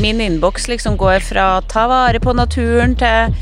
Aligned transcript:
min 0.00 0.20
innboks 0.20 0.68
liksom 0.68 0.96
går 1.00 1.20
fra 1.24 1.60
ta 1.68 1.86
vare 1.90 2.20
på 2.22 2.32
naturen 2.36 2.96
til 2.98 3.34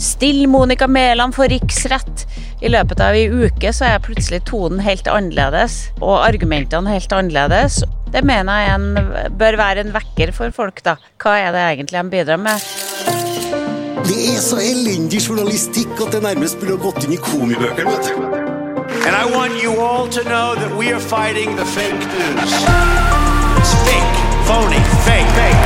still 0.00 0.46
Monica 0.48 0.86
Mæland 0.86 1.34
for 1.36 1.48
riksrett. 1.48 2.26
I 2.60 2.68
løpet 2.72 3.00
av 3.00 3.16
ei 3.16 3.28
uke 3.28 3.72
så 3.72 3.86
er 3.88 4.02
plutselig 4.04 4.42
tonen 4.48 4.82
helt 4.84 5.08
annerledes, 5.08 5.90
og 6.00 6.20
argumentene 6.24 6.92
helt 6.92 7.12
annerledes. 7.12 7.80
Det 8.12 8.24
mener 8.26 8.64
jeg 8.64 8.74
en, 8.74 9.36
bør 9.38 9.56
være 9.60 9.84
en 9.84 9.94
vekker 9.94 10.32
for 10.36 10.52
folk, 10.52 10.82
da. 10.84 10.96
Hva 11.22 11.36
er 11.38 11.54
det 11.56 11.66
egentlig 11.66 12.00
de 12.00 12.14
bidrar 12.16 12.40
med? 12.42 12.68
Det 14.04 14.18
er 14.32 14.40
så 14.42 14.58
elendig 14.60 15.20
journalistikk 15.28 15.92
at 16.00 16.16
det 16.16 16.22
nærmest 16.24 16.58
burde 16.60 16.76
ha 16.76 16.84
gått 16.88 17.04
inn 17.06 17.14
i 17.14 17.20
komibøkene, 17.20 17.92
vet 17.92 18.10
du. 18.10 18.40
And 19.06 19.14
I 19.16 19.24
want 19.32 19.62
you 19.62 19.72
all 19.80 20.08
to 20.08 20.22
know 20.24 20.54
that 20.56 20.76
we 20.76 20.92
are 20.92 21.00
fighting 21.00 21.56
the 21.56 21.64
fake 21.64 22.04
news. 22.12 22.52
It's 23.60 23.74
fake, 23.86 24.16
phony, 24.48 24.80
fake, 25.06 25.30
fake. 25.38 25.59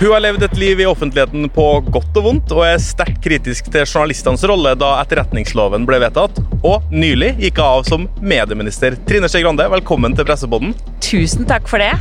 Hun 0.00 0.14
har 0.14 0.22
levd 0.24 0.46
et 0.46 0.54
liv 0.56 0.78
i 0.80 0.86
offentligheten 0.88 1.42
på 1.52 1.64
godt 1.92 2.14
og 2.16 2.24
vondt, 2.24 2.52
og 2.56 2.62
er 2.64 2.78
sterkt 2.80 3.18
kritisk 3.20 3.66
til 3.68 3.82
journalistenes 3.82 4.40
rolle 4.48 4.70
da 4.80 4.94
etterretningsloven 5.02 5.84
ble 5.84 5.98
vedtatt, 6.00 6.38
og 6.64 6.86
nylig 6.88 7.34
gikk 7.42 7.60
av 7.60 7.84
som 7.84 8.06
medieminister. 8.24 8.96
Trine 9.04 9.28
Skei 9.28 9.42
Grande, 9.44 9.66
velkommen 9.68 10.16
til 10.16 10.24
Pressepodden. 10.24 10.72
Tusen 11.04 11.44
takk 11.50 11.68
for 11.68 11.84
det. 11.84 11.92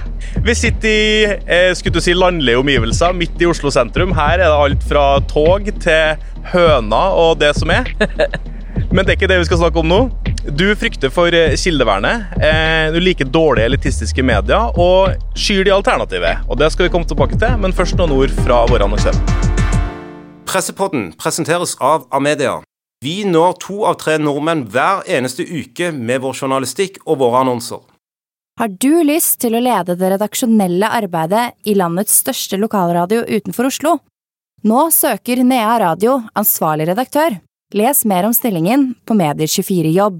Vi 0.48 0.56
sitter 0.56 0.88
i 0.88 1.28
eh, 1.44 1.74
skulle 1.76 2.00
du 2.00 2.06
si, 2.06 2.16
landlige 2.16 2.62
omgivelser 2.64 3.20
midt 3.20 3.44
i 3.44 3.52
Oslo 3.52 3.68
sentrum. 3.76 4.16
Her 4.16 4.38
er 4.38 4.46
det 4.46 4.64
alt 4.70 4.88
fra 4.88 5.06
tog 5.28 5.68
til 5.84 6.24
høner 6.54 7.20
og 7.20 7.36
det 7.44 7.52
som 7.60 7.76
er. 7.76 7.92
Men 8.96 9.04
det 9.04 9.12
er 9.12 9.18
ikke 9.20 9.34
det 9.34 9.44
vi 9.44 9.52
skal 9.52 9.66
snakke 9.66 9.84
om 9.84 9.92
nå. 9.92 10.02
Du 10.52 10.76
frykter 10.76 11.12
for 11.14 11.34
eh, 11.34 11.54
kildevernet. 11.56 12.22
Eh, 12.42 12.94
du 12.94 13.00
liker 13.00 13.26
dårlige 13.30 13.68
elitistiske 13.70 14.24
medier 14.26 14.74
og 14.82 15.14
skyr 15.38 15.68
de 15.68 15.74
alternative. 15.76 16.32
Og 16.50 16.58
Det 16.58 16.72
skal 16.74 16.88
vi 16.88 16.94
komme 16.94 17.06
tilbake 17.06 17.38
til, 17.38 17.54
men 17.62 17.76
først 17.76 17.98
noen 18.00 18.16
ord 18.16 18.34
fra 18.42 18.64
våre 18.70 18.88
annonsører. 18.88 19.20
Pressepodden 20.50 21.12
presenteres 21.20 21.76
av 21.78 22.08
Amedia. 22.12 22.60
Vi 23.06 23.22
når 23.24 23.60
to 23.62 23.84
av 23.86 24.00
tre 24.02 24.18
nordmenn 24.18 24.66
hver 24.74 25.06
eneste 25.08 25.46
uke 25.46 25.92
med 25.94 26.24
vår 26.24 26.42
journalistikk 26.42 26.98
og 27.06 27.22
våre 27.22 27.44
annonser. 27.46 27.84
Har 28.60 28.74
du 28.74 29.04
lyst 29.06 29.38
til 29.44 29.56
å 29.56 29.62
lede 29.64 29.96
det 29.96 30.10
redaksjonelle 30.16 30.90
arbeidet 30.98 31.54
i 31.70 31.78
landets 31.78 32.18
største 32.26 32.58
lokalradio 32.60 33.22
utenfor 33.30 33.70
Oslo? 33.70 34.00
Nå 34.68 34.90
søker 34.92 35.46
Nea 35.46 35.78
Radio 35.80 36.18
ansvarlig 36.36 36.90
redaktør. 36.90 37.38
Les 37.72 38.04
mer 38.10 38.26
om 38.28 38.34
stillingen 38.34 38.96
på 39.06 39.16
Medier24 39.16 39.94
jobb. 39.94 40.20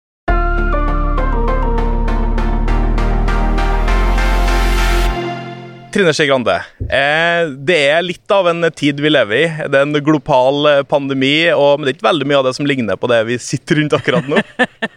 Trine 5.91 6.13
Skei 6.15 6.27
Grande, 6.29 6.53
eh, 6.87 7.49
det 7.67 7.77
er 7.91 8.03
litt 8.05 8.31
av 8.31 8.47
en 8.47 8.63
tid 8.71 9.01
vi 9.03 9.09
lever 9.11 9.35
i. 9.35 9.47
Det 9.67 9.75
er 9.75 9.83
en 9.83 9.97
global 10.05 10.67
eh, 10.69 10.83
pandemi, 10.87 11.49
og, 11.51 11.79
men 11.79 11.83
det 11.83 11.91
er 11.91 11.97
ikke 11.97 12.07
veldig 12.07 12.27
mye 12.29 12.37
av 12.39 12.45
det 12.47 12.53
som 12.55 12.69
ligner 12.69 12.99
på 12.99 13.09
det 13.11 13.17
vi 13.27 13.35
sitter 13.43 13.81
rundt 13.81 13.95
akkurat 13.97 14.29
nå. 14.31 14.39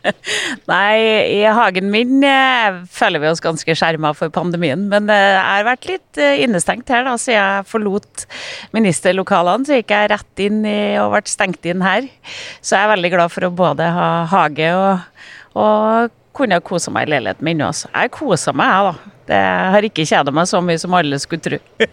Nei, 0.71 0.95
i 1.35 1.41
hagen 1.51 1.91
min 1.91 2.23
eh, 2.23 2.79
føler 2.95 3.25
vi 3.25 3.33
oss 3.33 3.43
ganske 3.43 3.75
skjerma 3.75 4.13
for 4.15 4.31
pandemien. 4.35 4.85
Men 4.93 5.11
jeg 5.11 5.41
har 5.43 5.67
vært 5.67 5.89
litt 5.91 6.21
innestengt 6.47 6.93
her, 6.95 7.03
da, 7.09 7.17
siden 7.19 7.41
jeg 7.41 7.71
forlot 7.73 8.27
ministerlokalene. 8.77 9.67
Så 9.67 9.81
gikk 9.81 9.97
jeg 9.97 10.13
rett 10.15 10.45
inn 10.47 10.63
i, 10.63 10.79
og 11.03 11.17
ble 11.17 11.25
stengt 11.33 11.67
inn 11.67 11.83
her. 11.83 12.07
Så 12.61 12.77
jeg 12.79 12.87
er 12.87 12.95
veldig 12.95 13.15
glad 13.17 13.35
for 13.35 13.49
å 13.49 13.55
både 13.65 13.91
ha 13.99 14.13
hage 14.31 14.71
og, 14.79 15.27
og 15.59 16.15
kunne 16.39 16.63
kose 16.63 16.95
meg 16.95 17.09
i 17.09 17.17
leiligheten 17.17 17.51
min 17.51 17.67
også. 17.67 17.91
Jeg 17.91 18.15
koser 18.15 18.55
meg, 18.55 18.71
jeg, 18.71 18.95
da. 18.95 19.14
Det 19.25 19.37
har 19.73 19.87
ikke 19.87 20.05
kjeda 20.05 20.33
meg 20.35 20.49
så 20.51 20.61
mye 20.61 20.81
som 20.81 20.95
alle 20.97 21.21
skulle 21.23 21.45
tro. 21.45 21.61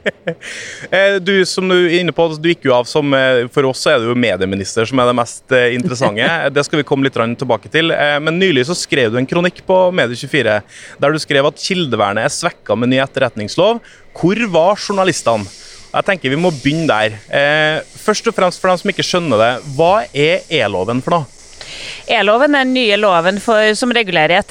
Eh, 0.91 1.15
du 1.23 1.45
som 1.47 1.67
du 1.69 1.75
er 1.75 2.01
inne 2.01 2.13
på, 2.15 2.23
du 2.41 2.47
gikk 2.51 2.65
jo 2.67 2.73
av 2.75 2.87
som 2.89 3.13
eh, 3.15 3.45
For 3.53 3.65
oss 3.69 3.81
er 3.89 3.99
det 4.01 4.09
jo 4.09 4.15
medieminister 4.17 4.87
som 4.87 4.99
er 5.01 5.09
det 5.09 5.15
mest 5.17 5.53
eh, 5.55 5.71
interessante. 5.75 6.27
Det 6.55 6.63
skal 6.67 6.81
vi 6.81 6.85
komme 6.87 7.07
litt 7.07 7.17
tilbake 7.39 7.71
til. 7.71 7.93
Men 8.23 8.39
nylig 8.41 8.65
så 8.67 8.75
skrev 8.77 9.11
du 9.11 9.19
en 9.19 9.27
kronikk 9.29 9.61
på 9.67 9.77
Medie24 9.95 10.57
der 11.01 11.13
du 11.13 11.19
skrev 11.21 11.47
at 11.47 11.61
kildevernet 11.61 12.27
er 12.27 12.33
svekka 12.33 12.75
med 12.75 12.91
ny 12.91 13.01
etterretningslov. 13.03 13.81
Hvor 14.17 14.43
var 14.53 14.79
journalistene? 14.79 15.47
Jeg 15.91 16.07
tenker 16.07 16.33
Vi 16.33 16.39
må 16.39 16.51
begynne 16.55 16.87
der. 16.89 17.83
Først 18.01 18.27
og 18.27 18.35
fremst 18.37 18.61
for 18.61 18.71
dem 18.71 18.81
som 18.81 18.93
ikke 18.93 19.05
skjønner 19.05 19.41
det, 19.41 19.51
hva 19.77 19.93
er 20.11 20.47
E-loven 20.61 21.03
for 21.03 21.19
noe? 21.19 21.29
E-loven 22.11 22.55
er 22.55 22.65
den 22.65 22.75
nye 22.75 22.99
loven 22.99 23.39
for, 23.43 23.71
som 23.77 23.93
regulerer 23.95 24.41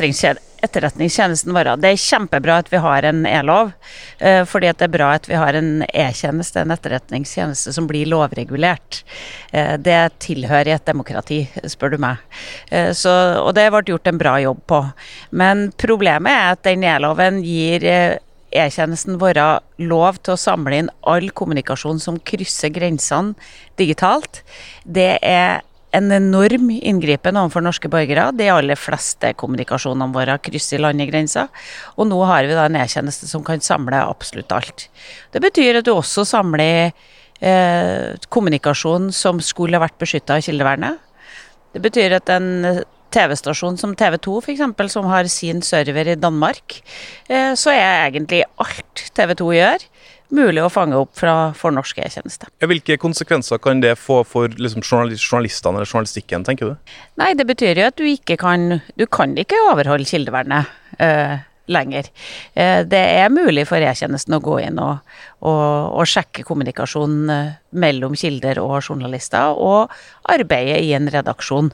etterretningstjenesten 0.64 1.54
vår. 1.54 1.72
Det 1.80 1.90
er 1.92 2.00
kjempebra 2.00 2.60
at 2.62 2.70
vi 2.72 2.80
har 2.82 3.06
en 3.08 3.24
e-lov, 3.28 3.72
eh, 4.18 4.42
fordi 4.48 4.72
det 4.72 4.86
er 4.86 4.94
bra 4.94 5.10
at 5.16 5.28
vi 5.28 5.38
har 5.38 5.56
en 5.56 5.84
e-tjeneste, 5.88 6.60
en 6.60 6.74
etterretningstjeneste 6.74 7.74
som 7.76 7.88
blir 7.90 8.10
lovregulert. 8.10 9.02
Eh, 9.52 9.76
det 9.76 10.00
tilhører 10.20 10.74
et 10.76 10.88
demokrati, 10.88 11.42
spør 11.64 11.94
du 11.96 11.98
meg. 12.02 12.24
Eh, 12.70 12.92
så, 12.92 13.14
og 13.40 13.54
det 13.58 13.70
ble 13.72 13.84
gjort 13.92 14.10
en 14.10 14.20
bra 14.20 14.38
jobb 14.40 14.64
på. 14.66 14.82
Men 15.30 15.70
problemet 15.80 16.32
er 16.32 16.56
at 16.56 16.66
den 16.68 16.84
e-loven 16.84 17.40
gir 17.44 17.86
E-tjenesten 18.50 19.20
vår 19.20 19.38
lov 19.78 20.16
til 20.24 20.34
å 20.34 20.40
samle 20.40 20.80
inn 20.80 20.88
all 21.06 21.28
kommunikasjon 21.30 22.00
som 22.02 22.18
krysser 22.18 22.72
grensene 22.74 23.36
digitalt. 23.78 24.42
Det 24.82 25.20
er 25.22 25.62
en 25.96 26.12
enorm 26.14 26.70
inngripen 26.70 27.38
overfor 27.40 27.64
norske 27.64 27.90
borgere. 27.90 28.28
De 28.36 28.48
aller 28.52 28.78
fleste 28.78 29.32
kommunikasjonene 29.40 30.14
våre 30.14 30.36
krysser 30.42 30.82
landegrenser. 30.82 31.50
Og 31.96 32.08
nå 32.10 32.20
har 32.30 32.46
vi 32.46 32.56
da 32.56 32.68
en 32.68 32.78
e-tjeneste 32.78 33.28
som 33.30 33.44
kan 33.46 33.62
samle 33.64 34.02
absolutt 34.04 34.54
alt. 34.54 34.86
Det 35.34 35.42
betyr 35.42 35.80
at 35.80 35.88
du 35.88 35.92
også 35.96 36.26
samler 36.28 36.92
eh, 37.40 38.16
kommunikasjon 38.28 39.10
som 39.16 39.42
skulle 39.44 39.82
vært 39.82 39.98
beskytta 40.00 40.38
av 40.38 40.46
kildevernet. 40.46 41.02
Det 41.74 41.82
betyr 41.82 42.18
at 42.18 42.30
en 42.34 42.82
TV-stasjon 43.14 43.78
som 43.78 43.94
TV 43.98 44.16
2 44.22 44.36
f.eks., 44.44 44.92
som 44.92 45.08
har 45.10 45.26
sin 45.30 45.62
server 45.66 46.12
i 46.12 46.18
Danmark, 46.18 46.78
eh, 47.28 47.52
så 47.58 47.74
er 47.74 48.06
egentlig 48.06 48.44
alt 48.62 49.06
TV 49.16 49.34
2 49.42 49.50
gjør, 49.56 49.86
mulig 50.34 50.62
å 50.64 50.70
fange 50.72 50.98
opp 50.98 51.12
fra, 51.18 51.34
for 51.56 51.74
norske 51.74 52.02
e-tjeneste. 52.04 52.48
Hvilke 52.62 52.98
konsekvenser 53.00 53.60
kan 53.62 53.82
det 53.84 53.96
få 54.00 54.22
for 54.28 54.52
liksom, 54.56 54.84
journalistene 54.84 55.80
eller 55.80 55.90
journalistikken, 55.90 56.46
tenker 56.46 56.72
du? 56.72 56.96
Nei, 57.20 57.34
Det 57.34 57.46
betyr 57.48 57.78
jo 57.78 57.86
at 57.90 57.96
du 57.96 58.04
ikke 58.04 58.36
kan 58.40 58.80
Du 58.98 59.06
kan 59.06 59.36
ikke 59.38 59.58
overholde 59.70 60.08
kildevernet. 60.08 60.68
Uh, 61.00 61.40
lenger. 61.70 62.10
Eh, 62.54 62.82
det 62.86 63.00
er 63.22 63.32
mulig 63.32 63.66
for 63.68 63.82
E-tjenesten 63.82 64.36
å 64.36 64.42
gå 64.42 64.58
inn 64.64 64.80
og, 64.82 65.00
og, 65.46 65.62
og 66.00 66.08
sjekke 66.08 66.44
kommunikasjonen 66.46 67.32
eh, 67.34 67.52
mellom 67.70 68.16
kilder 68.18 68.60
og 68.62 68.80
journalister, 68.80 69.54
og 69.54 69.92
arbeide 70.30 70.80
i 70.82 70.92
en 70.98 71.10
redaksjon. 71.12 71.70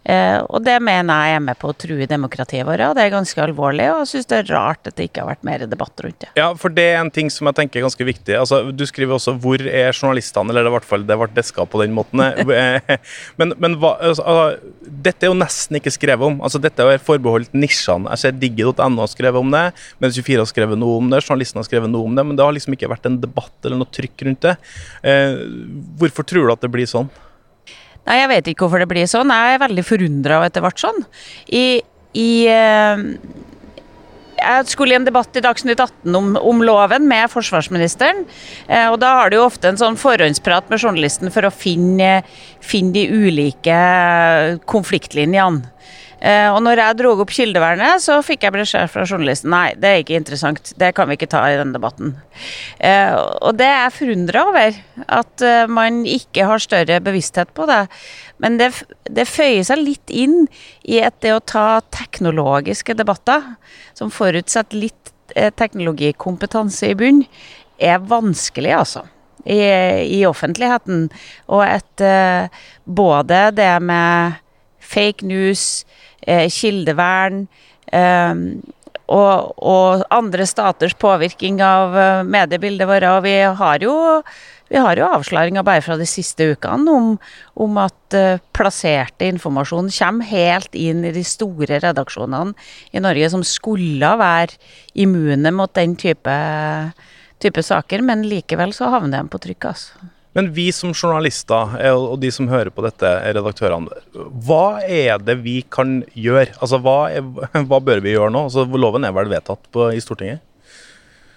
Eh, 0.00 0.38
og 0.48 0.62
det 0.64 0.78
mener 0.80 1.28
jeg 1.28 1.36
er 1.36 1.42
med 1.44 1.58
på 1.60 1.70
å 1.70 1.76
true 1.76 2.06
demokratiet 2.08 2.64
vårt, 2.64 2.80
og 2.86 2.94
det 2.96 3.04
er 3.04 3.12
ganske 3.12 3.42
alvorlig. 3.44 3.86
Og 3.92 4.02
jeg 4.02 4.10
syns 4.14 4.30
det 4.30 4.38
er 4.38 4.48
rart 4.54 4.88
at 4.88 4.96
det 4.96 5.10
ikke 5.10 5.24
har 5.24 5.30
vært 5.34 5.44
mer 5.46 5.64
debatt 5.68 6.04
rundt 6.04 6.24
det. 6.24 6.30
Ja, 6.40 6.48
for 6.58 6.72
det 6.72 6.86
er 6.94 7.00
en 7.02 7.12
ting 7.12 7.28
som 7.32 7.50
jeg 7.50 7.58
tenker 7.58 7.80
er 7.80 7.86
ganske 7.86 8.06
viktig. 8.08 8.36
Altså, 8.40 8.62
du 8.72 8.86
skriver 8.88 9.18
også 9.18 9.36
'hvor 9.36 9.60
er 9.60 9.92
journalistene', 9.92 10.50
eller 10.50 10.66
i 10.66 10.74
hvert 10.76 10.88
fall 10.88 11.04
det 11.04 11.18
ble 11.20 11.28
deska 11.36 11.66
på 11.66 11.82
den 11.82 11.92
måten. 11.92 12.24
men, 13.38 13.54
men 13.58 13.76
hva, 13.76 13.96
altså, 14.00 14.56
dette 14.80 15.26
er 15.26 15.32
jo 15.32 15.38
nesten 15.38 15.76
ikke 15.76 15.92
skrevet 15.92 16.26
om. 16.26 16.40
Altså, 16.40 16.58
dette 16.58 16.80
er 16.80 16.98
forbeholdt 16.98 17.52
nisjene. 17.52 18.08
Jeg 18.16 18.24
ser 18.24 18.32
digge.no 18.32 19.04
har 19.04 19.12
skrevet 19.12 19.40
om 19.40 19.50
det, 19.52 19.66
mens 20.00 20.16
24 20.16 20.40
har 20.40 20.48
skrevet 20.48 20.80
noe 20.80 20.98
om 20.98 21.10
det, 21.10 21.24
journalistene 21.24 21.60
har 21.60 21.68
skrevet 21.68 21.90
noe 21.92 22.08
om 22.08 22.14
det, 22.16 22.24
men 22.24 22.36
det 22.36 22.44
har 22.44 22.56
liksom 22.56 22.76
ikke 22.76 22.90
vært 22.90 23.06
en 23.06 23.20
debatt 23.20 23.52
eller 23.64 23.76
noe 23.76 23.92
trykk 23.92 24.24
rundt 24.26 24.46
det. 24.48 24.56
Eh, 25.04 25.44
hvorfor 26.00 26.24
tror 26.24 26.48
du 26.48 26.52
at 26.52 26.64
det 26.64 26.72
blir 26.72 26.88
sånn? 26.88 27.10
Nei, 28.08 28.16
Jeg 28.22 28.32
vet 28.32 28.50
ikke 28.50 28.66
hvorfor 28.66 28.82
det 28.82 28.90
blir 28.90 29.10
sånn. 29.10 29.30
Jeg 29.34 29.56
er 29.56 29.62
veldig 29.66 29.86
forundra 29.86 30.40
over 30.40 30.50
at 30.50 30.56
det 30.56 30.64
ble 30.64 30.72
sånn. 30.80 31.04
I, 31.46 31.64
i 32.18 32.30
eh, 32.50 33.04
jeg 34.40 34.70
skulle 34.72 34.94
i 34.94 34.98
en 34.98 35.06
debatt 35.06 35.36
i 35.36 35.42
Dagsnytt 35.44 35.80
18 35.82 36.16
om, 36.16 36.30
om 36.36 36.62
loven 36.64 37.06
med 37.08 37.30
forsvarsministeren. 37.32 38.24
Eh, 38.68 38.88
og 38.88 38.98
Da 39.02 39.12
har 39.20 39.30
du 39.30 39.38
jo 39.38 39.46
ofte 39.46 39.70
en 39.70 39.80
sånn 39.80 39.98
forhåndsprat 40.00 40.70
med 40.72 40.80
journalisten 40.80 41.32
for 41.34 41.46
å 41.46 41.52
finne, 41.54 42.22
finne 42.64 42.96
de 42.96 43.04
ulike 43.10 43.80
konfliktlinjene. 44.70 45.68
Eh, 46.20 46.48
og 46.52 46.60
når 46.64 46.82
jeg 46.82 46.98
dro 46.98 47.14
opp 47.22 47.32
kildevernet, 47.32 48.02
så 48.04 48.18
fikk 48.24 48.44
jeg 48.44 48.52
beskjed 48.52 48.90
fra 48.92 49.06
journalisten 49.08 49.52
nei, 49.54 49.72
det 49.80 49.88
er 49.90 50.02
ikke 50.02 50.18
interessant, 50.18 50.72
det 50.80 50.92
kan 50.96 51.08
vi 51.08 51.16
ikke 51.16 51.30
ta 51.32 51.42
i 51.48 51.56
denne 51.56 51.76
debatten. 51.76 52.12
Eh, 52.76 53.14
og 53.16 53.56
det 53.56 53.68
er 53.68 53.86
jeg 53.86 53.96
forundra 53.96 54.42
over, 54.50 54.80
at 55.20 55.46
eh, 55.46 55.70
man 55.72 56.02
ikke 56.04 56.48
har 56.50 56.60
større 56.60 57.00
bevissthet 57.04 57.54
på 57.56 57.68
det. 57.70 57.82
Men 58.42 58.58
det, 58.60 58.72
det 59.08 59.28
føyer 59.28 59.64
seg 59.66 59.80
litt 59.80 60.12
inn 60.12 60.44
i 60.84 61.00
at 61.04 61.16
det 61.24 61.32
å 61.36 61.40
ta 61.40 61.80
teknologiske 61.94 62.98
debatter, 63.00 63.54
som 63.96 64.12
forutsetter 64.12 64.80
litt 64.80 65.16
teknologikompetanse 65.30 66.90
i 66.90 66.96
bunn, 66.98 67.24
er 67.80 68.04
vanskelig, 68.10 68.74
altså. 68.76 69.06
I, 69.40 69.56
i 70.04 70.20
offentligheten. 70.28 71.06
Og 71.48 71.62
eh, 71.64 72.64
Både 72.84 73.38
det 73.56 73.72
med 73.80 74.36
fake 74.84 75.24
news, 75.24 75.86
kildevern 76.26 77.46
eh, 77.92 78.34
og, 79.10 79.52
og, 79.58 80.04
andre 80.14 80.46
staters 80.46 80.94
påvirkning 80.94 81.60
av 81.64 81.96
eh, 81.98 82.22
mediebildet 82.28 82.88
vårt. 82.88 83.08
Og 83.10 83.26
vi 83.26 83.36
har 83.42 83.84
jo 83.84 83.96
jo 84.70 85.06
avsløringer 85.08 85.64
bare 85.66 85.82
fra 85.82 85.96
de 85.98 86.06
siste 86.06 86.46
ukene 86.52 86.92
om, 86.94 87.06
om 87.58 87.78
at 87.82 88.14
plasserte 88.54 89.26
informasjon 89.26 89.90
kommer 89.90 90.28
helt 90.30 90.78
inn 90.78 91.02
i 91.02 91.10
de 91.10 91.24
store 91.26 91.80
redaksjonene 91.82 92.54
i 92.94 93.02
Norge, 93.02 93.32
som 93.34 93.42
skulle 93.42 94.12
være 94.20 94.54
immune 94.94 95.50
mot 95.50 95.74
den 95.74 95.98
type, 95.98 96.36
type 97.42 97.66
saker, 97.66 98.06
men 98.06 98.22
likevel 98.30 98.70
så 98.70 98.92
havner 98.94 99.24
de 99.24 99.34
på 99.34 99.42
trykk. 99.42 99.72
altså. 99.72 100.06
Men 100.36 100.52
vi 100.54 100.68
som 100.74 100.92
journalister 100.94 101.74
eh, 101.80 101.94
og 101.94 102.20
de 102.22 102.30
som 102.34 102.48
hører 102.50 102.70
på 102.74 102.84
dette, 102.86 103.08
redaktørene, 103.34 104.02
hva 104.46 104.78
er 104.86 105.18
det 105.22 105.40
vi 105.42 105.60
kan 105.66 106.00
gjøre? 106.14 106.52
Altså, 106.60 106.78
hva, 106.84 107.00
er, 107.10 107.26
hva 107.70 107.80
bør 107.82 108.02
vi 108.04 108.14
gjøre 108.14 108.30
nå? 108.34 108.46
Altså, 108.46 108.66
loven 108.70 109.06
er 109.06 109.16
vel 109.16 109.32
vedtatt 109.32 109.66
på, 109.74 109.90
i 109.94 110.02
Stortinget? 110.02 110.44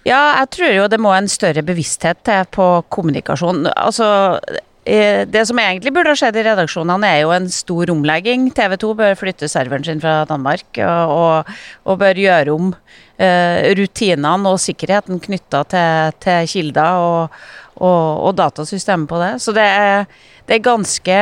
Ja, 0.04 0.36
jeg 0.42 0.50
tror 0.52 0.72
jo 0.76 0.86
det 0.92 1.00
må 1.00 1.14
en 1.16 1.30
større 1.32 1.64
bevissthet 1.64 2.20
til 2.28 2.46
på 2.54 2.68
kommunikasjon. 2.92 3.64
Altså, 3.72 4.06
eh, 4.84 5.24
det 5.24 5.46
som 5.48 5.58
egentlig 5.58 5.94
burde 5.96 6.12
ha 6.12 6.20
skjedd 6.20 6.38
i 6.38 6.44
redaksjonene, 6.44 7.08
er 7.08 7.24
jo 7.24 7.32
en 7.34 7.48
stor 7.50 7.90
omlegging. 7.90 8.50
TV 8.54 8.76
2 8.84 8.92
bør 9.00 9.16
flytte 9.18 9.48
serveren 9.50 9.86
sin 9.86 10.04
fra 10.04 10.20
Danmark 10.28 10.68
og, 10.84 11.16
og, 11.16 11.56
og 11.88 11.98
bør 12.04 12.20
gjøre 12.20 12.54
om 12.54 12.70
rutinene 13.18 14.50
og 14.50 14.58
sikkerheten 14.58 15.20
knytta 15.22 15.60
til, 15.70 16.16
til, 16.24 16.48
kilder 16.50 16.96
og, 16.98 17.36
og, 17.78 18.32
datasystemet 18.34 19.10
på 19.10 19.20
det. 19.22 19.34
Så 19.42 19.54
det 19.54 19.66
er, 19.66 20.08
det 20.48 20.58
er 20.58 20.64
ganske 20.64 21.20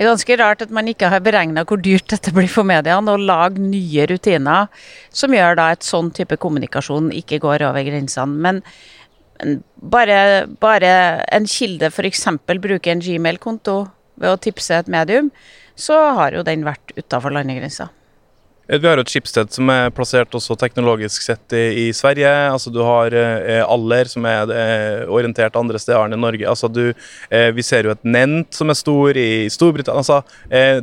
det 0.00 0.06
er 0.06 0.14
ganske 0.14 0.36
rart 0.40 0.62
at 0.64 0.70
man 0.72 0.88
ikke 0.88 1.10
har 1.12 1.20
beregna 1.20 1.66
hvor 1.68 1.76
dyrt 1.76 2.08
dette 2.08 2.32
blir 2.32 2.48
for 2.48 2.64
mediene, 2.64 3.12
å 3.12 3.20
lage 3.20 3.60
nye 3.60 4.06
rutiner 4.08 4.70
som 5.12 5.34
gjør 5.36 5.58
da 5.58 5.66
et 5.74 5.84
sånn 5.84 6.08
type 6.16 6.38
kommunikasjon 6.40 7.10
ikke 7.18 7.42
går 7.42 7.66
over 7.68 7.84
grensene. 7.84 8.40
Men, 8.46 8.62
bare, 9.76 10.46
bare 10.60 10.92
en 11.28 11.44
kilde 11.44 11.92
f.eks. 11.92 12.24
bruker 12.48 12.94
en 12.94 13.04
Gmail-konto 13.04 13.76
ved 14.20 14.32
å 14.32 14.40
tipse 14.40 14.80
et 14.80 14.88
medium, 14.88 15.28
så 15.76 16.00
har 16.16 16.32
jo 16.32 16.48
den 16.48 16.64
vært 16.64 16.96
utafor 16.96 17.36
landegrensa. 17.36 17.90
Eh, 18.70 18.78
vi 18.78 18.88
har 18.88 19.00
et 19.00 19.10
skipssted 19.10 19.50
som 19.50 19.70
er 19.72 19.90
plassert 19.94 20.34
også 20.36 20.54
teknologisk 20.58 21.24
sett 21.24 21.56
i, 21.56 21.64
i 21.84 21.86
Sverige. 21.96 22.30
Altså 22.52 22.70
Du 22.70 22.80
har 22.86 23.14
eh, 23.16 23.62
Aller, 23.64 24.10
som 24.10 24.26
er 24.28 24.52
eh, 24.54 25.10
orientert 25.10 25.58
andre 25.58 25.80
steder 25.82 26.06
enn 26.06 26.14
i 26.14 26.20
Norge. 26.20 26.46
Altså 26.46 26.70
du, 26.70 26.92
eh, 27.30 27.50
Vi 27.56 27.66
ser 27.66 27.88
jo 27.88 27.94
et 27.94 28.06
Nent 28.06 28.54
som 28.54 28.70
er 28.70 28.78
stor 28.78 29.18
i 29.18 29.48
Storbritannia. 29.50 30.04
Altså, 30.04 30.22
eh, 30.54 30.78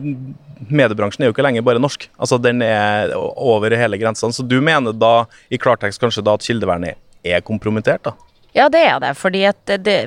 mediebransjen 0.67 1.23
er 1.23 1.31
jo 1.31 1.35
ikke 1.35 1.45
lenger 1.45 1.63
bare 1.63 1.81
norsk. 1.81 2.09
Altså 2.19 2.41
Den 2.41 2.61
er 2.65 3.13
over 3.15 3.71
hele 3.71 3.99
grensene. 4.01 4.35
Så 4.35 4.43
du 4.43 4.59
mener 4.61 4.95
da 4.95 5.25
i 5.49 5.59
klartekst 5.61 6.01
kanskje 6.01 6.25
da 6.25 6.35
at 6.35 6.43
kildevernet 6.43 6.99
er 7.23 7.45
kompromittert? 7.45 8.03
da? 8.03 8.17
Ja, 8.55 8.67
det 8.73 8.81
er 8.89 8.99
det. 8.99 9.13
fordi 9.17 9.45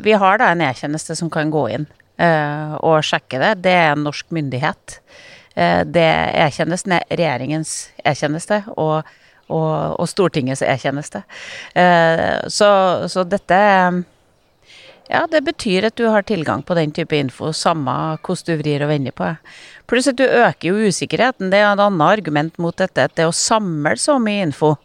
vi 0.03 0.13
har 0.13 0.39
da 0.39 0.51
en 0.51 0.61
e-tjeneste 0.61 1.15
som 1.17 1.31
kan 1.31 1.53
gå 1.53 1.69
inn 1.71 1.85
uh, 2.19 2.75
og 2.83 3.05
sjekke 3.07 3.39
det. 3.39 3.53
Det 3.63 3.75
er 3.77 3.93
en 3.93 4.03
norsk 4.09 4.27
myndighet. 4.35 4.99
Eh, 5.61 5.83
det 5.85 6.09
e-tjenesten 6.41 6.97
er 6.97 7.05
regjeringens 7.11 7.75
e-tjeneste 8.01 8.63
og, 8.77 9.11
og, 9.51 9.73
og, 9.99 10.07
Stortingets 10.09 10.63
e-tjeneste. 10.65 11.25
Eh, 11.77 12.39
så, 12.49 12.71
så, 13.13 13.27
dette 13.29 13.59
ja, 15.11 15.25
det 15.27 15.43
betyr 15.45 15.91
at 15.91 15.99
du 15.99 16.07
har 16.07 16.25
tilgang 16.25 16.63
på 16.63 16.77
den 16.79 16.95
type 16.97 17.19
info, 17.19 17.51
samme 17.53 17.93
hvordan 18.23 18.47
du 18.47 18.63
vrir 18.63 18.87
og 18.87 18.93
vender 18.93 19.17
på 19.17 19.27
det. 19.27 19.57
Pluss 19.91 20.07
at 20.07 20.21
du 20.21 20.25
øker 20.25 20.71
jo 20.71 20.87
usikkerheten. 20.87 21.51
Det 21.51 21.59
er 21.59 21.73
et 21.73 21.83
annet 21.83 22.07
argument 22.07 22.61
mot 22.63 22.77
dette. 22.79 23.09
At 23.09 23.17
det 23.19 23.27
å 23.27 23.35
samle 23.35 23.97
så 23.99 24.21
mye 24.23 24.47
info 24.47 24.77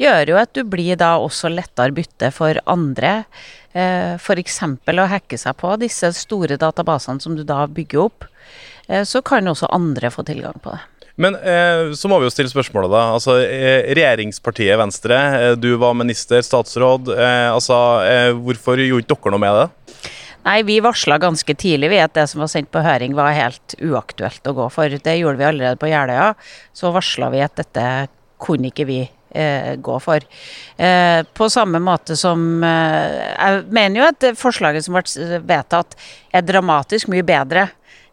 gjør 0.00 0.32
jo 0.32 0.38
at 0.40 0.54
du 0.56 0.62
blir 0.64 0.96
da 0.96 1.16
også 1.20 1.50
lettere 1.52 1.92
bytte 1.92 2.30
for 2.32 2.56
andre. 2.70 3.26
Eh, 3.76 4.16
F.eks. 4.16 4.62
å 4.64 5.06
hacke 5.12 5.36
seg 5.36 5.58
på 5.60 5.74
disse 5.82 6.14
store 6.16 6.56
databasene 6.56 7.20
som 7.20 7.36
du 7.36 7.44
da 7.44 7.66
bygger 7.68 8.06
opp. 8.06 8.24
Eh, 8.88 9.04
så 9.04 9.22
kan 9.22 9.48
også 9.48 9.70
andre 9.70 10.10
få 10.10 10.24
tilgang 10.26 10.58
på 10.64 10.74
det. 10.74 10.80
Men 11.18 11.34
eh, 11.34 11.92
så 11.98 12.08
må 12.10 12.20
vi 12.20 12.28
jo 12.28 12.32
stille 12.32 12.50
spørsmålet, 12.50 12.92
da. 12.94 13.02
Altså, 13.16 13.40
eh, 13.42 13.90
regjeringspartiet 13.98 14.78
Venstre, 14.78 15.18
eh, 15.34 15.54
du 15.58 15.72
var 15.80 15.96
minister, 15.98 16.44
statsråd. 16.46 17.10
Altså, 17.18 17.78
hvorfor 18.38 18.78
gjorde 18.78 19.02
ikke 19.02 19.18
dere 19.18 19.34
noe 19.34 19.42
med 19.42 19.58
det? 19.58 20.04
Nei, 20.46 20.60
vi 20.64 20.78
varsla 20.80 21.18
ganske 21.20 21.56
tidlig 21.58 21.90
vi 21.90 21.98
at 22.00 22.14
det 22.14 22.28
som 22.30 22.44
var 22.44 22.50
sendt 22.52 22.70
på 22.72 22.84
høring 22.84 23.16
var 23.18 23.34
helt 23.34 23.74
uaktuelt 23.82 24.46
å 24.46 24.54
gå 24.60 24.68
for. 24.72 24.94
Det 24.94 25.16
gjorde 25.18 25.40
vi 25.40 25.48
allerede 25.48 25.80
på 25.80 25.90
Jeløya. 25.90 26.30
Så 26.72 26.94
varsla 26.94 27.32
vi 27.34 27.42
at 27.44 27.58
dette 27.58 27.86
kunne 28.38 28.70
ikke 28.70 28.86
vi 28.88 29.02
gå 29.28 29.94
for. 30.00 30.24
på 31.36 31.46
samme 31.52 31.78
måte 31.84 32.14
som 32.16 32.62
Jeg 32.64 33.58
mener 33.68 34.00
jo 34.00 34.06
at 34.06 34.24
forslaget 34.40 34.86
som 34.86 34.96
ble 34.96 35.40
vedtatt 35.44 35.98
er 36.32 36.46
dramatisk 36.48 37.10
mye 37.12 37.26
bedre 37.28 37.66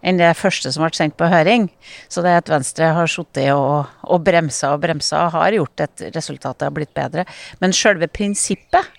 enn 0.05 0.19
det 0.21 0.33
første 0.37 0.71
som 0.71 0.85
ble 0.85 0.93
sendt 0.95 1.17
på 1.17 1.29
høring. 1.31 1.69
Så 2.11 2.23
det 2.25 2.35
at 2.37 2.51
Venstre 2.51 2.91
har 2.97 3.09
sittet 3.09 3.49
og, 3.55 3.89
og 4.05 4.21
bremsa 4.25 4.75
og 4.75 4.83
bremsa, 4.85 5.25
har 5.33 5.57
gjort 5.57 5.87
at 5.87 6.05
resultatet 6.15 6.67
har 6.67 6.75
blitt 6.75 6.93
bedre. 6.97 7.25
Men 7.63 7.73
selve 7.75 8.09
prinsippet 8.11 8.93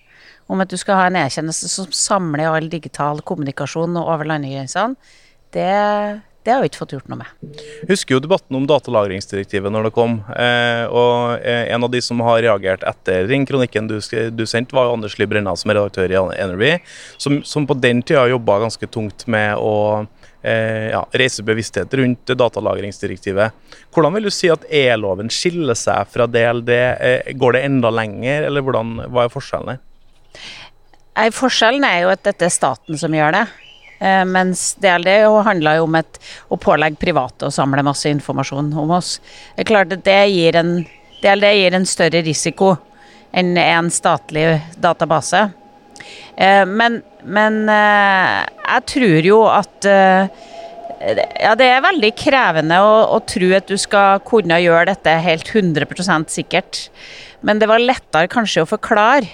om 0.51 0.63
at 0.63 0.71
du 0.71 0.79
skal 0.79 1.01
ha 1.01 1.11
en 1.11 1.19
e-tjeneste 1.19 1.71
som 1.71 1.91
samler 1.95 2.51
all 2.51 2.71
digital 2.71 3.23
kommunikasjon 3.27 3.99
over 3.99 4.29
landegrensene, 4.29 4.99
det, 5.55 5.71
det 6.47 6.53
har 6.53 6.63
vi 6.63 6.69
ikke 6.71 6.83
fått 6.83 6.95
gjort 6.95 7.09
noe 7.11 7.23
med. 7.23 7.63
Husker 7.89 8.17
jo 8.17 8.23
debatten 8.23 8.59
om 8.59 8.67
datalagringsdirektivet 8.69 9.73
når 9.73 9.89
det 9.89 9.95
kom. 9.97 10.19
Eh, 10.37 10.85
og 10.87 11.41
eh, 11.41 11.71
En 11.75 11.87
av 11.87 11.91
de 11.91 12.03
som 12.05 12.21
har 12.27 12.43
reagert 12.45 12.87
etter 12.87 13.31
den 13.31 13.47
kronikken 13.49 13.89
du, 13.91 13.97
du 13.99 14.45
sendte, 14.47 14.77
var 14.77 14.93
Anders 14.93 15.17
Lie 15.19 15.31
Brenna, 15.31 15.57
som 15.59 15.73
er 15.73 15.81
redaktør 15.81 16.13
i 16.13 16.21
Energy, 16.45 16.77
som, 17.19 17.41
som 17.47 17.67
på 17.67 17.79
den 17.79 18.05
tida 18.07 18.29
jobba 18.31 18.61
ganske 18.67 18.91
tungt 18.91 19.27
med 19.31 19.59
å 19.59 19.75
ja, 20.93 21.03
reise 21.19 21.43
bevissthet 21.47 21.95
rundt 21.99 22.33
datalagringsdirektivet. 22.39 23.53
Hvordan 23.95 24.17
vil 24.17 24.29
du 24.29 24.33
si 24.35 24.51
at 24.53 24.67
e-loven 24.71 25.31
skiller 25.33 25.79
seg 25.79 26.09
fra 26.13 26.29
DLD? 26.31 26.73
Eh, 26.77 27.35
går 27.35 27.57
det 27.57 27.65
enda 27.67 27.91
lenger, 27.91 28.49
eller 28.49 28.65
hvordan, 28.65 28.97
hva 29.11 29.27
er 29.27 29.33
forskjellen? 29.33 29.85
Nei, 31.17 31.31
forskjellen 31.33 31.87
er 31.89 32.03
jo 32.05 32.13
at 32.13 32.27
dette 32.29 32.47
er 32.47 32.53
staten 32.53 32.99
som 33.01 33.15
gjør 33.17 33.39
det. 33.39 33.45
Eh, 33.99 34.25
mens 34.29 34.75
DLD 34.83 35.09
handler 35.47 35.79
jo 35.79 35.87
om 35.87 35.97
et, 35.97 36.19
å 36.53 36.59
pålegge 36.61 37.01
private 37.01 37.49
å 37.49 37.55
samle 37.55 37.85
masse 37.87 38.11
informasjon 38.13 38.69
om 38.77 38.93
oss. 38.99 39.17
Det 39.55 39.65
er 39.65 39.71
klart 39.73 39.95
at 39.97 40.05
det 40.05 40.21
gir 40.35 40.59
en, 40.61 40.75
DLD 41.23 41.53
gir 41.57 41.79
en 41.79 41.89
større 41.89 42.21
risiko 42.27 42.75
enn 43.37 43.57
en 43.61 43.89
statlig 43.93 44.51
database. 44.81 45.47
Eh, 46.37 46.65
men, 46.69 47.01
men 47.25 47.63
eh, 47.73 48.43
jeg 48.45 48.87
tror 48.93 49.31
jo 49.31 49.41
at 49.51 49.89
eh, 49.91 50.45
ja, 51.43 51.55
det 51.59 51.69
er 51.69 51.85
veldig 51.85 52.13
krevende 52.19 52.81
å, 52.83 52.93
å, 53.17 53.21
tro 53.29 53.51
at 53.57 53.69
du 53.69 53.77
skal 53.81 54.23
kunne 54.27 54.59
gjøre 54.63 54.91
dette 54.93 55.17
helt 55.27 55.51
100% 55.53 56.33
sikkert. 56.33 56.87
Men 57.47 57.61
det 57.61 57.69
var 57.71 57.83
lettere 57.83 58.31
kanskje 58.33 58.65
å 58.65 58.71
forklare 58.71 59.29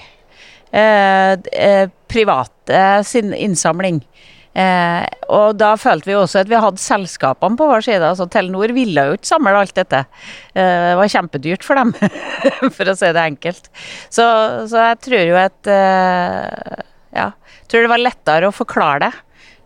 eh, 0.75 1.87
private 2.11 2.83
sin 3.09 3.33
innsamling. 3.37 4.03
Eh, 4.53 5.05
og 5.33 5.57
da 5.57 5.71
følte 5.81 6.11
vi 6.11 6.17
også 6.19 6.43
at 6.43 6.51
vi 6.51 6.59
hadde 6.61 6.83
selskapene 6.83 7.57
på 7.57 7.69
vår 7.71 7.87
side. 7.87 8.05
altså 8.05 8.27
Telenor 8.29 8.75
ville 8.77 9.07
jo 9.09 9.17
ikke 9.17 9.31
samle 9.31 9.55
alt 9.57 9.75
dette. 9.79 10.05
Eh, 10.53 10.89
det 10.91 10.99
var 11.01 11.13
kjempedyrt 11.15 11.65
for 11.65 11.81
dem, 11.81 11.95
for 12.77 12.93
å 12.93 12.97
si 12.99 13.13
det 13.17 13.25
enkelt. 13.25 13.71
Så, 14.13 14.27
så 14.69 14.89
jeg 14.91 15.03
tror 15.09 15.27
jo 15.31 15.39
at 15.41 15.73
eh, 15.73 16.81
Ja, 17.13 17.29
jeg 17.33 17.69
tror 17.73 17.87
det 17.87 17.93
var 17.93 18.05
lettere 18.05 18.49
å 18.49 18.57
forklare 18.57 19.07
det. 19.07 19.13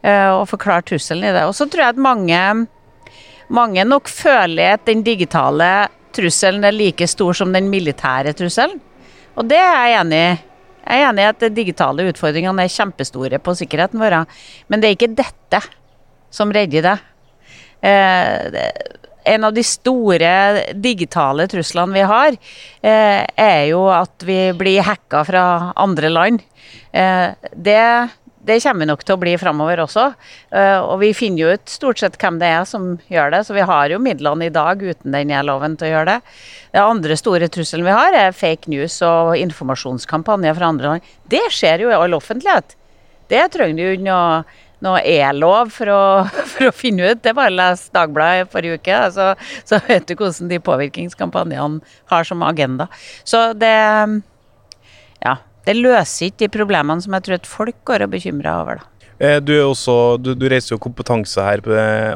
Eh, 0.06 0.30
og 0.30 0.46
forklare 0.50 0.86
trusselen 0.86 1.26
i 1.26 1.34
det. 1.34 1.44
Og 1.48 1.54
så 1.56 1.66
tror 1.66 1.86
jeg 1.86 1.96
at 1.96 2.02
mange, 2.02 2.42
mange 3.50 3.86
nok 3.86 4.10
føler 4.10 4.76
at 4.76 4.86
den 4.86 5.02
digitale 5.06 5.88
trusselen 6.16 6.64
er 6.64 6.76
like 6.76 7.08
stor 7.10 7.36
som 7.36 7.52
den 7.54 7.70
militære 7.72 8.34
trusselen. 8.38 8.78
Og 9.36 9.48
det 9.50 9.58
er 9.60 9.74
jeg 9.90 9.98
enig 10.00 10.20
i. 10.20 10.36
Jeg 10.86 11.02
er 11.02 11.10
enig 11.10 11.24
i 11.24 11.30
at 11.32 11.42
de 11.42 11.50
digitale 11.54 12.06
utfordringene 12.12 12.62
er 12.62 12.72
kjempestore 12.72 13.40
på 13.42 13.56
sikkerheten 13.58 14.00
vår, 14.02 14.20
men 14.70 14.82
det 14.82 14.88
er 14.88 14.98
ikke 14.98 15.16
dette 15.18 15.62
som 16.32 16.52
redder 16.54 16.86
det. 16.86 16.96
Eh, 17.86 18.60
en 19.26 19.44
av 19.44 19.54
de 19.54 19.64
store 19.66 20.30
digitale 20.78 21.48
truslene 21.50 21.96
vi 21.96 22.04
har, 22.06 22.36
eh, 22.82 23.26
er 23.26 23.62
jo 23.72 23.86
at 23.90 24.22
vi 24.22 24.52
blir 24.52 24.86
hacka 24.86 25.24
fra 25.26 25.72
andre 25.76 26.08
land. 26.08 26.42
Eh, 26.92 27.34
det, 27.52 28.10
det 28.46 28.60
kommer 28.62 28.84
vi 28.84 28.90
nok 28.92 29.02
til 29.02 29.16
å 29.16 29.20
bli 29.20 29.34
framover 29.40 29.82
også. 29.82 30.06
Eh, 30.54 30.78
og 30.78 31.00
vi 31.02 31.12
finner 31.16 31.42
jo 31.42 31.54
ut 31.56 31.72
stort 31.72 32.00
sett 32.02 32.18
hvem 32.20 32.38
det 32.42 32.50
er 32.54 32.66
som 32.68 32.92
gjør 33.10 33.32
det, 33.34 33.42
så 33.46 33.56
vi 33.56 33.66
har 33.66 33.90
jo 33.90 34.02
midlene 34.02 34.46
i 34.46 34.54
dag 34.54 34.82
uten 34.82 35.16
den 35.16 35.34
loven 35.46 35.74
til 35.78 35.88
å 35.88 35.92
gjøre 35.94 36.12
det. 36.14 36.34
Den 36.76 36.84
andre 36.84 37.16
store 37.18 37.50
trusselen 37.52 37.86
vi 37.88 37.96
har, 37.96 38.14
er 38.14 38.36
fake 38.36 38.70
news 38.70 39.00
og 39.06 39.34
informasjonskampanjer 39.40 40.58
fra 40.58 40.70
andre 40.70 40.92
land. 40.92 41.10
Det 41.26 41.42
skjer 41.54 41.82
jo 41.82 41.90
i 41.90 41.98
all 41.98 42.14
offentlighet. 42.14 42.76
Det 43.26 43.42
trenger 43.50 43.80
du 43.80 43.84
jo 43.88 44.06
noe 44.06 44.44
noe 44.84 45.00
e-lov 45.08 45.70
for, 45.72 45.88
for, 46.52 46.68
å 46.68 46.74
finne 46.76 47.10
ut. 47.10 47.22
Det 47.24 47.34
bare 47.36 47.52
å 47.52 47.56
lese 47.56 47.92
Dagbladet 47.96 48.50
forrige 48.52 48.80
uke, 48.80 49.00
så, 49.14 49.32
så 49.66 49.80
vet 49.88 50.06
du 50.08 50.14
hvordan 50.14 50.52
de 50.52 50.62
påvirkningskampanjene 50.62 51.96
har 52.12 52.28
som 52.28 52.46
agenda. 52.46 52.90
Så 53.24 53.50
det 53.56 53.74
Ja. 55.24 55.38
Det 55.66 55.74
løser 55.74 56.30
ikke 56.30 56.44
de 56.44 56.52
problemene 56.60 57.02
som 57.02 57.16
jeg 57.16 57.26
tror 57.26 57.40
at 57.40 57.48
folk 57.50 57.80
går 57.88 58.06
og 58.06 58.12
bekymrer 58.14 58.52
over. 58.54 58.82
da. 58.82 58.96
Eh, 59.16 59.38
du, 59.40 59.54
også, 59.64 60.18
du, 60.20 60.34
du, 60.36 60.44
reiser 60.52 60.74
jo 60.74 60.80
kompetanse 60.82 61.40
her 61.40 61.62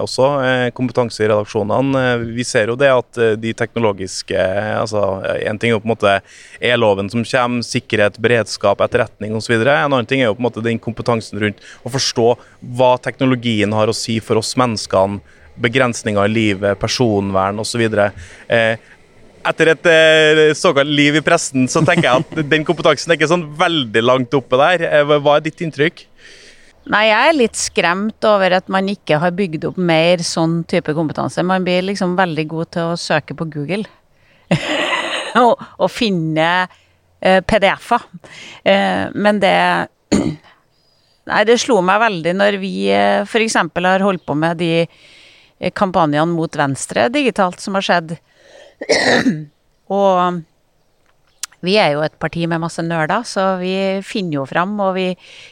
også, 0.03 0.27
eh, 0.45 0.67
kompetanse 0.77 1.23
i 1.23 1.31
redaksjonene. 1.31 2.03
Eh, 2.11 2.25
vi 2.37 2.45
ser 2.45 2.69
jo 2.69 2.77
det 2.77 2.91
at 2.93 3.21
de 3.41 3.55
teknologiske 3.57 4.37
altså 4.77 5.23
En 5.49 5.59
ting 5.59 5.71
er 5.71 5.79
jo 5.79 5.81
på 5.81 5.89
en 5.89 5.95
måte 5.95 6.15
e-loven 6.61 7.09
som 7.09 7.25
kommer, 7.25 7.65
sikkerhet, 7.65 8.21
beredskap, 8.21 8.85
etterretning 8.85 9.33
osv. 9.37 9.57
En 9.57 9.89
annen 9.89 10.09
ting 10.09 10.21
er 10.21 10.29
jo 10.29 10.37
på 10.37 10.45
en 10.45 10.49
måte 10.51 10.65
den 10.65 10.81
kompetansen 10.83 11.41
rundt 11.41 11.65
å 11.83 11.93
forstå 11.97 12.29
hva 12.77 12.95
teknologien 13.01 13.73
har 13.73 13.89
å 13.89 13.97
si 13.97 14.21
for 14.21 14.41
oss 14.41 14.53
menneskene. 14.61 15.23
Begrensninger 15.61 16.25
i 16.25 16.33
livet, 16.33 16.79
personvern 16.81 17.59
osv. 17.61 17.83
Etter 19.41 19.71
et 19.73 19.87
såkalt 20.59 20.91
liv 20.91 21.17
i 21.17 21.25
pressen, 21.25 21.65
så 21.71 21.81
tenker 21.87 22.07
jeg 22.09 22.25
at 22.25 22.51
den 22.51 22.65
kompetansen 22.69 23.13
er 23.13 23.17
ikke 23.17 23.31
sånn 23.31 23.47
veldig 23.57 24.03
langt 24.05 24.35
oppe 24.37 24.59
der. 24.61 24.85
Hva 25.09 25.39
er 25.39 25.47
ditt 25.47 25.63
inntrykk? 25.65 26.05
Nei, 26.91 27.05
jeg 27.11 27.29
er 27.29 27.37
litt 27.37 27.59
skremt 27.61 28.25
over 28.25 28.57
at 28.57 28.71
man 28.73 28.89
ikke 28.89 29.19
har 29.21 29.35
bygd 29.37 29.67
opp 29.69 29.79
mer 29.79 30.23
sånn 30.25 30.63
type 30.69 30.95
kompetanse. 30.97 31.45
Man 31.47 31.65
blir 31.67 31.85
liksom 31.87 32.17
veldig 32.19 32.47
god 32.51 32.71
til 32.75 32.93
å 32.93 32.99
søke 32.99 33.37
på 33.37 33.47
Google 33.53 33.85
og, 35.45 35.61
og, 35.77 35.89
finne 35.93 36.49
eh, 37.21 37.43
PDF-er. 37.45 38.07
Eh, 38.65 39.05
men 39.15 39.43
det 39.43 39.57
Nei, 41.31 41.45
det 41.47 41.61
slo 41.63 41.77
meg 41.85 42.01
veldig 42.03 42.33
når 42.35 42.57
vi 42.59 42.73
eh, 42.91 43.23
f.eks. 43.23 43.61
har 43.61 44.03
holdt 44.03 44.25
på 44.27 44.35
med 44.35 44.59
de 44.59 44.73
eh, 44.81 45.71
kampanjene 45.77 46.33
mot 46.33 46.57
venstre 46.59 47.07
digitalt 47.13 47.61
som 47.63 47.77
har 47.79 47.87
skjedd. 47.87 48.17
og 50.01 50.41
vi 51.61 51.75
er 51.77 51.93
jo 51.93 52.05
et 52.05 52.17
parti 52.21 52.47
med 52.49 52.63
masse 52.63 52.81
nerder, 52.85 53.25
så 53.29 53.59
vi 53.61 53.75
finner 54.07 54.39
jo 54.39 54.47
fram, 54.49 54.73
og 54.81 54.95
vi, 54.97 55.11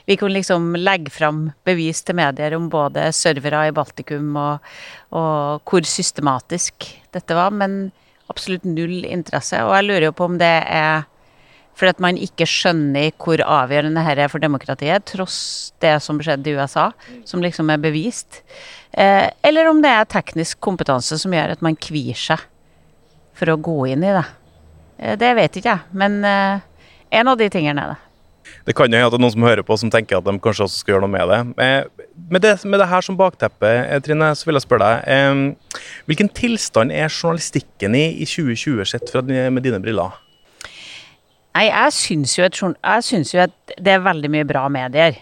vi 0.09 0.17
kan 0.17 0.33
liksom 0.33 0.73
legge 0.81 1.13
fram 1.13 1.51
bevis 1.69 2.01
til 2.07 2.17
medier 2.17 2.57
om 2.57 2.71
både 2.73 3.11
servere 3.17 3.67
i 3.69 3.75
Baltikum 3.77 4.33
og, 4.41 4.65
og, 5.13 5.61
hvor 5.69 5.85
systematisk 5.85 6.89
dette 7.13 7.37
var, 7.37 7.53
men 7.53 7.91
absolutt 8.33 8.65
null 8.69 9.05
interesse. 9.05 9.61
Og 9.65 9.75
jeg 9.77 9.89
lurer 9.89 10.09
jo 10.09 10.17
på 10.17 10.31
om 10.31 10.41
det 10.41 10.57
er 10.65 11.07
fordi 11.79 11.93
at 11.95 12.01
man 12.03 12.17
ikke 12.19 12.47
skjønner 12.49 13.13
hvor 13.23 13.39
avgjørende 13.39 14.03
dette 14.03 14.25
er 14.25 14.33
for 14.33 14.43
demokratiet, 14.43 15.05
tross 15.13 15.39
det 15.85 15.93
som 16.03 16.19
skjedde 16.19 16.51
i 16.51 16.57
USA, 16.59 16.89
som 17.29 17.45
liksom 17.45 17.71
er 17.71 17.79
bevist. 17.79 18.41
Eh, 18.91 19.29
eller 19.47 19.71
om 19.71 19.85
det 19.85 19.93
er 19.93 20.09
teknisk 20.11 20.59
kompetanse 20.65 21.21
som 21.23 21.37
gjør 21.37 21.55
at 21.55 21.63
man 21.63 21.79
kvier 21.79 22.19
seg 22.19 22.43
for 23.39 23.53
å 23.53 23.61
gå 23.61 23.79
inn 23.93 24.05
i 24.05 24.13
det. 24.17 24.27
Eh, 24.99 25.17
det 25.21 25.33
vet 25.39 25.59
ikke 25.61 25.73
jeg, 25.73 25.97
men 25.97 26.21
eh, 26.27 26.61
en 27.21 27.33
av 27.33 27.39
de 27.41 27.49
tingene 27.53 27.85
er 27.85 27.95
det. 27.95 28.05
Det 28.65 28.73
kan 28.77 28.89
jo 28.89 28.97
hende 28.97 29.09
at 29.09 29.13
det 29.13 29.19
er 29.19 29.23
noen 29.27 29.35
som 29.35 29.45
hører 29.45 29.65
på 29.65 29.77
som 29.81 29.91
tenker 29.93 30.19
at 30.19 30.25
de 30.25 30.33
kanskje 30.41 30.65
også 30.65 30.81
skal 30.81 30.95
gjøre 30.95 31.05
noe 31.05 31.13
med 31.13 31.31
det. 31.31 31.41
Eh, 31.65 32.07
med 32.33 32.45
det, 32.45 32.55
med 32.65 32.81
det 32.81 32.89
her 32.91 33.05
som 33.05 33.19
bakteppe, 33.19 33.73
Trine, 34.05 34.31
så 34.37 34.49
vil 34.49 34.59
jeg 34.59 34.65
spørre 34.65 34.89
deg. 34.89 35.77
Hvilken 36.09 36.33
tilstand 36.37 36.93
er 36.93 37.13
journalistikken 37.13 37.95
i 37.97 38.07
i 38.21 38.27
2020 38.29 38.89
sett 38.89 39.13
med 39.29 39.63
dine 39.65 39.81
briller? 39.85 40.17
Nei, 41.57 41.69
jeg 41.71 41.95
syns 41.97 42.37
jo, 42.37 42.47
jo, 42.47 43.41
at 43.43 43.73
det 43.81 43.95
er 43.95 44.05
veldig 44.05 44.31
mye 44.31 44.47
bra 44.49 44.67
medier. 44.73 45.17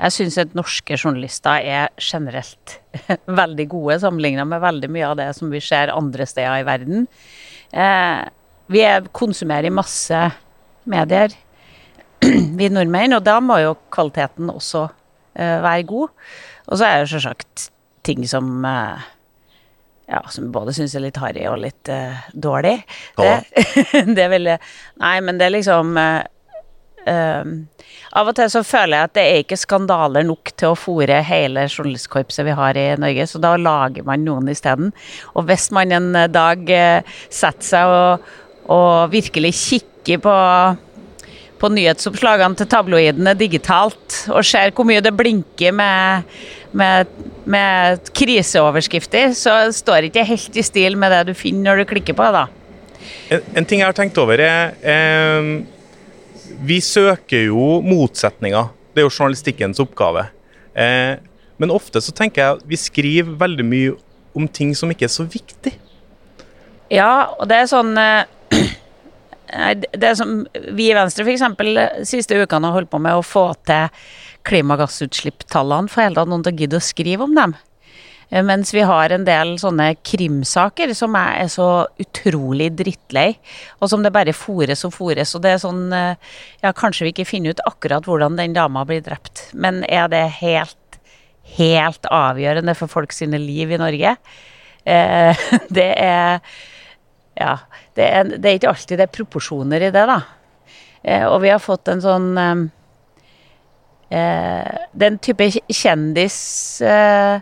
Jeg 0.00 0.14
syns 0.16 0.38
at 0.40 0.56
norske 0.56 0.96
journalister 0.96 1.60
er 1.60 1.90
generelt 2.00 2.78
veldig 3.40 3.66
gode 3.68 3.98
sammenligna 4.02 4.46
med 4.48 4.62
veldig 4.62 4.90
mye 4.92 5.10
av 5.10 5.18
det 5.20 5.28
som 5.36 5.52
vi 5.52 5.60
ser 5.64 5.92
andre 5.92 6.26
steder 6.28 6.62
i 6.62 6.66
verden. 6.68 7.06
Eh, 7.70 8.20
vi 8.70 8.84
konsumerer 9.12 9.70
masse 9.74 10.18
medier, 10.90 11.34
vi 12.58 12.68
nordmenn, 12.70 13.16
og 13.16 13.24
da 13.26 13.38
må 13.42 13.58
jo 13.62 13.76
kvaliteten 13.90 14.50
også 14.52 14.84
uh, 14.86 15.58
være 15.64 15.86
god. 15.88 16.12
Og 16.68 16.78
så 16.78 16.86
er 16.86 17.00
det 17.00 17.10
selvsagt 17.10 17.70
ting 18.06 18.22
som 18.28 18.60
uh, 18.62 19.00
ja, 20.10 20.20
som 20.30 20.50
både 20.54 20.74
syns 20.76 20.94
er 20.94 21.04
litt 21.06 21.18
harry 21.22 21.46
og 21.50 21.58
litt 21.64 21.90
uh, 21.90 22.28
dårlig. 22.34 22.76
Det, 23.18 23.32
det, 24.14 24.22
er 24.22 24.32
veldig 24.36 24.56
Nei, 25.02 25.16
men 25.26 25.40
det 25.40 25.48
er 25.48 25.56
liksom 25.56 25.98
Av 27.08 28.28
og 28.28 28.34
til 28.36 28.50
så 28.52 28.60
føler 28.66 28.96
jeg 28.98 29.08
at 29.08 29.14
det 29.16 29.22
er 29.24 29.40
ikke 29.44 29.58
skandaler 29.60 30.26
nok 30.26 30.52
til 30.58 30.72
å 30.72 30.78
fòre 30.78 31.22
hele 31.24 31.64
journalistkorpset 31.68 32.44
vi 32.46 32.54
har 32.58 32.78
i 32.78 32.86
Norge, 33.00 33.26
så 33.30 33.40
da 33.42 33.54
lager 33.56 34.04
man 34.06 34.26
noen 34.26 34.50
isteden. 34.52 34.92
Og 35.34 35.48
hvis 35.48 35.70
man 35.74 35.94
en 35.96 36.12
dag 36.34 36.70
setter 37.30 37.68
seg 37.72 37.96
og 37.96 38.30
og 38.70 39.10
virkelig 39.12 39.52
kikker 39.58 40.20
på, 40.22 40.36
på 41.60 41.70
nyhetsoppslagene 41.74 42.58
til 42.58 42.70
tabloidene 42.70 43.34
digitalt, 43.38 44.22
og 44.30 44.46
ser 44.46 44.74
hvor 44.76 44.88
mye 44.88 45.02
det 45.04 45.14
blinker 45.16 45.74
med, 45.76 46.30
med, 46.76 47.10
med 47.50 48.12
kriseoverskrifter, 48.16 49.34
så 49.36 49.62
står 49.74 50.00
det 50.00 50.12
ikke 50.12 50.28
helt 50.32 50.60
i 50.60 50.66
stil 50.66 50.98
med 51.00 51.14
det 51.14 51.26
du 51.30 51.36
finner 51.38 51.72
når 51.72 51.82
du 51.82 51.92
klikker 51.94 52.18
på 52.18 52.30
det. 52.36 52.46
En, 53.34 53.44
en 53.58 53.66
ting 53.66 53.82
jeg 53.82 53.88
har 53.88 53.96
tenkt 53.96 54.18
over, 54.20 54.42
er 54.44 54.74
eh, 54.82 55.52
Vi 56.60 56.76
søker 56.84 57.46
jo 57.48 57.80
motsetninger. 57.80 58.68
Det 58.92 59.00
er 59.00 59.06
jo 59.06 59.12
journalistikkens 59.14 59.80
oppgave. 59.80 60.26
Eh, 60.76 61.16
men 61.60 61.72
ofte 61.72 62.02
så 62.04 62.12
tenker 62.16 62.42
jeg 62.42 62.58
at 62.58 62.66
vi 62.68 62.78
skriver 62.80 63.38
veldig 63.40 63.64
mye 63.64 63.94
om 64.36 64.48
ting 64.48 64.74
som 64.76 64.92
ikke 64.92 65.06
er 65.08 65.12
så 65.14 65.24
viktig. 65.24 65.72
Ja, 66.92 67.30
og 67.38 67.48
det 67.48 67.62
er 67.62 67.70
sånn 67.70 67.94
eh, 68.00 68.26
det 70.04 70.12
som 70.18 70.42
vi 70.76 70.90
i 70.90 70.96
Venstre 70.96 71.24
f.eks. 71.24 71.46
siste 72.10 72.38
ukene 72.42 72.68
har 72.68 72.76
holdt 72.76 72.92
på 72.92 73.00
med 73.02 73.16
å 73.16 73.24
få 73.24 73.50
til 73.68 73.88
klimagassutslippstallene, 74.48 75.88
for 75.90 76.04
hele 76.04 76.16
tatt 76.16 76.30
noen 76.30 76.44
til 76.44 76.54
å 76.54 76.60
gidde 76.64 76.80
å 76.80 76.84
skrive 76.84 77.24
om 77.26 77.36
dem. 77.36 77.56
Eh, 78.30 78.44
mens 78.46 78.74
vi 78.74 78.84
har 78.86 79.10
en 79.10 79.26
del 79.26 79.56
sånne 79.60 79.90
krimsaker 80.06 80.94
som 80.94 81.16
jeg 81.18 81.44
er 81.44 81.50
så 81.50 81.68
utrolig 82.00 82.70
drittlei, 82.78 83.34
og 83.80 83.90
som 83.90 84.04
det 84.06 84.14
bare 84.14 84.34
fores 84.36 84.84
og 84.86 84.94
fores. 84.94 85.34
Og 85.34 85.44
det 85.44 85.54
er 85.54 85.62
sånn 85.62 85.88
eh, 85.96 86.14
Ja, 86.62 86.72
kanskje 86.76 87.08
vi 87.08 87.14
ikke 87.14 87.28
finner 87.28 87.54
ut 87.54 87.64
akkurat 87.66 88.06
hvordan 88.06 88.38
den 88.38 88.54
dama 88.56 88.86
blir 88.88 89.02
drept, 89.04 89.48
men 89.52 89.82
er 89.88 90.08
det 90.12 90.26
helt, 90.40 91.00
helt 91.56 92.06
avgjørende 92.06 92.76
for 92.78 92.92
folk 92.92 93.14
sine 93.16 93.40
liv 93.42 93.72
i 93.74 93.80
Norge? 93.80 94.16
Eh, 94.84 95.46
det 95.80 95.92
er 95.98 96.40
Ja 97.40 97.56
det 97.96 98.06
er, 98.06 98.28
det 98.38 98.46
er, 98.46 98.58
ikke 98.58 98.70
alltid 98.70 99.00
det 99.00 99.06
er 99.06 99.12
proporsjoner 99.12 99.82
i 99.82 99.90
det, 99.92 100.04
da. 100.08 100.20
Eh, 101.02 101.24
og 101.26 101.40
vi 101.42 101.50
har 101.52 101.62
fått 101.62 101.90
en 101.90 102.02
sånn 102.04 102.28
eh, 102.38 102.60
eh 104.18 104.76
Den 104.92 105.18
type 105.22 105.46
kjendis 105.68 106.38
eh, 106.82 107.40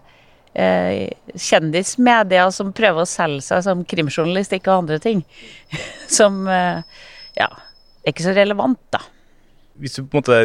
eh, 0.59 1.11
Kjendismedia 1.39 2.49
som 2.55 2.73
prøver 2.77 3.05
å 3.05 3.09
selge 3.09 3.47
seg 3.47 3.63
som 3.67 3.85
krimjournalistikk 3.89 4.67
og 4.69 4.83
andre 4.83 4.99
ting. 5.03 5.23
som 6.19 6.45
eh, 6.51 6.83
Ja, 7.39 7.53
er 8.03 8.15
ikke 8.15 8.27
så 8.27 8.35
relevant, 8.37 8.81
da. 8.95 9.05
Hvis 9.79 9.95
du 9.95 10.03
på 10.03 10.19
en 10.19 10.23
måte 10.25 10.39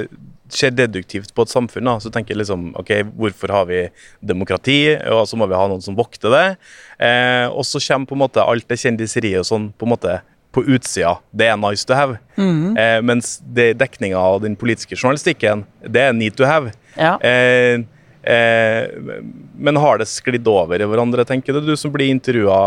ser 0.53 0.73
deduktivt 0.75 1.31
på 1.33 1.45
et 1.45 1.49
samfunn, 1.49 1.87
da, 1.87 1.95
så 2.03 2.11
tenker 2.13 2.35
jeg 2.35 2.43
liksom 2.43 2.67
OK, 2.77 2.91
hvorfor 3.17 3.53
har 3.55 3.65
vi 3.69 3.79
demokrati? 4.21 4.93
Og 5.09 5.23
så 5.29 5.39
må 5.39 5.47
vi 5.49 5.57
ha 5.57 5.65
noen 5.71 5.81
som 5.81 5.97
vokter 5.97 6.33
det. 6.33 6.45
Eh, 7.01 7.47
og 7.49 7.65
så 7.65 7.81
kommer 7.81 8.11
på 8.11 8.17
en 8.17 8.23
måte 8.25 8.45
alt 8.45 8.67
det 8.69 8.77
kjendiseriet 8.83 9.41
og 9.41 9.49
sånn 9.49 9.71
på 9.73 9.87
en 9.87 9.93
måte 9.95 10.19
på 10.53 10.61
utsida. 10.69 11.15
Det 11.33 11.47
er 11.49 11.57
nice 11.57 11.87
to 11.89 11.97
have. 11.97 12.19
Mm. 12.37 12.77
Eh, 12.77 12.99
mens 13.01 13.39
dekninga 13.41 14.19
av 14.19 14.43
den 14.43 14.57
politiske 14.59 14.97
journalistikken, 14.99 15.65
det 15.81 16.05
er 16.05 16.13
need 16.13 16.37
to 16.37 16.45
have. 16.45 16.75
Ja. 16.93 17.15
Eh, 17.25 17.81
eh, 18.23 18.87
men 19.55 19.79
har 19.79 19.99
det 20.01 20.09
sklidd 20.11 20.47
over 20.49 20.81
i 20.81 20.87
hverandre, 20.89 21.25
tenker 21.27 21.55
du, 21.55 21.61
du 21.67 21.75
som 21.79 21.93
blir 21.93 22.11
intervjua 22.11 22.59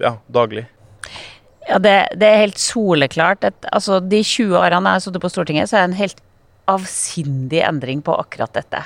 ja, 0.00 0.14
daglig? 0.30 0.66
Ja, 1.68 1.78
det, 1.78 1.94
det, 2.18 2.26
er 2.26 2.44
helt 2.46 2.58
soleklart. 2.58 3.44
at 3.46 3.68
altså, 3.70 4.00
De 4.00 4.22
20 4.24 4.56
årene 4.58 4.90
jeg 4.90 4.98
har 4.98 5.04
sittet 5.04 5.22
på 5.22 5.30
Stortinget, 5.30 5.70
så 5.70 5.78
er 5.78 5.84
det 5.84 5.92
en 5.92 6.00
helt 6.00 6.24
avsindig 6.70 7.62
endring 7.66 8.02
på 8.02 8.14
akkurat 8.18 8.54
dette. 8.54 8.82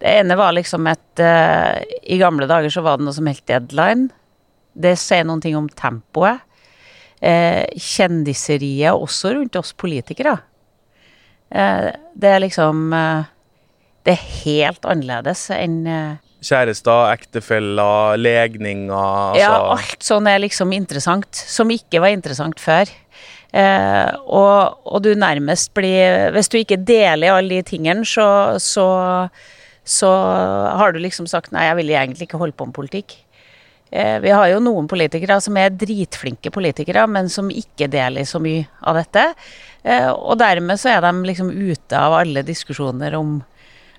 Det 0.00 0.12
ene 0.20 0.36
var 0.38 0.54
liksom 0.56 0.86
et 0.88 1.20
uh, 1.20 1.76
I 2.08 2.16
gamle 2.20 2.48
dager 2.48 2.72
så 2.72 2.82
var 2.84 2.98
det 2.98 3.04
noe 3.04 3.16
som 3.16 3.26
het 3.28 3.42
deadline. 3.50 4.08
Det 4.72 4.94
sier 4.98 5.26
noen 5.28 5.42
ting 5.44 5.58
om 5.58 5.68
tempoet. 5.68 6.40
Uh, 7.20 7.66
kjendiseriet 7.76 8.96
også 8.96 9.34
rundt 9.36 9.58
oss 9.60 9.74
politikere. 9.76 10.38
Uh, 11.52 11.90
det 12.16 12.32
er 12.32 12.44
liksom 12.46 12.94
det 14.06 14.16
er 14.16 14.26
helt 14.44 14.86
annerledes 14.88 15.48
enn 15.54 15.84
eh, 15.88 16.18
Kjærester, 16.40 17.10
ektefeller, 17.12 18.16
legninger 18.16 18.94
altså. 18.94 19.40
Ja, 19.42 19.52
alt 19.74 20.04
sånn 20.04 20.28
er 20.30 20.40
liksom 20.40 20.72
interessant, 20.72 21.28
som 21.36 21.68
ikke 21.74 22.00
var 22.00 22.14
interessant 22.14 22.62
før. 22.62 22.88
Eh, 23.52 24.12
og, 24.24 24.78
og 24.88 25.02
du 25.02 25.10
nærmest 25.18 25.72
blir 25.74 26.30
Hvis 26.30 26.46
du 26.52 26.54
ikke 26.60 26.78
deler 26.86 27.34
alle 27.34 27.58
de 27.58 27.64
tingene, 27.66 28.06
så, 28.06 28.56
så, 28.62 28.86
så 29.84 30.10
har 30.80 30.94
du 30.94 31.00
liksom 31.02 31.28
sagt 31.28 31.52
nei, 31.52 31.66
jeg 31.66 31.80
vil 31.82 31.92
egentlig 31.92 32.30
ikke 32.30 32.40
holde 32.40 32.56
på 32.56 32.70
med 32.70 32.78
politikk. 32.78 33.18
Eh, 33.90 34.16
vi 34.22 34.30
har 34.30 34.46
jo 34.52 34.62
noen 34.62 34.88
politikere 34.88 35.40
som 35.42 35.58
er 35.58 35.74
dritflinke 35.74 36.52
politikere, 36.54 37.04
men 37.10 37.28
som 37.28 37.50
ikke 37.50 37.90
deler 37.90 38.24
så 38.24 38.40
mye 38.40 38.64
av 38.86 39.00
dette. 39.02 39.28
Eh, 39.82 40.08
og 40.08 40.38
dermed 40.40 40.78
så 40.80 40.94
er 40.94 41.04
de 41.04 41.12
liksom 41.26 41.50
ute 41.50 41.98
av 41.98 42.20
alle 42.22 42.46
diskusjoner 42.46 43.18
om 43.18 43.40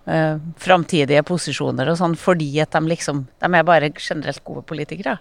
uh, 0.09 0.37
framtidige 0.61 1.23
posisjoner 1.27 1.91
og 1.91 1.99
sånn, 1.99 2.15
fordi 2.19 2.49
at 2.63 2.73
de 2.75 2.81
liksom 2.91 3.23
De 3.41 3.49
er 3.49 3.65
bare 3.67 3.91
generelt 3.95 4.43
gode 4.47 4.63
politikere. 4.67 5.17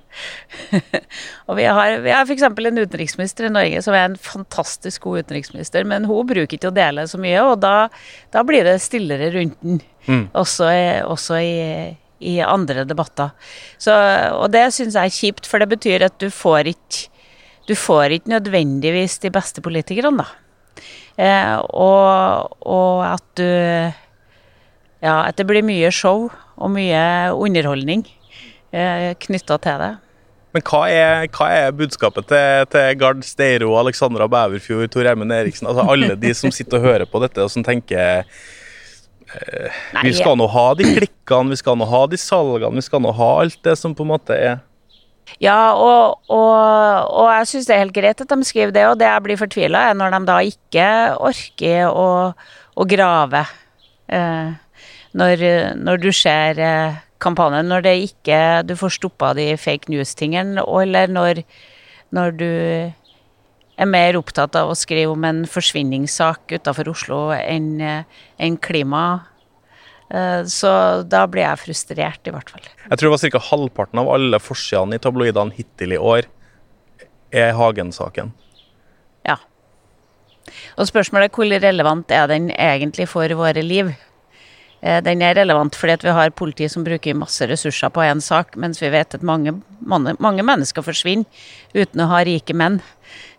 og 1.49 1.57
vi 1.59 1.67
har, 1.69 1.99
vi 2.05 2.13
har 2.15 2.27
f.eks. 2.27 2.47
en 2.49 2.83
utenriksminister 2.83 3.49
i 3.49 3.55
Norge 3.55 3.83
som 3.85 3.97
er 3.97 4.09
en 4.09 4.19
fantastisk 4.21 5.09
god 5.09 5.27
utenriksminister, 5.27 5.87
men 5.89 6.09
hun 6.09 6.29
bruker 6.29 6.59
ikke 6.59 6.73
å 6.73 6.77
dele 6.77 7.07
så 7.11 7.21
mye, 7.21 7.41
og 7.45 7.59
da, 7.65 7.89
da 8.35 8.45
blir 8.47 8.67
det 8.69 8.79
stillere 8.85 9.33
rundt 9.37 9.59
den. 9.65 9.81
Mm. 10.07 10.29
Også, 10.39 10.69
også 11.11 11.41
i 11.45 11.57
i 12.21 12.35
andre 12.45 12.85
debatter. 12.85 13.31
Så, 13.81 13.95
og 14.37 14.51
det 14.53 14.67
syns 14.77 14.93
jeg 14.93 15.09
er 15.09 15.15
kjipt, 15.15 15.47
for 15.49 15.63
det 15.63 15.71
betyr 15.71 16.05
at 16.05 16.19
du 16.21 16.29
får 16.29 16.69
ikke 16.75 17.09
du 17.71 17.77
får 17.79 18.17
ikke 18.17 18.33
nødvendigvis 18.33 19.21
de 19.23 19.31
beste 19.31 19.63
politikerne, 19.63 20.25
da. 20.25 20.85
Eh, 21.21 21.57
og, 21.77 22.57
og, 22.67 23.03
at 23.05 23.25
du 23.39 23.45
ja, 25.01 25.17
at 25.25 25.39
det 25.41 25.47
blir 25.49 25.65
mye 25.67 25.91
show 25.95 26.29
og 26.31 26.73
mye 26.75 27.03
underholdning 27.33 28.05
eh, 28.73 29.11
knytta 29.25 29.59
til 29.65 29.83
det. 29.83 29.91
Men 30.51 30.65
hva 30.67 30.81
er, 30.91 31.29
hva 31.31 31.49
er 31.55 31.75
budskapet 31.79 32.27
til, 32.31 32.65
til, 32.73 32.95
Gard 32.99 33.21
Steiro, 33.27 33.77
Alexandra 33.79 34.27
Bæverfjord, 34.31 34.89
Tor 34.91 35.07
Eimund 35.07 35.33
Eriksen? 35.33 35.69
Altså 35.71 35.85
alle 35.87 36.17
de 36.19 36.33
som 36.35 36.51
sitter 36.55 36.81
og 36.81 36.89
hører 36.89 37.07
på 37.07 37.21
dette 37.23 37.45
og 37.45 37.53
som 37.53 37.63
tenker 37.67 38.25
eh, 38.25 39.77
Nei, 39.95 40.09
Vi 40.09 40.17
skal 40.19 40.35
nå 40.41 40.49
ha 40.51 40.67
de 40.75 40.89
klikkene, 40.97 41.55
vi 41.55 41.61
skal 41.61 41.79
nå 41.79 41.87
ha 41.87 42.03
de 42.11 42.19
salgene, 42.19 42.75
vi 42.75 42.89
skal 42.89 43.05
nå 43.05 43.15
ha 43.15 43.31
alt 43.45 43.61
det 43.67 43.77
som 43.79 43.95
på 43.95 44.07
en 44.07 44.13
måte 44.17 44.37
er 44.37 44.59
ja, 45.39 45.77
og, 45.79 46.25
og, 46.33 46.57
og 47.15 47.29
jeg 47.31 47.47
syns 47.47 47.69
det 47.69 47.75
er 47.77 47.85
helt 47.85 47.95
greit 47.95 48.23
at 48.25 48.33
de 48.33 48.47
skriver 48.49 48.73
det, 48.75 48.83
og 48.89 48.97
det 48.99 49.07
jeg 49.07 49.23
blir 49.23 49.39
fortvila, 49.39 49.85
er 49.87 49.95
når 49.95 50.17
de 50.17 50.21
da 50.27 50.39
ikke 50.43 50.87
orker 51.23 51.93
å, 51.95 52.09
å 52.75 52.87
grave. 52.91 53.45
Eh, 54.11 54.51
når, 55.17 55.45
når 55.81 56.03
du 56.03 56.11
ser 56.15 56.61
eh, 56.63 57.01
kampanjen, 57.23 57.69
når 57.71 57.85
det 57.87 57.97
ikke 58.11 58.39
du 58.67 58.77
får 58.79 58.97
stoppa 58.99 59.33
de 59.39 59.53
fake 59.61 59.91
news-tingene, 59.93 60.63
eller 60.63 61.11
når, 61.11 61.43
når, 62.15 62.37
du 62.39 62.51
er 63.81 63.89
mer 63.89 64.19
opptatt 64.21 64.57
av 64.59 64.71
å 64.71 64.79
skrive 64.79 65.15
om 65.15 65.27
en 65.27 65.43
forsvinningssak 65.49 66.57
utafor 66.59 66.93
Oslo 66.93 67.21
enn 67.37 67.73
eh, 67.81 68.23
en 68.39 68.59
klima. 68.61 69.05
Eh, 70.11 70.43
så 70.51 70.73
da 71.07 71.25
blir 71.31 71.47
jeg 71.47 71.65
frustrert, 71.65 72.23
i 72.27 72.35
hvert 72.35 72.53
fall. 72.53 72.67
Jeg 72.87 73.01
tror 73.01 73.11
det 73.11 73.17
var 73.17 73.35
ca. 73.37 73.47
halvparten 73.51 74.03
av 74.03 74.13
alle 74.15 74.43
forsidene 74.43 74.99
i 74.99 75.03
tabloidene 75.03 75.57
hittil 75.57 75.97
i 75.97 76.01
år 76.01 76.29
er 77.31 77.55
Hagen-saken. 77.55 78.33
Ja. 79.27 79.39
Og 80.79 80.89
spørsmålet 80.91 81.31
er 81.31 81.35
hvor 81.35 81.51
relevant 81.63 82.15
er 82.15 82.31
den 82.31 82.51
egentlig 82.55 83.07
for 83.11 83.39
våre 83.39 83.63
liv? 83.63 83.93
Eh, 84.81 85.01
den 85.05 85.23
er 85.23 85.37
relevant 85.37 85.77
fordi 85.77 85.99
vi 86.07 86.15
har 86.17 86.33
politi 86.33 86.69
som 86.73 86.85
bruker 86.87 87.19
masse 87.19 87.47
ressurser 87.49 87.93
på 87.93 88.05
én 88.05 88.23
sak, 88.25 88.57
mens 88.57 88.81
vi 88.81 88.89
vet 88.93 89.15
at 89.15 89.27
mange, 89.27 89.59
mange, 89.81 90.17
mange, 90.19 90.45
mennesker 90.47 90.85
forsvinner 90.85 91.29
uten 91.75 92.01
å 92.01 92.09
ha 92.15 92.23
rike 92.25 92.57
menn 92.57 92.81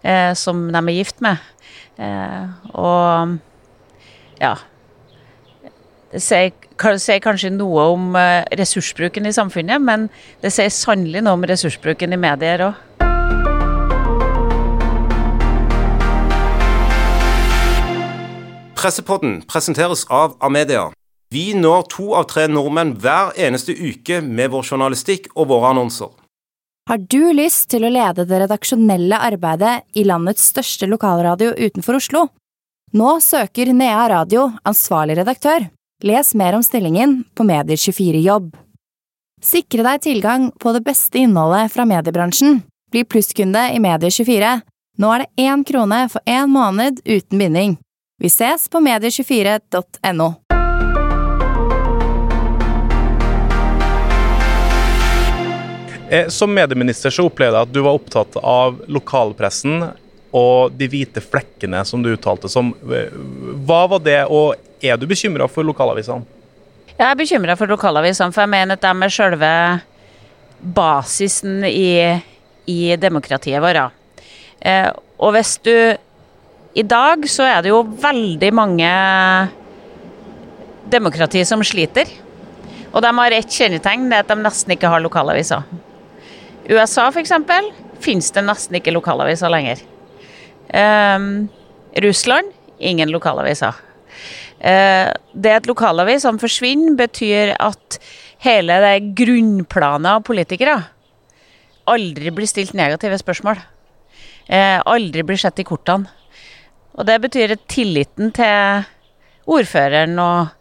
eh, 0.03 0.33
som 0.37 0.67
de 0.69 0.81
er 0.81 0.97
gift 0.99 1.21
med. 1.21 1.41
Eh, 1.97 2.45
og 2.73 3.39
ja 4.41 4.55
Det 6.11 6.19
sier, 6.19 6.51
sier, 6.99 7.19
kanskje 7.23 7.53
noe 7.55 7.83
om 7.93 8.15
eh, 8.19 8.43
ressursbruken 8.59 9.25
i 9.29 9.33
samfunnet, 9.35 9.79
men 9.81 10.09
det 10.43 10.51
sier 10.51 10.69
sannelig 10.73 11.23
noe 11.23 11.39
om 11.39 11.45
ressursbruken 11.47 12.13
i 12.13 12.19
medier 12.19 12.67
òg. 12.69 12.87
Pressepodden 18.81 19.43
presenteres 19.45 20.07
av 20.09 20.33
Amedia. 20.41 20.89
Vi 21.31 21.53
når 21.55 21.85
to 21.93 22.09
av 22.19 22.25
tre 22.27 22.47
nordmenn 22.51 22.97
hver 22.99 23.31
eneste 23.39 23.71
uke 23.71 24.19
med 24.21 24.51
vår 24.51 24.65
journalistikk 24.67 25.29
og 25.35 25.47
våre 25.53 25.71
annonser. 25.71 26.09
Har 26.89 26.99
du 27.07 27.31
lyst 27.31 27.69
til 27.71 27.85
å 27.87 27.91
lede 27.93 28.25
det 28.27 28.41
redaksjonelle 28.41 29.15
arbeidet 29.15 29.77
i 29.95 30.03
landets 30.03 30.49
største 30.51 30.89
lokalradio 30.91 31.53
utenfor 31.55 32.01
Oslo? 32.01 32.25
Nå 32.91 33.13
søker 33.23 33.71
Nea 33.71 34.09
Radio 34.11 34.49
ansvarlig 34.67 35.21
redaktør. 35.21 35.69
Les 36.03 36.33
mer 36.35 36.57
om 36.57 36.65
stillingen 36.65 37.21
på 37.37 37.45
Medier24jobb. 37.47 38.51
Sikre 39.41 39.85
deg 39.87 40.03
tilgang 40.03 40.51
på 40.59 40.75
det 40.75 40.83
beste 40.83 41.21
innholdet 41.21 41.71
fra 41.71 41.87
mediebransjen. 41.87 42.59
Bli 42.91 43.05
plusskunde 43.07 43.69
i 43.71 43.79
Medier24. 43.79 44.57
Nå 44.99 45.15
er 45.15 45.23
det 45.23 45.47
én 45.47 45.63
krone 45.63 46.03
for 46.11 46.21
én 46.27 46.51
måned 46.51 46.99
uten 47.07 47.39
binding. 47.39 47.79
Vi 48.19 48.29
ses 48.29 48.67
på 48.69 48.83
medier24.no. 48.83 50.33
som 56.33 56.51
medieminister 56.51 57.13
så 57.13 57.23
opplevde 57.29 57.55
jeg 57.59 57.69
at 57.69 57.73
du 57.75 57.81
var 57.85 57.95
opptatt 57.95 58.35
av 58.41 58.81
lokalpressen 58.91 59.85
og 60.35 60.75
de 60.75 60.87
hvite 60.91 61.23
flekkene 61.23 61.83
som 61.87 62.03
du 62.03 62.11
uttalte 62.13 62.49
som. 62.51 62.73
Hva 62.81 63.81
var 63.91 64.03
det, 64.03 64.19
og 64.31 64.55
er 64.83 64.99
du 64.99 65.07
bekymra 65.09 65.47
for 65.51 65.67
lokalavisene? 65.67 66.23
Jeg 66.97 67.07
er 67.07 67.17
bekymra 67.17 67.55
for 67.57 67.71
lokalavisene, 67.71 68.33
for 68.33 68.43
jeg 68.43 68.51
mener 68.53 68.77
at 68.77 68.83
de 68.83 69.05
er 69.07 69.13
selve 69.13 69.51
basisen 70.61 71.65
i, 71.65 72.21
i 72.69 72.79
demokratiet 73.01 73.63
vårt. 73.63 73.95
Eh, 74.61 74.89
og 75.21 75.33
hvis 75.35 75.57
du 75.65 75.75
I 76.71 76.83
dag 76.87 77.25
så 77.27 77.43
er 77.49 77.63
det 77.63 77.71
jo 77.73 77.81
veldig 77.83 78.49
mange 78.55 78.89
demokrati 80.93 81.41
som 81.43 81.63
sliter. 81.67 82.07
Og 82.93 83.01
de 83.03 83.11
har 83.17 83.35
ett 83.35 83.51
kjennetegn, 83.51 84.05
det 84.07 84.21
er 84.21 84.23
at 84.23 84.31
de 84.31 84.37
nesten 84.39 84.71
ikke 84.77 84.91
har 84.91 85.03
lokalaviser. 85.03 85.65
USA 86.69 87.07
f.eks. 87.09 87.33
finnes 88.01 88.31
det 88.33 88.43
nesten 88.45 88.77
ikke 88.77 88.93
lokalaviser 88.93 89.51
lenger. 89.51 89.81
Um, 90.71 91.49
Russland 92.01 92.51
ingen 92.81 93.11
lokalaviser. 93.11 93.75
Uh, 94.61 95.09
det 95.33 95.57
at 95.57 95.69
lokalavisene 95.69 96.41
forsvinner, 96.41 96.95
betyr 96.99 97.55
at 97.57 97.99
hele 98.45 98.77
det 98.83 98.95
grunnplanet 99.17 100.17
av 100.17 100.25
politikere 100.25 100.77
aldri 101.89 102.31
blir 102.33 102.49
stilt 102.49 102.75
negative 102.77 103.17
spørsmål. 103.21 103.61
Uh, 104.49 104.79
aldri 104.85 105.25
blir 105.25 105.39
sett 105.41 105.61
i 105.61 105.67
kortene. 105.67 106.09
Og 106.97 107.07
det 107.07 107.21
betyr 107.23 107.55
at 107.55 107.69
tilliten 107.71 108.33
til 108.35 108.83
ordføreren 109.49 110.17
og 110.19 110.51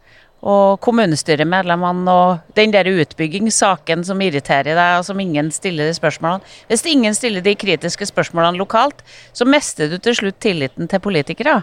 og 0.40 0.81
kommunestyremedlemmene 0.85 2.12
og 2.12 2.55
den 2.57 2.72
der 2.72 2.88
utbyggingssaken 2.88 4.05
som 4.09 4.22
irriterer 4.24 4.72
deg, 4.72 4.94
og 5.00 5.05
som 5.05 5.20
ingen 5.20 5.50
stiller 5.53 5.90
de 5.90 5.96
spørsmålene. 5.96 6.44
Hvis 6.70 6.87
ingen 6.88 7.16
stiller 7.16 7.44
de 7.44 7.55
kritiske 7.61 8.09
spørsmålene 8.09 8.61
lokalt, 8.61 9.05
så 9.37 9.44
mister 9.44 9.90
du 9.92 9.98
til 10.00 10.16
slutt 10.16 10.40
tilliten 10.40 10.88
til 10.88 11.05
politikere. 11.05 11.61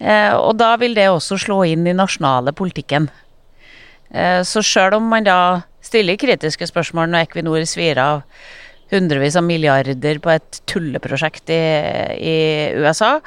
Eh, 0.00 0.32
og 0.36 0.56
da 0.60 0.74
vil 0.80 0.94
det 0.96 1.08
også 1.08 1.40
slå 1.40 1.62
inn 1.72 1.88
i 1.88 1.96
nasjonale 1.96 2.52
politikken. 2.56 3.08
Eh, 4.12 4.40
så 4.44 4.64
sjøl 4.64 4.98
om 4.98 5.08
man 5.12 5.24
da 5.24 5.40
stiller 5.84 6.20
kritiske 6.20 6.68
spørsmål 6.68 7.08
når 7.08 7.28
Equinor 7.28 7.64
svir 7.68 8.00
av 8.00 8.26
hundrevis 8.90 9.36
av 9.38 9.46
milliarder 9.46 10.18
på 10.20 10.32
et 10.34 10.60
tulleprosjekt 10.68 11.52
i, 11.54 11.62
i 12.18 12.36
USA, 12.80 13.18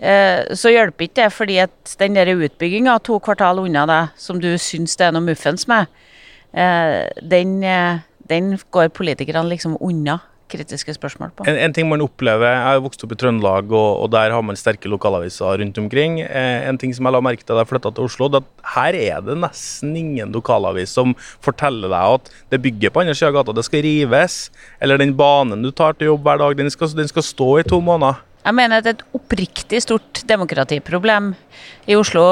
så 0.00 0.70
hjelper 0.72 1.04
ikke 1.04 1.18
det, 1.18 1.32
fordi 1.36 1.56
at 1.60 1.94
den 2.00 2.14
der 2.16 2.30
utbygginga 2.32 2.94
to 3.04 3.18
kvartal 3.20 3.60
unna 3.60 3.82
deg, 3.88 4.14
som 4.16 4.40
du 4.40 4.48
syns 4.56 4.96
det 4.96 5.10
er 5.10 5.12
noe 5.12 5.26
muffens 5.26 5.66
med, 5.68 5.90
eh, 6.54 7.06
den, 7.20 7.62
eh, 7.62 8.00
den 8.28 8.58
går 8.70 8.88
politikerne 8.96 9.48
liksom 9.50 9.76
unna 9.80 10.20
kritiske 10.50 10.94
spørsmål 10.96 11.30
på. 11.36 11.44
En, 11.46 11.54
en, 11.54 11.72
ting 11.72 11.86
man 11.86 12.02
opplever, 12.02 12.48
Jeg 12.50 12.62
har 12.66 12.80
vokst 12.82 13.04
opp 13.04 13.12
i 13.14 13.18
Trøndelag, 13.20 13.70
og, 13.70 14.02
og 14.02 14.10
der 14.10 14.32
har 14.34 14.42
man 14.42 14.58
sterke 14.58 14.90
lokalaviser 14.90 15.60
rundt 15.62 15.78
omkring. 15.78 16.20
Eh, 16.24 16.66
en 16.68 16.78
ting 16.78 16.94
som 16.96 17.06
jeg 17.06 17.14
la 17.14 17.20
merke 17.22 17.44
til 17.44 17.54
da 17.54 17.62
jeg 17.62 17.70
flytta 17.70 17.92
til 17.94 18.08
Oslo, 18.08 18.28
det 18.28 18.40
at 18.42 18.72
her 18.74 18.98
er 18.98 19.20
det 19.22 19.38
nesten 19.38 19.94
ingen 19.94 20.34
lokalavis 20.34 20.90
som 20.96 21.14
forteller 21.44 21.92
deg 21.92 22.16
at 22.16 22.32
det 22.50 22.62
bygget 22.64 22.92
på 22.92 23.04
andre 23.04 23.14
sida 23.14 23.30
av 23.30 23.38
gata 23.38 23.54
det 23.54 23.66
skal 23.68 23.86
rives, 23.86 24.40
eller 24.82 24.98
den 24.98 25.14
banen 25.14 25.62
du 25.62 25.70
tar 25.70 25.94
til 25.94 26.10
jobb 26.10 26.26
hver 26.26 26.42
dag, 26.42 26.58
den 26.58 26.74
skal, 26.74 26.90
den 26.98 27.12
skal 27.12 27.26
stå 27.26 27.52
i 27.60 27.68
to 27.70 27.78
måneder. 27.78 28.18
Jeg 28.40 28.56
mener 28.56 28.80
at 28.80 28.86
det 28.86 28.92
er 28.92 28.98
et 28.98 29.16
oppriktig 29.18 29.82
stort 29.84 30.22
demokratiproblem 30.28 31.34
i 31.92 31.96
Oslo 31.98 32.22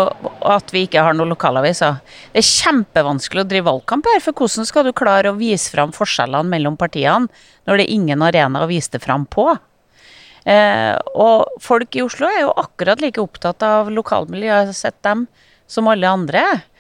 at 0.48 0.72
vi 0.72 0.86
ikke 0.86 1.02
har 1.04 1.16
noen 1.16 1.34
lokalaviser. 1.34 1.98
Det 2.32 2.40
er 2.40 2.48
kjempevanskelig 2.48 3.44
å 3.44 3.48
drive 3.48 3.68
valgkamp 3.68 4.08
her, 4.08 4.22
for 4.24 4.36
hvordan 4.36 4.68
skal 4.68 4.88
du 4.88 4.94
klare 4.96 5.32
å 5.32 5.36
vise 5.36 5.68
fram 5.74 5.92
forskjellene 5.92 6.48
mellom 6.48 6.78
partiene 6.80 7.28
når 7.68 7.80
det 7.80 7.84
er 7.84 7.96
ingen 7.98 8.24
arena 8.24 8.64
å 8.64 8.70
vise 8.70 8.94
det 8.94 9.02
fram 9.04 9.28
på? 9.28 9.50
Eh, 10.48 10.96
og 11.12 11.60
folk 11.60 11.98
i 11.98 12.06
Oslo 12.06 12.28
er 12.30 12.46
jo 12.46 12.56
akkurat 12.56 13.04
like 13.04 13.20
opptatt 13.20 13.64
av 13.66 13.92
lokalmiljøet, 13.92 14.72
sett 14.76 14.96
dem, 15.04 15.26
som 15.68 15.90
alle 15.92 16.08
andre. 16.08 16.40
Eh, 16.40 16.77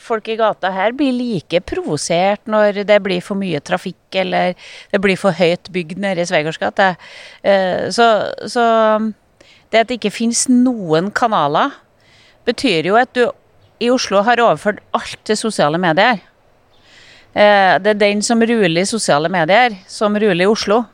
folk 0.00 0.28
i 0.32 0.36
gata 0.38 0.70
her 0.72 0.94
blir 0.96 1.12
like 1.12 1.60
provosert 1.68 2.40
når 2.48 2.82
det 2.88 2.96
blir 3.04 3.20
for 3.20 3.36
mye 3.36 3.60
trafikk 3.60 4.16
eller 4.16 4.54
det 4.92 5.00
blir 5.04 5.18
for 5.20 5.36
høyt 5.36 5.68
bygd 5.72 6.00
nede 6.00 6.24
i 6.24 6.28
Svegårds 6.28 6.60
gate. 6.60 6.94
Eh, 7.44 7.88
så, 7.92 8.32
så 8.48 8.64
det 9.70 9.82
at 9.82 9.90
det 9.90 9.98
ikke 9.98 10.14
finnes 10.14 10.46
noen 10.48 11.10
kanaler, 11.12 11.74
betyr 12.48 12.88
jo 12.88 12.96
at 12.96 13.12
du 13.12 13.26
i 13.82 13.90
Oslo 13.92 14.22
har 14.24 14.40
overført 14.40 14.80
alt 14.96 15.20
til 15.28 15.36
sosiale 15.36 15.76
medier. 15.82 16.22
Eh, 17.36 17.76
det 17.82 17.92
er 17.92 18.00
den 18.06 18.24
som 18.24 18.40
ruler 18.40 18.80
i 18.80 18.88
sosiale 18.88 19.28
medier, 19.28 19.76
som 19.90 20.16
ruler 20.16 20.46
i 20.46 20.48
Oslo. 20.48 20.84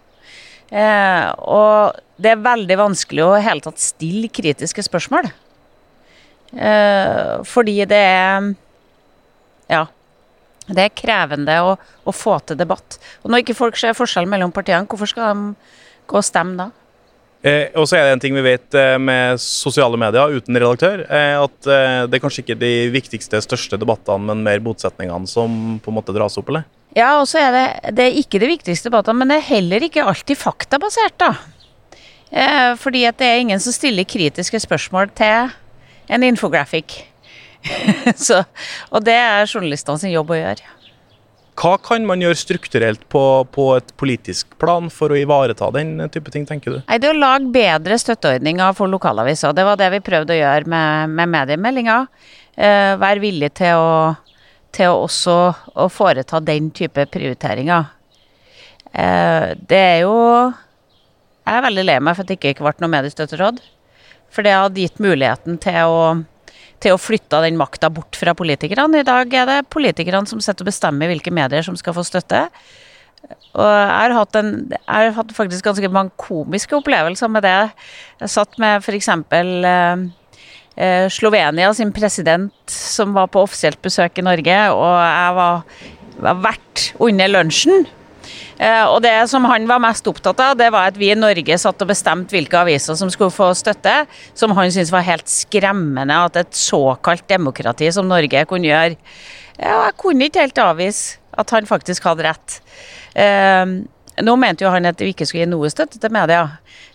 Og 0.72 1.98
det 2.16 2.30
er 2.32 2.44
veldig 2.46 2.78
vanskelig 2.80 3.24
å 3.26 3.34
i 3.36 3.44
hele 3.44 3.60
tatt 3.60 3.82
stille 3.82 4.30
kritiske 4.32 4.82
spørsmål. 4.86 5.28
Eh, 6.52 7.40
fordi 7.48 7.80
det 7.88 8.04
er 8.04 8.54
Ja. 9.72 9.86
Det 10.62 10.78
er 10.78 10.94
krevende 10.94 11.54
å, 11.66 11.72
å, 12.06 12.12
få 12.14 12.36
til 12.46 12.56
debatt. 12.56 12.98
Og 13.24 13.32
når 13.32 13.42
ikke 13.42 13.56
folk 13.58 13.76
ser 13.76 13.96
forskjell 13.98 14.28
mellom 14.30 14.52
partiene, 14.54 14.86
hvorfor 14.86 15.10
skal 15.10 15.32
de 15.34 15.72
gå 16.06 16.20
og 16.20 16.24
stemme 16.24 16.54
da? 16.54 16.68
Eh, 17.42 17.74
og 17.74 17.88
så 17.90 17.98
er 17.98 18.04
det 18.06 18.12
en 18.14 18.22
ting 18.22 18.36
vi 18.36 18.44
vet 18.46 18.76
eh, 18.78 18.94
med 19.02 19.40
sosiale 19.42 19.98
medier 19.98 20.30
uten 20.30 20.54
redaktør, 20.54 21.02
eh, 21.02 21.34
at 21.34 21.66
det 21.66 22.14
er 22.14 22.22
kanskje 22.22 22.44
ikke 22.44 22.60
de 22.60 22.70
viktigste, 22.94 23.40
største 23.42 23.80
debattene, 23.82 24.22
men 24.30 24.44
mer 24.46 24.62
motsetningene 24.62 25.26
som 25.26 25.80
på 25.82 25.90
en 25.90 25.98
måte 25.98 26.14
dras 26.14 26.38
opp, 26.38 26.52
eller? 26.52 26.68
Ja, 26.94 27.16
og 27.18 27.26
så 27.26 27.40
er 27.40 27.56
det, 27.56 27.66
det 27.98 28.06
er 28.06 28.20
ikke 28.20 28.38
de 28.38 28.52
viktigste 28.52 28.90
debattene, 28.90 29.18
men 29.18 29.32
det 29.32 29.40
er 29.40 29.50
heller 29.56 29.88
ikke 29.88 30.06
alltid 30.06 30.38
faktabasert, 30.38 31.18
da. 31.18 31.32
Eh, 32.32 32.72
fordi 32.80 33.02
at 33.08 33.18
det 33.20 33.28
er 33.28 33.42
ingen 33.42 33.60
som 33.60 33.74
stiller 33.74 34.08
kritiske 34.08 34.62
spørsmål 34.62 35.10
til 35.16 35.50
en 36.12 36.26
infographic. 36.26 37.00
Så, 38.26 38.42
og 38.90 39.04
det 39.06 39.16
er 39.16 39.48
journalistene 39.48 40.00
sin 40.02 40.14
jobb 40.14 40.32
å 40.34 40.40
gjøre. 40.40 40.78
Hva 41.62 41.74
kan 41.84 42.06
man 42.08 42.22
gjøre 42.24 42.38
strukturelt 42.40 43.02
på, 43.12 43.22
på, 43.52 43.66
et 43.76 43.90
politisk 44.00 44.54
plan 44.60 44.88
for 44.90 45.12
å 45.12 45.18
ivareta 45.20 45.68
den 45.74 45.98
type 46.10 46.32
ting, 46.32 46.46
tenker 46.48 46.74
du? 46.74 46.78
Nei, 46.88 46.98
Det 47.02 47.10
å 47.12 47.18
lage 47.18 47.50
bedre 47.52 47.98
støtteordninger 48.00 48.72
for 48.78 48.90
lokalaviser. 48.90 49.52
Det 49.54 49.66
var 49.68 49.76
det 49.78 49.90
vi 49.92 50.00
prøvde 50.04 50.32
å 50.32 50.40
gjøre 50.40 50.72
med, 50.72 51.12
med 51.12 51.32
mediemeldinga. 51.34 51.98
Eh, 52.56 52.94
være 53.00 53.22
villig 53.22 53.52
til 53.60 53.76
å, 53.76 53.92
til 54.72 54.94
å 54.94 55.04
også 55.04 55.36
å 55.76 55.88
foreta 55.92 56.40
den 56.40 56.72
type 56.72 57.04
prioriteringer. 57.12 57.92
Eh, 58.92 59.52
det 59.56 59.78
er 59.78 60.02
jo 60.04 60.16
Jeg 61.42 61.58
er 61.58 61.64
veldig 61.64 61.84
lei 61.84 62.00
meg 62.00 62.14
for 62.14 62.22
at 62.22 62.28
det 62.28 62.38
ikke 62.38 62.64
ble 62.64 62.74
noe 62.80 62.92
mediestøtteråd. 62.92 63.60
For 64.32 64.46
det 64.46 64.54
hadde 64.56 64.84
gitt 64.84 65.02
muligheten 65.02 65.58
til 65.62 65.92
å, 65.92 66.04
til 66.82 66.94
å 66.94 67.00
flytte 67.00 67.42
den 67.44 67.58
makta 67.60 67.90
bort 67.92 68.16
fra 68.18 68.34
politikerne. 68.36 69.02
I 69.02 69.08
dag 69.08 69.34
er 69.36 69.48
det 69.48 69.58
politikerne 69.72 70.28
som 70.28 70.40
sitter 70.40 70.64
og 70.64 70.72
bestemmer 70.72 71.12
hvilke 71.12 71.34
medier 71.34 71.64
som 71.66 71.76
skal 71.78 71.96
få 71.96 72.06
støtte. 72.06 72.46
Og 73.52 73.68
jeg 73.68 73.92
har 73.92 74.14
hatt, 74.16 74.36
en, 74.40 74.50
jeg 74.72 74.88
har 74.88 75.14
hatt 75.14 75.36
faktisk 75.36 75.68
ganske 75.68 75.92
mange 75.92 76.14
komiske 76.20 76.78
opplevelser 76.78 77.30
med 77.30 77.44
det. 77.46 77.58
Jeg 78.22 78.32
satt 78.32 78.58
med 78.62 78.82
f.eks. 78.82 79.08
Eh, 79.12 80.04
eh, 80.80 81.06
Slovenia 81.12 81.70
sin 81.76 81.92
president 81.94 82.52
som 82.72 83.12
var 83.16 83.28
på 83.32 83.44
offisielt 83.44 83.80
besøk 83.84 84.18
i 84.18 84.26
Norge, 84.26 84.58
og 84.72 84.94
jeg 84.96 85.36
var, 85.38 85.82
var 86.24 86.46
vert 86.48 86.86
under 87.04 87.30
lunsjen. 87.36 87.86
Eh, 88.62 88.84
og 88.86 89.00
det 89.02 89.14
som 89.30 89.46
han 89.50 89.66
var 89.66 89.82
mest 89.82 90.06
opptatt 90.06 90.38
av, 90.42 90.54
det 90.58 90.68
var 90.70 90.92
at 90.92 90.98
vi 91.00 91.10
i 91.10 91.18
Norge 91.18 91.56
satt 91.58 91.82
og 91.82 91.90
bestemte 91.90 92.36
hvilke 92.36 92.60
aviser 92.60 92.98
som 92.98 93.10
skulle 93.10 93.34
få 93.34 93.50
støtte, 93.58 94.04
som 94.38 94.54
han 94.58 94.70
syntes 94.70 94.92
var 94.94 95.06
helt 95.06 95.30
skremmende 95.30 96.20
at 96.28 96.38
et 96.44 96.54
såkalt 96.54 97.26
demokrati 97.30 97.90
som 97.94 98.10
Norge 98.10 98.44
kunne 98.50 98.70
gjøre. 98.70 99.00
Ja, 99.58 99.88
jeg 99.88 99.98
kunne 100.00 100.28
ikke 100.28 100.46
helt 100.46 100.62
avvise 100.62 101.18
at 101.38 101.50
han 101.54 101.66
faktisk 101.66 102.06
hadde 102.06 102.28
rett. 102.28 102.60
Nå 104.22 104.36
mente 104.38 104.64
jo 104.64 104.70
han 104.70 104.86
at 104.86 105.00
vi 105.02 105.10
ikke 105.12 105.26
skulle 105.26 105.44
gi 105.44 105.50
noe 105.50 105.70
støtte 105.72 105.98
til 106.00 106.12
media, 106.14 106.44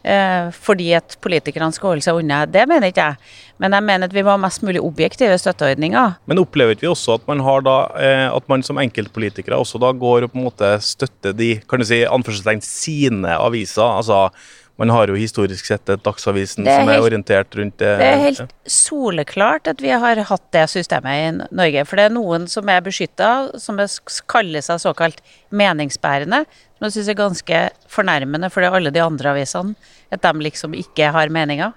eh, 0.03 0.47
fordi 0.55 0.91
at 0.95 1.17
politikerne 1.23 1.75
skal 1.75 1.93
holde 1.93 2.05
seg 2.05 2.21
unna. 2.21 2.45
Det 2.47 2.63
mener 2.69 2.91
ikke 2.91 3.07
jeg. 3.09 3.31
Men 3.61 3.73
jeg 3.73 3.85
mener 3.87 4.07
at 4.07 4.13
vi 4.15 4.23
må 4.23 4.35
ha 4.35 4.39
mest 4.39 4.63
mulig 4.63 4.81
objektive 4.83 5.35
støtteordninger. 5.41 6.17
Men 6.29 6.41
opplever 6.43 6.77
vi 6.79 6.87
også 6.87 7.17
at 7.17 7.25
man 7.27 7.41
har 7.43 7.65
da, 7.65 7.77
eh, 7.99 8.27
at 8.29 8.47
man 8.47 8.63
som 8.63 8.79
enkeltpolitikere 8.79 9.57
også 9.57 9.81
da 9.81 9.91
går 9.91 10.27
og 10.27 10.31
på 10.31 10.39
en 10.39 10.47
måte 10.47 10.71
støtter 10.83 11.35
de 11.35 11.55
kan 11.67 11.81
du 11.81 11.87
si, 11.89 12.03
anførselstegn 12.05 12.63
sine 12.63 13.35
aviser? 13.37 13.83
altså 13.83 14.29
man 14.77 14.91
har 14.93 15.09
jo 15.09 15.17
historisk 15.17 15.65
sett 15.65 15.89
et 15.89 16.03
Dagsavisen 16.05 16.67
er 16.67 16.81
som 16.81 16.89
er 16.89 16.97
helt, 16.97 17.05
orientert 17.07 17.55
rundt 17.57 17.79
det. 17.81 17.93
Det 17.97 18.09
er 18.11 18.19
helt 18.21 18.41
ja. 18.43 18.47
soleklart 18.69 19.69
at 19.71 19.81
vi 19.81 19.89
har 19.89 20.21
hatt 20.29 20.45
det 20.53 20.67
systemet 20.69 21.23
i 21.23 21.55
Norge. 21.57 21.85
For 21.89 21.97
det 21.97 22.05
er 22.07 22.13
noen 22.13 22.45
som 22.51 22.69
er 22.69 22.83
beskytta, 22.85 23.31
som 23.61 23.81
er, 23.81 23.89
kaller 24.29 24.65
seg 24.65 24.83
såkalt 24.85 25.23
meningsbærende. 25.49 26.43
Som 26.77 26.87
jeg 26.87 26.97
syns 26.99 27.09
er 27.09 27.17
ganske 27.17 27.63
fornærmende 27.89 28.51
for 28.53 28.69
alle 28.69 28.93
de 28.93 29.01
andre 29.01 29.33
avisene. 29.33 29.73
At 30.13 30.21
de 30.23 30.45
liksom 30.45 30.77
ikke 30.77 31.09
har 31.15 31.33
meninger. 31.33 31.73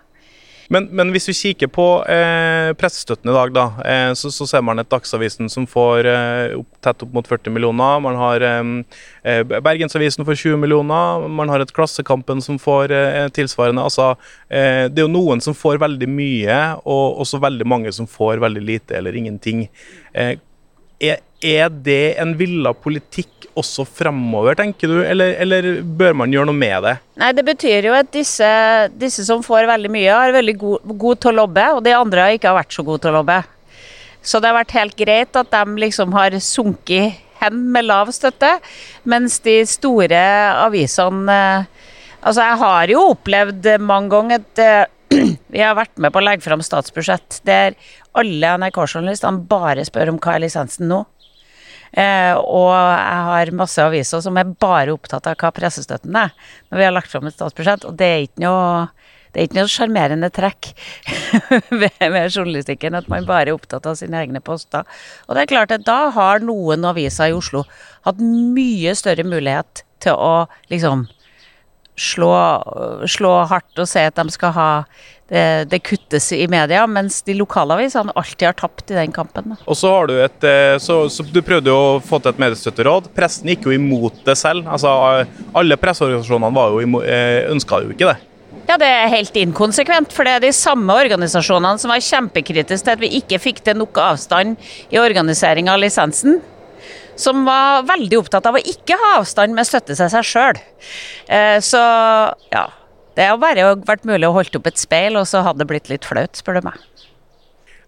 Men, 0.70 0.86
men, 0.94 1.10
hvis 1.10 1.26
vi 1.26 1.34
kikker 1.34 1.70
på 1.74 1.84
eh, 2.06 2.70
pressestøtten 2.78 3.32
i 3.32 3.34
dag, 3.34 3.50
da, 3.56 3.64
eh, 3.82 4.10
så, 4.14 4.30
så, 4.30 4.46
ser 4.46 4.62
man 4.62 4.78
et 4.78 4.90
Dagsavisen 4.90 5.50
som 5.50 5.66
får 5.66 6.06
eh, 6.06 6.54
opp, 6.60 6.68
tett 6.84 7.02
opp 7.02 7.16
mot 7.16 7.26
40 7.26 7.50
millioner. 7.56 7.98
Man 8.04 8.18
har 8.20 8.44
eh, 8.46 8.60
eh, 9.26 9.42
Bergensavisen 9.50 10.22
for 10.28 10.38
20 10.38 10.60
millioner. 10.62 11.26
Man 11.26 11.50
har 11.50 11.64
et 11.64 11.74
Klassekampen 11.74 12.38
som 12.46 12.60
får 12.62 12.94
eh, 12.94 13.26
tilsvarende. 13.34 13.82
Altså, 13.82 14.12
det 14.50 14.98
er 14.98 15.04
jo 15.04 15.10
noen 15.10 15.42
som 15.42 15.54
får 15.58 15.80
veldig 15.82 16.06
mye, 16.10 16.60
og 16.86 17.18
også 17.24 17.42
veldig 17.42 17.66
mange 17.66 17.90
som 17.94 18.06
får 18.10 18.42
veldig 18.42 18.62
lite 18.62 18.98
eller 18.98 19.18
ingenting. 19.18 19.66
Er, 21.00 21.20
er 21.40 21.70
det 21.72 22.16
en 22.20 22.34
villa 22.36 22.74
politikk 22.76 23.48
også 23.58 23.84
framover, 23.88 24.54
tenker 24.58 24.90
du, 24.90 24.98
eller, 25.02 25.32
eller, 25.42 25.68
bør 25.82 26.14
man 26.20 26.32
gjøre 26.32 26.50
noe 26.50 26.56
med 26.56 26.84
det? 26.86 26.96
Nei, 27.20 27.30
Det 27.36 27.44
betyr 27.46 27.88
jo 27.88 27.94
at 27.96 28.10
disse, 28.14 28.50
disse 29.00 29.24
som 29.26 29.42
får 29.44 29.68
veldig 29.70 29.90
mye, 29.92 30.12
er 30.12 30.36
veldig 30.36 30.56
gode 30.60 30.98
god 31.00 31.22
til 31.22 31.32
å 31.32 31.38
lobbe, 31.42 31.64
og 31.76 31.82
de 31.86 31.96
andre 31.96 32.26
har 32.26 32.36
ikke 32.36 32.54
vært 32.56 32.76
så 32.76 32.84
gode 32.86 33.02
til 33.04 33.12
å 33.12 33.18
lobbe. 33.20 33.40
Så 34.22 34.38
det 34.38 34.50
har 34.50 34.58
vært 34.60 34.76
helt 34.76 34.96
greit 34.98 35.36
at 35.40 35.50
de 35.52 35.80
liksom 35.80 36.12
har 36.14 36.36
sunket 36.44 37.20
hen 37.40 37.62
med 37.72 37.88
lav 37.88 38.12
støtte, 38.12 38.58
mens 39.08 39.40
de 39.44 39.62
store 39.68 40.24
avisene 40.66 41.40
Altså, 42.20 42.42
jeg 42.44 42.56
har 42.60 42.90
jo 42.92 43.02
opplevd 43.14 43.66
mange 43.80 44.10
ganger 44.12 44.42
at 44.42 44.60
uh, 44.60 44.88
vi 45.54 45.62
har 45.62 45.76
vært 45.78 46.00
med 46.00 46.12
på 46.12 46.20
å 46.20 46.24
legge 46.24 46.44
fram 46.46 46.62
statsbudsjett 46.64 47.40
der 47.48 47.76
alle 48.18 48.56
NRK-journalistene 48.60 49.46
bare 49.50 49.86
spør 49.86 50.14
om 50.14 50.20
hva 50.22 50.36
er 50.36 50.44
lisensen 50.44 50.90
nå. 50.90 51.04
Eh, 51.90 52.36
og 52.38 52.70
jeg 52.70 53.22
har 53.26 53.50
masse 53.58 53.82
aviser 53.82 54.22
som 54.22 54.36
er 54.38 54.52
bare 54.62 54.94
opptatt 54.94 55.26
av 55.26 55.38
hva 55.40 55.50
pressestøtten 55.54 56.14
er, 56.16 56.34
når 56.70 56.78
vi 56.78 56.86
har 56.86 56.94
lagt 56.94 57.10
fram 57.10 57.26
et 57.26 57.34
statsbudsjett, 57.34 57.86
og 57.88 57.96
det 57.98 58.10
er 58.10 58.26
ikke 58.28 58.44
noe 58.46 58.68
det 59.30 59.38
er 59.38 59.46
ikke 59.46 59.58
noe 59.60 59.70
sjarmerende 59.70 60.26
trekk 60.34 60.72
ved 61.80 62.16
journalistikken 62.34 62.96
at 62.98 63.06
man 63.10 63.28
bare 63.28 63.52
er 63.52 63.54
opptatt 63.54 63.86
av 63.86 63.94
sine 64.00 64.18
egne 64.18 64.42
poster. 64.42 64.82
Og 65.28 65.36
det 65.36 65.44
er 65.44 65.52
klart 65.52 65.74
at 65.74 65.84
da 65.86 66.08
har 66.16 66.42
noen 66.42 66.88
aviser 66.90 67.30
i 67.30 67.36
Oslo 67.36 67.62
hatt 68.08 68.18
mye 68.18 68.96
større 68.98 69.22
mulighet 69.22 69.84
til 70.02 70.18
å 70.18 70.48
liksom 70.72 71.06
slå, 71.98 72.32
slå 73.08 73.32
hardt 73.50 73.80
og 73.80 73.88
si 73.88 74.02
at 74.02 74.18
de 74.18 74.32
skal 74.32 74.54
ha 74.56 74.68
det, 75.30 75.42
det, 75.70 75.78
kuttes 75.86 76.32
i 76.34 76.46
media, 76.50 76.86
mens 76.90 77.20
de 77.22 77.36
lokalavisene 77.38 78.14
alltid 78.18 78.48
har 78.48 78.56
tapt 78.58 78.90
i 78.90 78.96
den 78.98 79.12
kampen. 79.14 79.54
Og 79.64 79.78
så 79.78 79.92
har 79.94 80.10
Du 80.10 80.16
et, 80.18 80.44
eh, 80.44 80.78
så, 80.82 81.04
så 81.08 81.22
du 81.22 81.38
prøvde 81.46 81.70
jo 81.70 81.76
å 81.76 82.00
få 82.02 82.18
til 82.18 82.32
et 82.32 82.42
mediestøtteråd. 82.42 83.12
Pressen 83.14 83.52
gikk 83.52 83.68
jo 83.68 83.76
imot 83.76 84.24
det 84.26 84.34
selv. 84.40 84.66
Altså, 84.66 84.90
Alle 85.54 85.78
presseorganisasjonene 85.78 87.04
eh, 87.04 87.46
ønska 87.52 87.84
jo 87.84 87.94
ikke 87.94 88.10
det. 88.10 88.18
Ja, 88.66 88.76
det 88.78 88.86
er 88.86 89.10
helt 89.10 89.34
inkonsekvent, 89.38 90.12
for 90.14 90.26
det 90.26 90.36
er 90.36 90.42
de 90.44 90.52
samme 90.54 90.94
organisasjonene 90.94 91.80
som 91.82 91.90
var 91.90 92.02
kjempekritiske 92.06 92.86
til 92.86 92.94
at 92.94 93.02
vi 93.02 93.14
ikke 93.18 93.40
fikk 93.42 93.62
til 93.66 93.78
nok 93.80 93.98
avstand 94.02 94.58
i 94.90 94.98
organisering 95.00 95.70
av 95.70 95.80
lisensen 95.82 96.38
som 97.22 97.44
var 97.46 97.86
veldig 97.88 98.18
opptatt 98.20 98.46
av 98.48 98.58
å 98.58 98.62
ikke 98.72 98.98
ha 98.98 99.14
avstand 99.20 99.56
med 99.56 99.68
støtte 99.68 99.96
seg 99.98 100.12
seg 100.12 100.26
sjøl. 100.26 100.60
Eh, 101.28 101.58
så 101.64 101.80
ja, 102.52 102.66
det 103.16 103.28
har 103.30 103.40
bare 103.42 103.74
vært 103.86 104.06
mulig 104.08 104.28
å 104.28 104.34
holde 104.36 104.60
opp 104.60 104.70
et 104.70 104.80
speil, 104.80 105.18
og 105.20 105.28
så 105.28 105.44
hadde 105.46 105.62
det 105.62 105.70
blitt 105.70 105.90
litt 105.92 106.08
flaut, 106.08 106.38
spør 106.38 106.60
du 106.60 106.70
meg. 106.70 106.78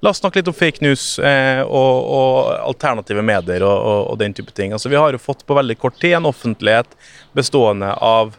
La 0.02 0.10
oss 0.10 0.18
snakke 0.18 0.40
litt 0.40 0.48
om 0.50 0.56
fake 0.56 0.82
news 0.82 1.04
eh, 1.22 1.60
og, 1.62 1.98
og, 2.10 2.38
alternative 2.66 3.22
medier 3.22 3.62
og, 3.62 3.76
og, 3.76 4.00
og, 4.10 4.16
den 4.18 4.34
type 4.34 4.50
ting. 4.56 4.74
Altså, 4.74 4.90
vi 4.90 4.98
har 4.98 5.14
jo 5.14 5.20
fått 5.22 5.44
på 5.46 5.54
veldig 5.54 5.76
kort 5.78 6.00
tid 6.02 6.16
en 6.18 6.26
offentlighet 6.26 6.96
bestående 7.38 7.92
av 8.02 8.34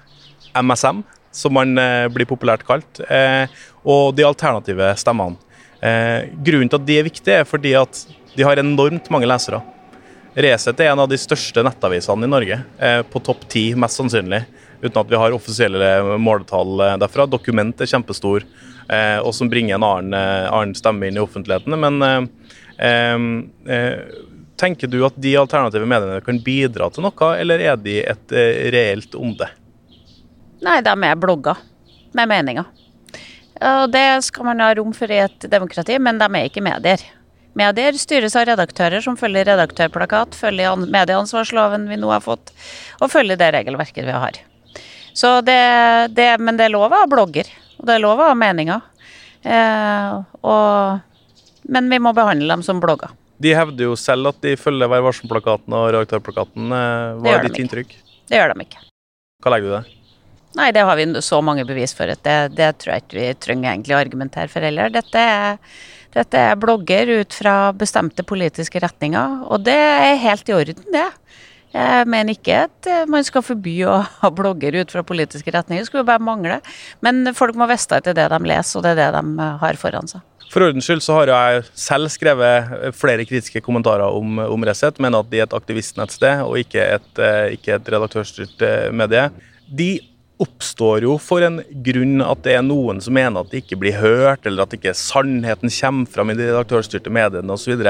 MSM, 0.59 1.05
som 1.31 1.55
man 1.55 1.71
eh, 1.79 2.09
blir 2.11 2.27
populært 2.27 2.65
kalt, 2.67 2.99
eh, 3.07 3.47
og 3.87 4.11
de 4.17 4.27
alternative 4.27 4.91
stemmene. 4.99 5.39
Eh, 5.83 6.29
grunnen 6.43 6.67
til 6.71 6.81
at 6.81 6.87
de 6.87 6.99
er 6.99 7.07
viktige, 7.07 7.39
er 7.41 7.47
fordi 7.47 7.73
at 7.79 8.03
de 8.35 8.43
har 8.43 8.59
enormt 8.59 9.07
mange 9.13 9.27
lesere. 9.29 9.63
Resett 10.33 10.79
er 10.81 10.89
en 10.89 11.01
av 11.03 11.09
de 11.09 11.17
største 11.21 11.61
nettavisene 11.61 12.25
i 12.25 12.29
Norge, 12.29 12.55
eh, 12.79 13.01
på 13.05 13.19
topp 13.21 13.45
ti 13.53 13.67
mest 13.77 13.99
sannsynlig. 13.99 14.41
Uten 14.81 14.97
at 14.97 15.11
vi 15.11 15.19
har 15.21 15.35
offisielle 15.35 16.17
måletall 16.17 16.81
eh, 16.81 16.95
derfra. 17.03 17.27
Dokument 17.29 17.81
er 17.81 17.89
kjempestor, 17.91 18.45
eh, 18.89 19.19
og 19.21 19.29
som 19.37 19.51
bringer 19.51 19.77
en 19.77 19.85
annen, 19.85 20.17
annen 20.49 20.73
stemme 20.77 21.05
inn 21.07 21.19
i 21.19 21.21
offentligheten. 21.21 21.77
Men 21.77 22.01
tenker 24.57 24.89
du 24.89 25.03
at 25.05 25.21
de 25.21 25.35
alternative 25.37 25.85
mediene 25.85 26.23
kan 26.25 26.41
bidra 26.41 26.89
til 26.89 27.05
noe, 27.05 27.29
eller 27.37 27.61
er 27.61 27.77
de 27.77 27.99
et 28.01 28.37
reelt 28.73 29.13
onde? 29.15 29.45
Nei, 30.65 30.79
de 30.81 30.93
er 30.97 31.19
blogger 31.19 31.61
med 32.17 32.31
meninger. 32.31 32.65
Og 33.61 33.85
det 33.93 34.07
skal 34.25 34.49
man 34.49 34.63
ha 34.65 34.73
rom 34.73 34.95
for 34.97 35.11
i 35.13 35.21
et 35.27 35.45
demokrati, 35.51 35.99
men 36.01 36.17
de 36.17 36.25
er 36.25 36.49
ikke 36.49 36.65
medier. 36.65 37.03
Medier 37.53 37.97
styres 38.01 38.35
av 38.39 38.47
redaktører 38.49 39.03
som 39.05 39.17
følger 39.19 39.45
redaktørplakat, 39.51 40.33
følger 40.37 40.87
medieansvarsloven 40.89 41.85
vi 41.91 41.99
nå 42.01 42.09
har 42.09 42.23
fått, 42.25 42.49
og 42.99 43.11
følger 43.13 43.37
det 43.37 43.51
regelverket 43.53 44.07
vi 44.07 44.15
har. 44.15 44.39
Så 45.13 45.35
det, 45.45 45.59
det, 46.17 46.31
men 46.41 46.57
det 46.57 46.65
er 46.67 46.73
lov 46.73 46.89
å 46.89 47.03
ha 47.03 47.09
blogger, 47.09 47.49
og 47.77 47.85
det 47.85 47.97
er 47.97 48.01
lov 48.01 48.21
å 48.23 48.31
ha 48.31 48.37
meninger. 48.37 48.81
Eh, 49.43 50.15
og, 50.41 51.27
men 51.69 51.91
vi 51.91 51.99
må 52.01 52.13
behandle 52.17 52.49
dem 52.49 52.65
som 52.65 52.81
blogger. 52.81 53.13
De 53.43 53.51
hevder 53.53 53.89
jo 53.89 53.97
selv 53.99 54.31
at 54.31 54.39
de 54.45 54.55
følger 54.57 54.89
Vær 54.89 55.03
varsom-plakaten 55.03 55.75
og 55.75 55.89
redaktørplakaten. 55.91 56.73
Eh, 56.73 57.21
Hva 57.21 57.35
er 57.35 57.45
ditt 57.45 57.57
de 57.59 57.65
inntrykk? 57.65 57.97
Det 58.29 58.39
gjør 58.39 58.53
de 58.53 58.65
ikke. 58.65 58.81
Hva 59.43 59.53
legger 59.53 59.67
du 59.67 59.73
i 59.73 59.77
det? 59.77 59.99
Nei, 60.53 60.69
det 60.73 60.83
har 60.85 60.97
vi 60.99 61.07
så 61.25 61.39
mange 61.41 61.65
bevis 61.65 61.95
for 61.97 62.09
at 62.13 62.21
det, 62.25 62.37
det 62.57 62.69
tror 62.81 62.93
jeg 62.93 63.03
ikke 63.03 63.17
vi 63.17 63.29
trenger 63.41 63.71
egentlig 63.71 63.95
å 63.95 64.01
argumentere 64.03 64.51
for 64.53 64.65
heller. 64.65 64.91
Dette 64.93 65.21
er, 65.21 65.57
dette 66.13 66.39
er 66.39 66.59
blogger 66.59 67.09
ut 67.21 67.33
fra 67.33 67.55
bestemte 67.77 68.25
politiske 68.27 68.81
retninger, 68.83 69.43
og 69.49 69.65
det 69.65 69.77
er 69.77 70.21
helt 70.21 70.49
i 70.49 70.57
orden, 70.57 70.85
det. 70.93 71.09
Jeg 71.73 72.05
mener 72.05 72.35
ikke 72.35 72.57
at 72.67 72.89
eh, 72.89 73.07
man 73.09 73.25
skal 73.25 73.41
forby 73.41 73.79
å 73.89 73.95
ha 74.05 74.29
blogger 74.29 74.75
ut 74.77 74.91
fra 74.93 75.01
politiske 75.01 75.49
retninger, 75.55 75.81
det 75.81 75.89
skulle 75.89 76.05
bare 76.05 76.21
mangle. 76.21 76.59
Men 77.01 77.25
folk 77.33 77.57
må 77.57 77.65
vite 77.71 77.97
at 77.97 78.05
det 78.05 78.13
er 78.13 78.19
det 78.19 78.27
de 78.35 78.51
leser, 78.51 78.77
og 78.77 78.85
det 78.85 78.93
er 78.93 78.99
det 79.01 79.09
de 79.15 79.41
eh, 79.41 79.57
har 79.63 79.81
foran 79.81 80.11
seg. 80.11 80.21
For 80.53 80.61
ordens 80.67 80.85
skyld 80.85 81.01
så 81.01 81.15
har 81.17 81.31
jeg 81.31 81.63
selv 81.81 82.11
skrevet 82.13 82.93
flere 82.93 83.25
kritiske 83.25 83.63
kommentarer 83.65 84.05
om, 84.13 84.37
om 84.37 84.65
Resett, 84.67 84.99
men 85.01 85.17
at 85.17 85.31
de 85.31 85.39
er 85.41 85.47
et 85.47 85.55
aktivistnettsted 85.57 86.43
og 86.45 86.59
ikke 86.61 86.83
et, 86.99 87.09
eh, 87.17 87.55
ikke 87.57 87.79
et 87.79 87.89
redaktørstyrt 87.95 88.61
eh, 88.67 88.91
medie. 88.93 89.31
De 89.65 89.89
oppstår 90.41 91.05
jo 91.05 91.17
for 91.21 91.45
en 91.45 91.59
grunn 91.85 92.23
at 92.25 92.43
det 92.45 92.55
er 92.57 92.65
noen 92.65 93.01
som 93.03 93.15
mener 93.15 93.43
at 93.43 93.51
det 93.51 93.63
ikke 93.63 93.79
blir 93.83 93.97
hørt, 93.99 94.47
eller 94.49 94.65
at 94.65 94.73
ikke 94.75 94.95
sannheten 94.97 95.71
kommer 95.71 96.09
fram 96.09 96.33
i 96.33 96.37
de 96.37 96.49
redaktørstyrte 96.49 97.13
mediene 97.13 97.53
osv. 97.53 97.85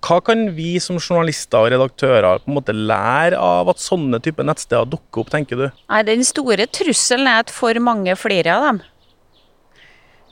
Hva 0.00 0.16
kan 0.24 0.46
vi 0.56 0.78
som 0.80 0.96
journalister 0.96 1.60
og 1.60 1.74
redaktører 1.74 2.40
på 2.40 2.50
en 2.50 2.56
måte 2.56 2.74
lære 2.74 3.36
av 3.36 3.68
at 3.68 3.82
sånne 3.82 4.20
typer 4.24 4.46
nettsteder 4.48 4.88
dukker 4.88 5.22
opp, 5.22 5.32
tenker 5.32 5.60
du? 5.60 5.66
Nei, 5.92 6.00
den 6.08 6.24
store 6.24 6.66
trusselen 6.72 7.28
er 7.28 7.44
at 7.44 7.52
for 7.52 7.76
mange 7.84 8.16
flirer 8.16 8.54
av 8.54 8.66
dem. 8.70 8.80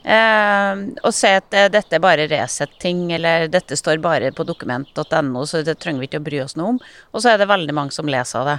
Eh, 0.08 0.80
og 1.04 1.12
si 1.12 1.28
at 1.36 1.52
eh, 1.52 1.68
dette 1.68 1.98
er 1.98 2.00
bare 2.00 2.28
Resett-ting, 2.30 3.10
eller 3.12 3.48
dette 3.52 3.76
står 3.76 4.00
bare 4.00 4.30
på 4.32 4.46
dokument.no, 4.48 5.44
så 5.44 5.60
det 5.66 5.76
trenger 5.82 6.00
vi 6.00 6.08
ikke 6.08 6.22
å 6.22 6.28
bry 6.30 6.40
oss 6.46 6.56
noe 6.56 6.76
om. 6.76 6.82
Og 7.12 7.20
så 7.20 7.34
er 7.34 7.42
det 7.42 7.50
veldig 7.50 7.76
mange 7.76 7.96
som 7.96 8.08
leser 8.08 8.40
av 8.40 8.52
det. 8.54 8.58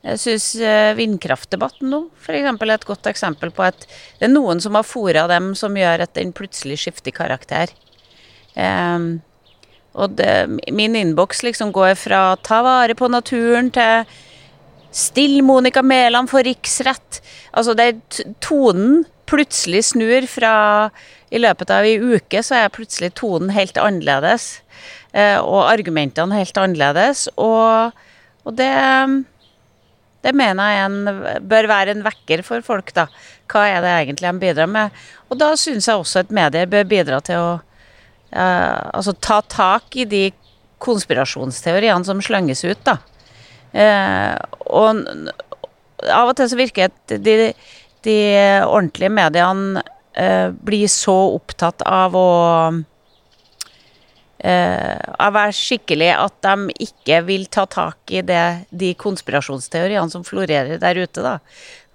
Jeg 0.00 0.20
syns 0.22 0.46
eh, 0.64 0.94
vindkraftdebatten 0.96 1.90
nå 1.92 2.06
f.eks. 2.16 2.46
er 2.48 2.72
et 2.72 2.86
godt 2.88 3.08
eksempel 3.10 3.50
på 3.52 3.66
at 3.66 3.82
det 3.84 4.30
er 4.30 4.32
noen 4.32 4.62
som 4.64 4.78
har 4.78 4.86
fora 4.88 5.26
dem 5.28 5.52
som 5.58 5.76
gjør 5.76 6.06
at 6.06 6.14
den 6.16 6.32
plutselig 6.36 6.80
skifter 6.84 7.12
karakter. 7.12 7.72
Um, 8.56 9.20
og 9.92 10.16
det, 10.16 10.32
min 10.72 10.96
innboks 10.96 11.42
liksom 11.44 11.72
går 11.74 11.94
fra 12.00 12.22
ta 12.46 12.62
vare 12.64 12.96
på 12.96 13.10
naturen 13.12 13.68
til 13.74 14.08
Still 14.90 15.42
Monica 15.46 15.82
Mæland 15.82 16.30
for 16.30 16.46
riksrett. 16.46 17.20
Altså, 17.52 17.74
det 17.76 18.22
tonen 18.42 19.04
plutselig 19.30 19.84
snur 19.92 20.26
fra 20.26 20.54
I 21.30 21.38
løpet 21.38 21.70
av 21.70 21.86
ei 21.86 21.98
uke 22.00 22.40
så 22.42 22.56
er 22.58 22.72
plutselig 22.74 23.12
tonen 23.20 23.52
helt 23.54 23.76
annerledes. 23.78 24.62
Eh, 25.12 25.38
og 25.38 25.68
argumentene 25.68 26.40
helt 26.40 26.58
annerledes. 26.58 27.28
Og, 27.36 27.92
og 28.42 28.56
det 28.58 28.72
det 30.24 30.34
mener 30.36 30.74
jeg 30.74 30.84
en, 30.84 30.98
bør 31.48 31.68
være 31.70 31.94
en 31.94 32.04
vekker 32.04 32.42
for 32.46 32.64
folk, 32.64 32.92
da. 32.96 33.06
Hva 33.50 33.64
er 33.70 33.84
det 33.84 33.92
egentlig 33.94 34.28
de 34.28 34.42
bidrar 34.42 34.70
med? 34.70 34.96
Og 35.32 35.40
da 35.40 35.54
syns 35.58 35.88
jeg 35.88 36.00
også 36.00 36.24
at 36.24 36.34
medier 36.34 36.68
bør 36.70 36.88
bidra 36.88 37.20
til 37.24 37.40
å 37.40 37.52
eh, 37.56 38.80
altså 38.92 39.16
ta 39.16 39.40
tak 39.48 39.96
i 39.96 40.06
de 40.08 40.26
konspirasjonsteoriene 40.80 42.06
som 42.08 42.20
slenges 42.24 42.64
ut, 42.66 42.84
da. 42.84 42.98
Eh, 43.72 44.36
og 44.72 45.04
av 46.10 46.30
og 46.30 46.36
til 46.36 46.50
så 46.50 46.58
virker 46.58 46.88
det 46.88 46.90
at 46.90 47.24
de, 47.24 47.50
de 48.04 48.18
ordentlige 48.64 49.12
mediene 49.12 49.82
eh, 50.16 50.48
blir 50.52 50.88
så 50.92 51.16
opptatt 51.36 51.84
av 51.86 52.16
å 52.16 52.30
av 54.40 55.28
å 55.28 55.34
være 55.36 55.52
skikkelig 55.52 56.08
at 56.14 56.36
de 56.46 56.84
ikke 56.86 57.18
vil 57.26 57.44
ta 57.52 57.66
tak 57.68 58.12
i 58.14 58.22
det, 58.24 58.64
de 58.70 58.94
konspirasjonsteoriene 58.96 60.08
som 60.12 60.24
florerer 60.24 60.80
der 60.80 61.00
ute. 61.02 61.20
da. 61.20 61.38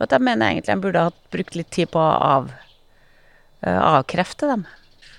At 0.04 0.12
jeg 0.12 0.24
mener 0.24 0.52
egentlig 0.52 0.74
de 0.74 0.84
burde 0.84 1.04
ha 1.08 1.14
brukt 1.32 1.56
litt 1.56 1.72
tid 1.72 1.92
på 1.94 2.02
å 2.02 2.16
av, 2.20 2.50
eh, 3.64 3.80
avkrefte 3.80 4.50
dem. 4.52 4.66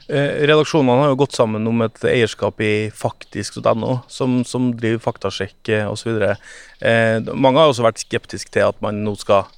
Eh, 0.09 0.47
redaksjonene 0.47 1.03
har 1.03 1.09
jo 1.11 1.19
gått 1.19 1.35
sammen 1.35 1.67
om 1.67 1.81
et 1.83 2.05
eierskap 2.05 2.61
i 2.61 2.91
faktisk.no, 2.95 4.03
som, 4.07 4.45
som 4.45 4.69
driver 4.77 5.03
faktasjekk 5.03 5.69
eh, 5.69 5.89
osv. 5.91 6.21
Eh, 6.23 7.33
mange 7.33 7.59
har 7.59 7.73
også 7.73 7.87
vært 7.89 8.05
skeptiske 8.05 8.53
til 8.55 8.69
at 8.69 8.79
man 8.85 9.03
nå 9.03 9.17
skal 9.19 9.49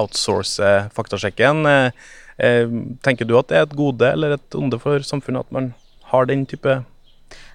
outsource 0.00 0.60
faktasjekken. 0.92 1.64
Eh, 1.70 2.10
eh, 2.36 2.66
tenker 3.06 3.24
du 3.24 3.38
at 3.38 3.48
det 3.48 3.60
er 3.60 3.68
et 3.68 3.78
gode 3.78 4.10
eller 4.10 4.36
et 4.36 4.58
onde 4.58 4.82
for 4.82 4.98
samfunnet 5.06 5.46
at 5.46 5.54
man 5.54 5.72
har 6.10 6.28
den 6.28 6.44
type 6.50 6.82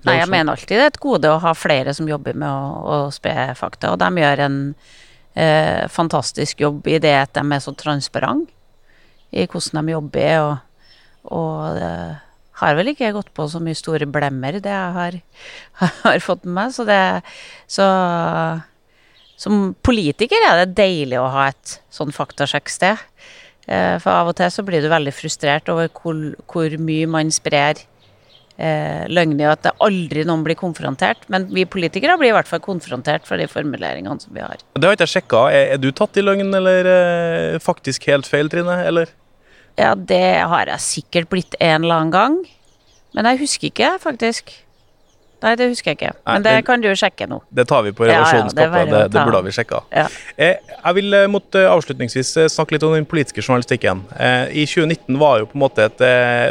Nei, 0.08 0.16
jeg 0.22 0.30
mener 0.32 0.54
alltid 0.54 0.78
det 0.78 0.86
er 0.86 0.94
et 0.94 1.02
gode 1.04 1.32
å 1.32 1.42
ha 1.44 1.52
flere 1.58 1.94
som 1.96 2.08
jobber 2.08 2.38
med 2.40 2.48
å, 2.48 2.70
å 2.80 2.98
spre 3.12 3.50
fakta, 3.60 3.92
og 3.94 4.00
de 4.00 4.24
gjør 4.24 4.46
en 4.46 4.58
eh, 5.36 5.84
fantastisk 5.92 6.64
jobb 6.64 6.88
i 6.88 7.02
det 7.04 7.16
at 7.20 7.36
de 7.36 7.44
er 7.44 7.64
så 7.64 7.76
transparente 7.76 8.56
i 9.36 9.46
hvordan 9.46 9.86
de 9.86 9.94
jobber, 9.94 10.32
og, 10.42 11.36
og 11.36 11.76
det 11.78 11.92
har 12.60 12.80
vel 12.80 12.92
ikke 12.92 13.12
gått 13.16 13.30
på 13.36 13.46
så 13.52 13.62
mye 13.64 13.78
store 13.78 14.08
blemmer, 14.10 14.58
det 14.64 14.72
jeg 14.72 14.96
har, 14.96 15.20
har 16.08 16.24
fått 16.24 16.48
med 16.48 16.56
meg, 16.62 16.74
så 16.76 16.88
det 16.88 17.04
så 17.70 17.86
som 19.40 19.70
politiker 19.88 20.44
er 20.44 20.66
det 20.66 20.76
deilig 20.76 21.20
å 21.20 21.30
ha 21.32 21.46
et 21.54 21.78
sånn 21.96 22.12
faktasjekksted. 22.12 23.00
Eh, 23.70 23.96
For 24.04 24.12
av 24.12 24.32
og 24.32 24.36
til 24.40 24.52
så 24.52 24.66
blir 24.68 24.84
du 24.84 24.90
veldig 24.92 25.14
frustrert 25.16 25.72
over 25.72 25.88
hvor, 25.96 26.18
hvor 26.52 26.76
mye 26.84 27.08
man 27.08 27.32
sprer 27.32 27.80
eh, 28.60 29.06
løgner, 29.10 29.48
og 29.48 29.56
at 29.56 29.66
det 29.68 29.74
aldri 29.86 30.26
noen 30.28 30.44
blir 30.46 30.60
konfrontert. 30.60 31.26
Men 31.32 31.48
vi 31.54 31.66
politikere 31.70 32.18
blir 32.20 32.34
i 32.34 32.36
hvert 32.38 32.50
fall 32.50 32.62
konfrontert 32.64 33.28
for 33.30 33.42
de 33.42 33.48
formuleringene 33.50 34.20
som 34.22 34.36
vi 34.36 34.44
har. 34.44 34.62
Det 34.76 34.86
har 34.86 34.98
ikke 34.98 35.08
jeg 35.08 35.16
sjekka. 35.16 35.44
Er, 35.56 35.74
er 35.76 35.82
du 35.82 35.90
tatt 35.96 36.20
i 36.20 36.26
løgn 36.26 36.52
eller 36.60 36.92
eh, 36.94 37.60
faktisk 37.64 38.10
helt 38.12 38.30
feil, 38.30 38.52
Trine? 38.52 38.82
Eller? 38.90 39.12
Ja, 39.80 39.94
det 39.96 40.24
har 40.52 40.72
jeg 40.74 40.86
sikkert 40.86 41.32
blitt 41.32 41.60
en 41.60 41.86
eller 41.86 42.02
annen 42.02 42.16
gang. 42.16 42.40
Men 43.16 43.32
jeg 43.32 43.46
husker 43.46 43.72
ikke, 43.72 43.94
faktisk. 44.04 44.52
Nei, 45.40 45.54
det 45.56 45.70
husker 45.72 45.92
jeg 45.94 45.98
ikke. 46.00 46.12
Men 46.28 46.44
det 46.44 46.52
det- 46.56 46.66
kan 46.68 46.82
du 46.82 46.88
jo 46.90 46.96
sjekke 46.96 47.28
nå. 47.30 47.42
Det 47.54 47.68
tar 47.68 47.84
vi 47.84 47.92
på 47.92 48.08
Ja, 48.08 48.24
ja, 48.28 48.44
det 48.44 49.12
det, 49.12 49.24
burde 49.24 49.44
vi 49.46 49.52
sjekka. 49.56 49.82
Ja. 49.92 50.08
Eh, 50.38 50.56
jeg 50.86 50.96
vil 50.96 51.14
eh, 51.14 51.28
mot 51.28 51.56
eh, 51.56 51.68
avslutningsvis 51.70 52.34
snakke 52.52 52.76
litt 52.76 52.84
om 52.84 52.94
den 52.94 53.06
politiske 53.06 53.42
journalistikken. 53.42 54.04
Eh, 54.20 54.52
I 54.52 54.66
2019 54.66 55.18
var 55.20 55.40
jo 55.40 55.46
på 55.46 55.56
en 55.56 55.64
måte 55.64 55.86
et, 55.88 56.04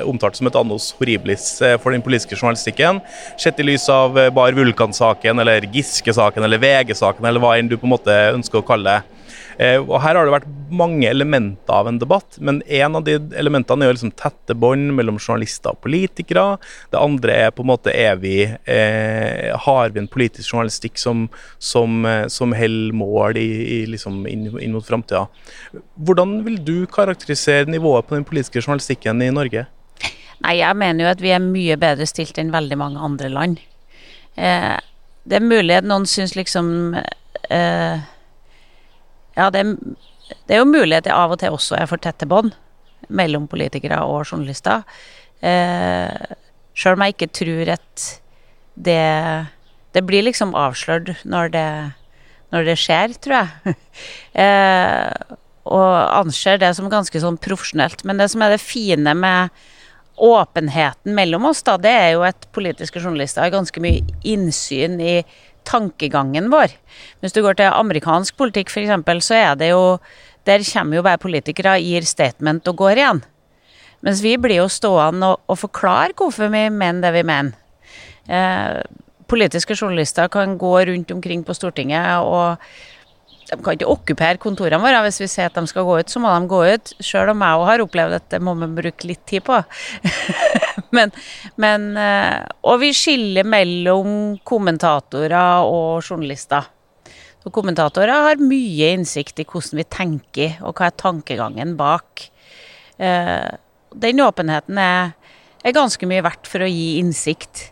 omtalt 0.08 0.36
som 0.36 0.46
et 0.46 0.56
annos 0.56 0.94
horribilis 0.98 1.58
for 1.82 1.92
den 1.92 2.02
politiske 2.02 2.36
journalistikken. 2.36 3.02
Sett 3.36 3.60
i 3.60 3.66
lys 3.66 3.88
av 3.92 4.16
Bar 4.32 4.52
Vulkan-saken, 4.52 5.38
eller 5.40 5.60
Giske-saken, 5.60 6.44
eller 6.44 6.58
VG-saken, 6.58 7.24
eller 7.28 7.40
hva 7.40 7.58
enn 7.58 7.68
du 7.68 7.76
på 7.76 7.84
en 7.84 7.94
måte 7.96 8.18
ønsker 8.34 8.62
å 8.62 8.66
kalle 8.66 8.98
det. 8.98 9.17
Eh, 9.58 9.80
og 9.82 9.96
Her 10.04 10.14
har 10.14 10.28
det 10.28 10.34
vært 10.36 10.50
mange 10.70 11.08
elementer 11.10 11.74
av 11.74 11.88
en 11.90 11.98
debatt, 11.98 12.36
men 12.38 12.60
en 12.62 12.98
av 12.98 13.04
de 13.06 13.16
elementene 13.38 13.82
er 13.82 13.90
jo 13.90 13.96
liksom 13.96 14.12
tette 14.18 14.54
bånd 14.54 14.92
mellom 14.94 15.18
journalister 15.18 15.74
og 15.74 15.80
politikere. 15.82 16.58
Det 16.92 17.00
andre 17.00 17.38
er 17.48 17.54
på 17.54 17.64
en 17.64 17.72
måte 17.72 17.90
er 17.90 18.16
vi, 18.22 18.42
eh, 18.46 19.56
Har 19.58 19.90
vi 19.90 20.00
en 20.00 20.08
politisk 20.08 20.52
journalistikk 20.52 20.98
som, 20.98 21.28
som, 21.58 22.04
eh, 22.06 22.28
som 22.28 22.52
holder 22.52 22.94
mål 22.94 23.36
i, 23.36 23.82
i 23.82 23.86
liksom 23.86 24.26
inn, 24.30 24.46
inn 24.60 24.72
mot 24.72 24.86
framtida? 24.86 25.26
Hvordan 25.98 26.44
vil 26.44 26.62
du 26.62 26.86
karakterisere 26.86 27.66
nivået 27.66 28.06
på 28.06 28.14
den 28.14 28.24
politiske 28.24 28.62
journalistikken 28.62 29.22
i 29.22 29.30
Norge? 29.30 29.66
Nei, 30.38 30.60
jeg 30.60 30.76
mener 30.78 31.04
jo 31.04 31.10
at 31.10 31.22
vi 31.22 31.32
er 31.34 31.42
mye 31.42 31.76
bedre 31.80 32.06
stilt 32.06 32.38
enn 32.38 32.54
veldig 32.54 32.78
mange 32.78 33.02
andre 33.02 33.28
land. 33.32 33.58
Eh, 34.38 34.76
det 35.28 35.40
er 35.40 35.44
mulig 35.44 35.80
at 35.80 35.88
noen 35.88 36.06
syns 36.06 36.36
liksom 36.38 36.94
eh, 36.94 38.06
Ja, 39.38 39.48
det 39.54 39.64
det 40.48 40.56
er 40.56 40.62
jo 40.62 40.68
mulig 40.68 40.98
at 40.98 41.08
jeg 41.08 41.16
av 41.16 41.32
og 41.32 41.40
til 41.40 41.54
også 41.54 41.78
er 41.78 41.88
for 41.88 42.00
tette 42.02 42.28
bånd 42.28 42.54
mellom 43.08 43.46
politikere 43.48 44.00
og 44.04 44.26
journalister. 44.26 44.84
Eh, 45.40 46.34
Sjøl 46.78 46.98
om 46.98 47.04
jeg 47.06 47.16
ikke 47.16 47.30
tror 47.40 47.70
at 47.74 48.08
det 48.78 49.48
Det 49.96 50.04
blir 50.04 50.22
liksom 50.22 50.52
avslørt 50.54 51.24
når 51.24 51.48
det, 51.50 51.70
når 52.52 52.66
det 52.68 52.74
skjer, 52.78 53.14
tror 53.24 53.34
jeg. 53.38 53.74
eh, 54.44 55.36
og 55.64 55.94
anser 56.12 56.60
det 56.60 56.74
som 56.76 56.90
ganske 56.92 57.20
sånn 57.20 57.38
profesjonelt. 57.40 58.04
Men 58.04 58.20
det 58.20 58.28
som 58.30 58.44
er 58.44 58.52
det 58.52 58.60
fine 58.60 59.14
med 59.16 59.48
åpenheten 60.14 61.16
mellom 61.16 61.48
oss, 61.48 61.64
da, 61.64 61.78
det 61.80 61.90
er 61.90 62.10
jo 62.12 62.22
at 62.28 62.46
politiske 62.54 63.00
journalister 63.00 63.42
har 63.42 63.54
ganske 63.54 63.80
mye 63.82 64.04
innsyn 64.28 65.00
i 65.00 65.16
tankegangen 65.68 66.48
vår. 66.52 66.72
Hvis 67.20 67.36
du 67.36 67.42
går 67.44 67.58
til 67.58 67.68
amerikansk 67.70 68.38
politikk 68.40 68.72
f.eks., 68.72 69.24
så 69.26 69.36
er 69.36 69.58
det 69.60 69.72
jo 69.74 69.98
Der 70.48 70.62
kommer 70.64 70.96
jo 70.96 71.02
bare 71.04 71.20
politikere, 71.20 71.76
gir 71.76 72.06
statement 72.08 72.68
og 72.68 72.76
går 72.76 72.96
igjen. 72.96 73.18
Mens 74.00 74.22
vi 74.24 74.36
blir 74.40 74.62
jo 74.62 74.68
stående 74.72 75.34
og, 75.34 75.42
og 75.44 75.58
forklare 75.58 76.14
hvorfor 76.16 76.48
vi 76.48 76.62
mener 76.72 77.02
det 77.04 77.10
vi 77.18 77.22
mener. 77.26 77.52
Eh, 78.28 78.80
politiske 79.28 79.76
journalister 79.76 80.28
kan 80.32 80.56
gå 80.56 80.72
rundt 80.88 81.10
omkring 81.10 81.44
på 81.44 81.52
Stortinget 81.52 82.24
og 82.24 82.56
de 83.48 83.56
kan 83.64 83.76
ikke 83.76 83.88
okkupere 83.88 84.40
kontorene 84.40 84.80
våre. 84.82 85.00
Hvis 85.06 85.22
vi 85.22 85.28
sier 85.30 85.48
at 85.48 85.56
de 85.56 85.70
skal 85.70 85.86
gå 85.88 85.98
ut, 86.00 86.10
så 86.12 86.20
må 86.20 86.32
de 86.34 86.50
gå 86.50 86.58
ut. 86.68 86.90
Selv 87.00 87.32
om 87.32 87.44
jeg 87.44 87.60
òg 87.60 87.68
har 87.70 87.84
opplevd 87.84 88.16
at 88.18 88.26
det 88.34 88.40
må 88.44 88.54
vi 88.60 88.68
bruke 88.76 89.08
litt 89.08 89.22
tid 89.30 89.44
på. 89.46 89.60
men, 90.96 91.12
men, 91.60 91.86
eh, 91.96 92.42
og 92.68 92.82
vi 92.82 92.92
skiller 92.96 93.48
mellom 93.48 94.36
kommentatorer 94.48 95.64
og 95.64 96.04
journalister. 96.04 96.68
Så 97.38 97.52
kommentatorer 97.54 98.26
har 98.28 98.42
mye 98.42 98.92
innsikt 98.98 99.40
i 99.40 99.46
hvordan 99.48 99.80
vi 99.80 99.88
tenker, 99.96 100.58
og 100.60 100.76
hva 100.76 100.90
er 100.90 101.00
tankegangen 101.00 101.76
bak. 101.78 102.28
Eh, 103.00 103.48
den 103.96 104.20
åpenheten 104.20 104.80
er, 104.82 105.14
er 105.64 105.76
ganske 105.76 106.04
mye 106.10 106.24
verdt 106.26 106.50
for 106.50 106.66
å 106.66 106.68
gi 106.68 106.98
innsikt. 107.00 107.70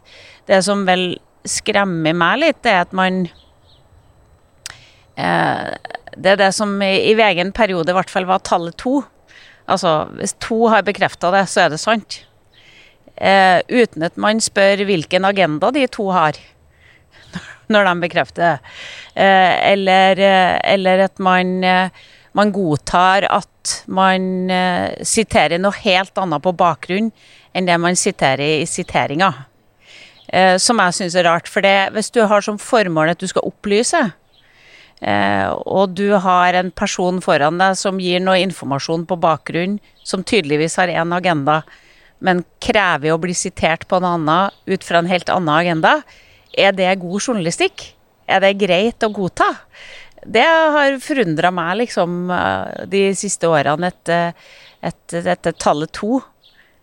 Det 0.48 0.62
som 0.64 0.86
vel 0.88 1.10
skremmer 1.46 2.16
meg 2.16 2.40
litt, 2.40 2.64
er 2.64 2.86
at 2.86 2.94
man 2.96 3.26
Det 5.16 6.30
er 6.32 6.38
det 6.40 6.50
som 6.52 6.74
i, 6.84 7.14
VG 7.16 7.40
periode 7.56 7.92
i 7.92 7.96
hvert 7.96 8.10
fall 8.12 8.28
var 8.28 8.44
tallet 8.44 8.76
to. 8.80 9.00
Altså, 9.66 10.06
hvis 10.18 10.36
to 10.42 10.66
har 10.70 10.84
bekrefta 10.86 11.32
det, 11.34 11.46
så 11.50 11.64
er 11.64 11.72
det 11.72 11.80
sant. 11.82 12.20
Eh, 13.16 13.62
uten 13.72 14.04
at 14.04 14.18
man 14.20 14.42
spør 14.44 14.84
hvilken 14.84 15.24
agenda 15.24 15.70
de 15.72 15.86
to 15.88 16.10
har 16.12 16.36
når 17.72 17.88
de 17.88 17.94
bekrefter 18.04 18.42
det. 18.44 18.74
Eh, 19.16 19.72
eller, 19.72 20.20
eh, 20.20 20.58
eller, 20.74 21.06
at 21.08 21.18
man, 21.18 21.56
eh, 21.64 21.88
man, 22.36 22.52
godtar 22.52 23.26
at 23.30 23.74
man 23.88 24.50
eh, 24.52 24.92
siterer 25.00 25.58
noe 25.58 25.74
helt 25.80 26.20
annet 26.20 26.44
på 26.44 26.54
bakgrunn 26.56 27.10
enn 27.56 27.68
det 27.68 27.78
man 27.80 27.96
siterer 27.96 28.60
i 28.60 28.68
siteringa. 28.68 29.32
Eh, 30.28 30.56
som 30.60 30.78
jeg 30.82 30.98
syns 31.00 31.16
er 31.16 31.26
rart. 31.26 31.48
For 31.48 31.64
hvis 31.96 32.12
du 32.12 32.20
har 32.28 32.44
som 32.44 32.60
formål 32.60 33.14
at 33.14 33.22
du 33.22 33.26
skal 33.30 33.48
opplyse, 33.48 34.04
eh, 35.00 35.48
og 35.50 35.96
du 35.96 36.10
har 36.22 36.56
en 36.58 36.70
person 36.74 37.20
foran 37.24 37.60
deg 37.60 37.76
som 37.78 38.00
gir 38.02 38.22
noe 38.22 38.40
informasjon 38.44 39.06
på 39.08 39.18
bakgrunn, 39.22 39.78
som 40.06 40.24
tydeligvis 40.26 40.78
har 40.80 40.92
én 40.92 41.14
agenda, 41.16 41.62
men 42.18 42.44
krever 42.62 43.12
å 43.12 43.20
bli 43.20 43.34
sitert 43.36 43.84
på 43.88 43.98
en 44.00 44.08
annen 44.08 44.54
ut 44.66 44.86
fra 44.86 45.02
en 45.02 45.10
helt 45.10 45.32
annen 45.32 45.52
agenda, 45.52 45.98
er 46.56 46.72
det 46.72 46.94
god 47.02 47.20
journalistikk? 47.20 47.90
Er 48.26 48.40
det 48.42 48.56
greit 48.58 49.04
å 49.04 49.12
godta? 49.14 49.52
Det 50.26 50.42
har 50.42 50.96
forundra 51.04 51.52
meg 51.54 51.82
liksom 51.84 52.32
eh, 52.32 52.86
de 52.90 53.04
siste 53.18 53.50
årene, 53.50 53.92
at 54.86 55.12
dette 55.12 55.52
tallet 55.60 55.92
to 55.94 56.18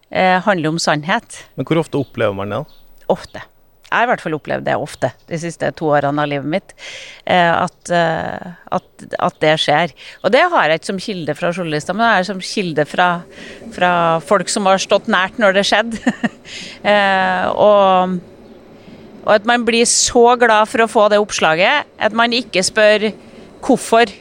eh, 0.10 0.40
handler 0.46 0.76
om 0.76 0.80
sannhet. 0.80 1.44
Men 1.58 1.68
hvor 1.68 1.82
ofte 1.82 2.00
opplever 2.00 2.38
man 2.38 2.54
det? 2.54 2.64
ofte. 3.12 3.42
Jeg 3.94 4.00
har 4.00 4.08
i 4.08 4.10
hvert 4.10 4.24
fall 4.24 4.34
opplevd 4.34 4.66
det 4.66 4.74
ofte 4.82 5.12
de 5.30 5.38
siste 5.38 5.68
to 5.78 5.92
årene 5.94 6.24
av 6.24 6.30
livet 6.32 6.50
mitt. 6.50 6.72
Eh, 7.30 7.52
at, 7.54 7.92
eh, 7.94 8.48
at, 8.74 8.88
at, 9.22 9.36
det 9.44 9.52
skjer. 9.62 9.94
Og 10.26 10.34
det 10.34 10.42
har 10.50 10.72
jeg 10.72 10.82
ikke 10.82 10.90
som 10.90 11.02
kilde 11.06 11.36
fra 11.38 11.52
journalister, 11.54 11.94
men 11.94 12.08
det 12.08 12.14
er 12.16 12.28
som 12.32 12.42
kilde 12.42 12.88
fra, 12.90 13.08
fra 13.76 13.94
folk 14.26 14.50
som 14.50 14.66
har 14.66 14.82
stått 14.82 15.12
nært 15.14 15.38
når 15.42 15.60
det 15.60 15.68
skjedde. 15.70 16.02
Eh, 16.84 17.46
og, 17.56 18.18
og 19.24 19.30
at 19.32 19.46
man 19.48 19.64
blir 19.64 19.86
så 19.88 20.34
glad 20.40 20.68
for 20.68 20.84
å 20.84 20.90
få 20.92 21.06
det 21.14 21.22
oppslaget 21.22 21.88
at 22.04 22.16
man 22.18 22.36
ikke 22.36 22.60
spør 22.68 23.06
hvorfor 23.64 24.12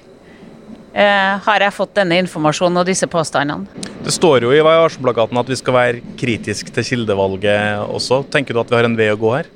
Uh, 0.92 1.40
har 1.40 1.62
jeg 1.64 1.72
fått 1.72 1.94
denne 1.96 2.18
informasjonen 2.20 2.82
og 2.82 2.85
disse 2.85 3.06
påstandene. 3.08 3.64
Det 4.04 4.12
står 4.12 4.44
jo 4.44 4.50
i 4.52 4.61
Varselplakaten 4.61 5.38
at 5.40 5.48
vi 5.48 5.56
skal 5.56 5.72
være 5.72 6.02
kritiske 6.20 6.68
til 6.76 6.85
kildevalget 6.85 7.80
også. 7.87 8.18
Tenker 8.28 8.52
du 8.52 8.61
at 8.61 8.68
vi 8.68 8.76
har 8.76 8.88
en 8.90 8.98
vei 8.98 9.08
å 9.08 9.16
gå 9.16 9.30
her? 9.32 9.48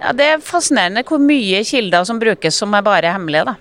Ja, 0.00 0.12
Det 0.16 0.24
er 0.24 0.40
fascinerende 0.44 1.04
hvor 1.04 1.20
mye 1.20 1.60
kilder 1.66 2.06
som 2.08 2.20
brukes 2.20 2.56
som 2.56 2.72
er 2.74 2.84
bare 2.86 3.12
hemmelige, 3.12 3.44
da. 3.50 3.54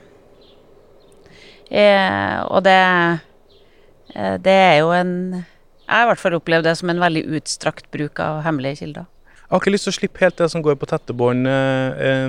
Eh, 1.69 2.39
og 2.47 2.63
det, 2.65 2.79
eh, 4.15 4.37
det 4.41 4.55
er 4.57 4.77
jo 4.79 4.89
en 4.89 5.45
Jeg 5.89 5.95
har 5.95 6.03
i 6.05 6.09
hvert 6.09 6.21
fall 6.21 6.35
opplevd 6.37 6.63
det 6.63 6.77
som 6.77 6.89
en 6.89 6.99
veldig 7.01 7.23
utstrakt 7.33 7.89
bruk 7.91 8.19
av 8.21 8.43
hemmelige 8.45 8.83
kilder. 8.83 9.05
Jeg 9.49 9.55
har 9.55 9.63
ikke 9.63 9.71
lyst 9.73 9.87
til 9.87 9.89
å 9.89 9.97
slippe 9.97 10.21
helt 10.21 10.35
det 10.37 10.45
som 10.53 10.61
går 10.61 10.75
på 10.77 10.85
tette 10.85 11.13
bånd. 11.17 11.47
Eh, 11.49 12.27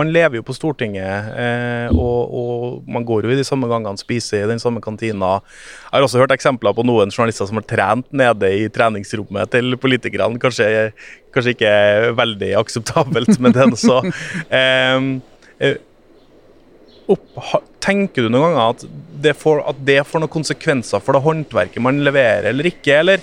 man 0.00 0.08
lever 0.08 0.38
jo 0.38 0.44
på 0.48 0.54
Stortinget, 0.56 1.26
eh, 1.36 1.92
og, 1.92 2.80
man 2.88 3.04
går 3.04 3.28
jo 3.28 3.34
i 3.34 3.36
de 3.36 3.44
samme 3.44 3.68
gangene, 3.68 4.00
spiser 4.00 4.46
i 4.46 4.48
den 4.48 4.62
samme 4.62 4.80
kantina. 4.80 5.42
Jeg 5.90 5.98
har 5.98 6.06
også 6.06 6.22
hørt 6.22 6.32
eksempler 6.32 6.72
på 6.72 6.86
noen 6.88 7.12
journalister 7.12 7.50
som 7.50 7.60
har 7.60 7.68
trent 7.68 8.08
nede 8.16 8.48
i 8.48 8.70
treningsrommet 8.72 9.52
til 9.52 9.76
politikerne. 9.76 10.40
Kanskje, 10.40 10.94
kanskje 11.34 11.54
ikke 11.56 11.74
veldig 12.18 12.50
akseptabelt, 12.60 13.36
med 13.42 13.56
det 13.56 13.68
er 13.68 13.78
så. 13.80 14.00
Eh, 15.60 15.74
opp, 17.12 17.24
tenker 17.84 18.24
du 18.24 18.30
noen 18.32 18.54
ganger 18.54 18.70
at 18.72 18.84
det, 19.26 19.34
får, 19.36 19.58
at 19.68 19.80
det 19.84 19.98
får 20.08 20.22
noen 20.22 20.32
konsekvenser 20.32 21.02
for 21.04 21.12
det 21.12 21.20
håndverket 21.26 21.84
man 21.84 22.00
leverer, 22.06 22.48
eller 22.48 22.70
ikke? 22.70 22.94
eller 22.96 23.20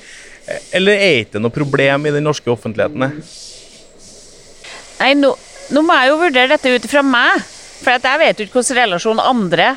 eller 0.48 0.96
er 0.96 1.02
det 1.02 1.26
ikke 1.26 1.41
noe 1.43 1.54
problem 1.54 2.08
i 2.08 2.13
den 2.15 2.24
norske 2.28 2.52
offentligheten? 2.52 3.04
Nei, 4.98 5.12
nå, 5.20 5.34
nå, 5.76 5.84
må 5.84 5.98
jeg 6.00 6.12
jo 6.12 6.22
vurdere 6.22 6.52
dette 6.54 6.72
ut 6.72 6.88
fra 6.89 7.04
meg. 7.06 7.43
For 7.78 7.93
jeg 7.93 8.22
vet 8.22 8.39
jo 8.39 8.48
ikke 8.48 8.62
hvilken 8.62 8.80
relasjon 8.80 9.20
andre 9.22 9.67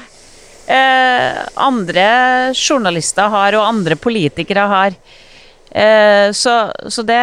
eh, 0.71 1.41
andre 1.61 2.07
journalister 2.55 3.29
har, 3.33 3.59
og 3.59 3.67
andre 3.67 3.99
politikere 4.01 4.69
har. 4.71 4.97
Eh, 5.71 6.31
så, 6.33 6.55
så, 6.87 7.05
det 7.07 7.21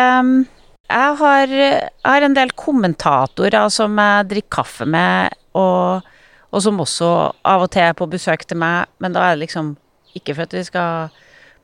jeg 0.87 1.15
har, 1.19 1.51
jeg 1.51 1.89
har, 2.07 2.23
en 2.23 2.35
del 2.37 2.53
kommentatorer 2.55 3.67
som 3.73 3.97
jeg 3.99 4.29
drikker 4.31 4.55
kaffe 4.61 4.87
med, 4.87 5.35
og, 5.57 6.05
og 6.51 6.63
som 6.63 6.79
også 6.83 7.09
av 7.47 7.65
og 7.65 7.71
til 7.73 7.89
er 7.89 7.97
på 7.97 8.07
besøk 8.09 8.45
til 8.47 8.59
meg, 8.61 8.87
men 9.03 9.15
da 9.15 9.25
er 9.25 9.35
det 9.35 9.47
liksom 9.47 9.75
ikke 10.17 10.37
for 10.37 10.47
at 10.47 10.55
vi 10.55 10.63
skal 10.67 11.17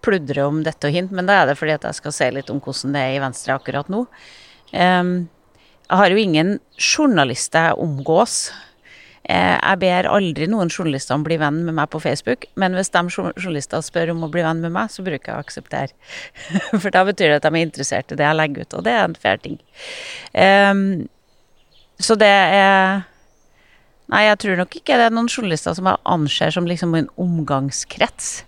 pludre 0.03 0.43
om 0.45 0.59
dette 0.65 0.89
og 0.89 0.95
hint, 0.95 1.13
men 1.15 1.29
da 1.29 1.39
er 1.39 1.49
det 1.49 1.57
fordi 1.59 1.77
at 1.77 1.87
jeg 1.87 1.99
skal 2.01 2.15
se 2.15 2.27
litt 2.35 2.51
om 2.51 2.59
hvordan 2.63 2.95
det 2.95 3.03
er 3.05 3.15
i 3.15 3.23
Venstre 3.23 3.55
akkurat 3.55 3.89
nå. 3.91 4.03
Um, 4.73 5.13
jeg 5.87 5.99
har 5.99 6.11
jo 6.11 6.19
ingen 6.19 6.55
journalister 6.75 7.69
jeg 7.69 7.79
omgås. 7.83 8.37
Eh, 9.23 9.55
jeg 9.55 9.79
ber 9.79 10.09
aldri 10.11 10.49
noen 10.51 10.71
journalister 10.71 11.15
om 11.15 11.21
å 11.23 11.27
bli 11.29 11.37
venn 11.39 11.61
med 11.63 11.77
meg 11.77 11.87
på 11.93 12.01
Facebook, 12.03 12.43
men 12.59 12.75
hvis 12.75 12.91
de 12.91 13.03
journalister 13.07 13.83
spør 13.85 14.11
om 14.11 14.25
å 14.25 14.31
bli 14.31 14.43
venn 14.43 14.59
med 14.65 14.73
meg, 14.75 14.91
så 14.91 15.05
bruker 15.05 15.31
jeg 15.31 15.37
å 15.37 15.45
akseptere. 15.45 15.95
For 16.81 16.91
da 16.91 17.05
betyr 17.07 17.31
det 17.31 17.39
at 17.39 17.47
de 17.47 17.53
er 17.53 17.63
interessert 17.63 18.11
i 18.11 18.19
det 18.19 18.27
jeg 18.27 18.39
legger 18.39 18.67
ut, 18.67 18.77
og 18.79 18.85
det 18.87 18.97
er 18.97 19.07
en 19.07 19.15
fair 19.15 19.39
ting. 19.43 19.57
Um, 20.35 20.85
så 22.03 22.19
det 22.19 22.29
er 22.29 23.03
Nei, 24.11 24.25
jeg 24.27 24.41
tror 24.43 24.57
nok 24.59 24.75
ikke 24.75 24.97
det 24.99 25.05
er 25.07 25.13
noen 25.15 25.29
journalister 25.31 25.73
som 25.73 25.87
jeg 25.87 26.01
anser 26.11 26.51
som 26.53 26.65
liksom 26.67 26.91
en 26.99 27.07
omgangskrets. 27.23 28.43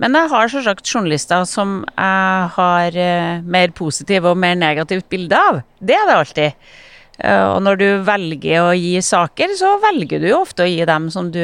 Men 0.00 0.16
jeg 0.16 0.30
har 0.32 0.50
selvsagt 0.50 0.88
journalister 0.88 1.44
som 1.46 1.82
jeg 1.92 2.48
har 2.56 2.96
uh, 2.96 3.44
mer 3.44 3.74
positive 3.76 4.32
og 4.32 4.40
mer 4.40 4.56
negativt 4.58 5.06
bilde 5.12 5.38
av. 5.38 5.60
Det 5.78 5.94
er 5.94 6.08
det 6.08 6.16
alltid. 6.16 6.72
Uh, 7.18 7.56
og 7.56 7.58
når 7.66 7.80
du 7.80 7.86
velger 8.06 8.62
å 8.62 8.76
gi 8.78 8.94
saker, 9.02 9.56
så 9.58 9.74
velger 9.82 10.22
du 10.22 10.28
jo 10.30 10.42
ofte 10.44 10.62
å 10.62 10.70
gi 10.70 10.86
dem 10.86 11.08
som 11.10 11.32
du, 11.34 11.42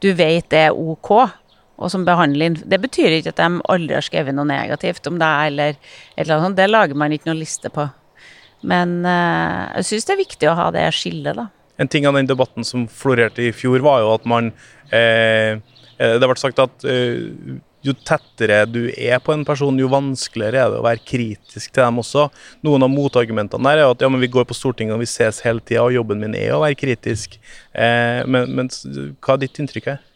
du 0.00 0.10
vet 0.16 0.56
er 0.56 0.72
ok. 0.72 1.12
Og 1.80 1.88
som 1.88 2.04
behandler 2.04 2.58
Det 2.68 2.76
betyr 2.76 3.14
ikke 3.16 3.32
at 3.32 3.40
de 3.40 3.62
aldri 3.72 3.96
har 3.96 4.04
skrevet 4.04 4.36
noe 4.36 4.48
negativt 4.48 5.06
om 5.08 5.16
deg, 5.20 5.52
eller 5.52 5.76
et 5.76 6.22
eller 6.24 6.36
annet 6.36 6.48
sånt. 6.50 6.58
Det 6.60 6.68
lager 6.68 6.98
man 6.98 7.12
ikke 7.16 7.30
noe 7.30 7.40
liste 7.40 7.72
på. 7.72 7.86
Men 8.68 9.00
uh, 9.04 9.72
jeg 9.78 9.88
syns 9.88 10.08
det 10.08 10.16
er 10.16 10.22
viktig 10.24 10.50
å 10.50 10.58
ha 10.58 10.68
det 10.76 10.84
skillet, 10.96 11.36
da. 11.36 11.48
En 11.80 11.88
ting 11.88 12.04
av 12.04 12.16
den 12.16 12.28
debatten 12.28 12.66
som 12.66 12.84
florerte 12.92 13.46
i 13.46 13.54
fjor, 13.56 13.80
var 13.84 14.02
jo 14.02 14.12
at 14.12 14.26
man 14.28 14.52
Det 14.90 16.26
ble 16.26 16.34
sagt 16.40 16.58
at 16.60 16.84
jo 17.86 17.94
tettere 18.06 18.64
du 18.68 18.82
er 18.92 19.22
på 19.24 19.32
en 19.32 19.44
person, 19.48 19.78
jo 19.80 19.88
vanskeligere 19.92 20.64
er 20.64 20.74
det 20.74 20.80
å 20.82 20.84
være 20.84 21.04
kritisk 21.06 21.72
til 21.72 21.82
dem 21.82 22.02
også. 22.02 22.26
Noen 22.66 22.84
av 22.84 22.92
motargumentene 22.92 23.70
der 23.70 23.84
er 23.84 23.94
at 23.94 24.04
ja, 24.04 24.10
men 24.12 24.22
vi 24.22 24.32
går 24.32 24.46
på 24.48 24.56
Stortinget 24.56 24.96
og 24.96 25.02
vi 25.04 25.08
ses 25.10 25.40
hele 25.46 25.64
tida, 25.64 25.86
og 25.86 25.96
jobben 25.96 26.20
min 26.20 26.36
er 26.36 26.54
å 26.56 26.62
være 26.64 26.78
kritisk. 26.80 27.40
Eh, 27.72 28.20
men, 28.28 28.52
men, 28.56 28.72
hva 29.20 29.36
er 29.36 29.44
ditt 29.46 29.62
inntrykk 29.62 29.92
her? 29.94 30.06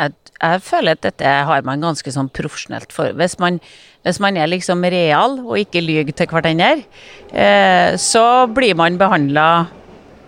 jeg, 0.00 0.14
jeg 0.40 0.62
føler 0.64 0.96
at 0.96 1.02
dette 1.04 1.32
har 1.48 1.66
man 1.66 1.82
ganske 1.84 2.12
sånn 2.14 2.30
profesjonelt 2.32 2.94
for. 2.94 3.12
Hvis 3.18 3.36
man, 3.42 3.58
hvis 4.06 4.20
man 4.22 4.38
er 4.40 4.50
liksom 4.50 4.84
real 4.92 5.38
og 5.42 5.58
ikke 5.60 5.82
lyver 5.84 6.16
til 6.16 6.30
hverandre, 6.30 6.86
eh, 7.32 7.96
så 8.00 8.24
blir 8.54 8.78
man 8.78 8.98
behandla 9.00 9.48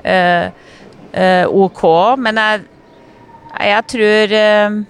eh, 0.04 0.50
eh, 1.12 1.44
OK. 1.46 1.84
Men 2.20 2.40
jeg, 2.42 2.66
jeg 3.72 3.88
tror 3.94 4.36
eh, 4.42 4.80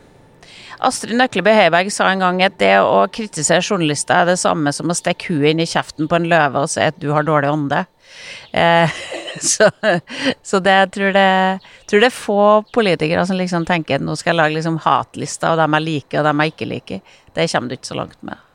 Astrid 0.82 1.14
Nøkleby 1.18 1.52
Heiberg 1.54 1.90
sa 1.94 2.08
en 2.10 2.22
gang 2.22 2.40
at 2.42 2.58
det 2.60 2.74
å 2.82 3.04
kritisere 3.12 3.62
journalister 3.62 4.22
er 4.22 4.32
det 4.32 4.40
samme 4.40 4.72
som 4.74 4.90
å 4.90 4.96
stikke 4.98 5.30
huet 5.30 5.52
inn 5.52 5.62
i 5.62 5.68
kjeften 5.68 6.08
på 6.10 6.18
en 6.18 6.28
løve 6.30 6.64
og 6.64 6.70
si 6.72 6.82
at 6.82 6.98
du 7.02 7.10
har 7.14 7.26
dårlig 7.26 7.52
ånde. 7.52 7.84
Eh, 8.50 9.02
så, 9.52 9.70
så 10.42 10.62
det, 10.64 10.78
jeg 10.80 10.92
tror 10.98 11.16
det, 11.16 11.26
tror 11.90 12.02
det 12.02 12.10
er 12.10 12.16
få 12.16 12.40
politikere 12.74 13.26
som 13.28 13.38
liksom 13.38 13.66
tenker 13.68 14.00
at 14.00 14.06
nå 14.06 14.16
skal 14.18 14.34
jeg 14.34 14.40
lage 14.42 14.58
liksom 14.58 14.80
hatlister 14.82 15.52
av 15.52 15.62
dem 15.62 15.78
jeg 15.78 15.88
liker 15.88 16.22
og 16.22 16.30
dem 16.30 16.42
jeg 16.42 16.54
ikke 16.56 16.72
liker. 16.74 17.20
Det 17.32 17.50
kommer 17.54 17.70
du 17.70 17.78
ikke 17.78 17.92
så 17.92 18.00
langt 18.02 18.18
med. 18.26 18.48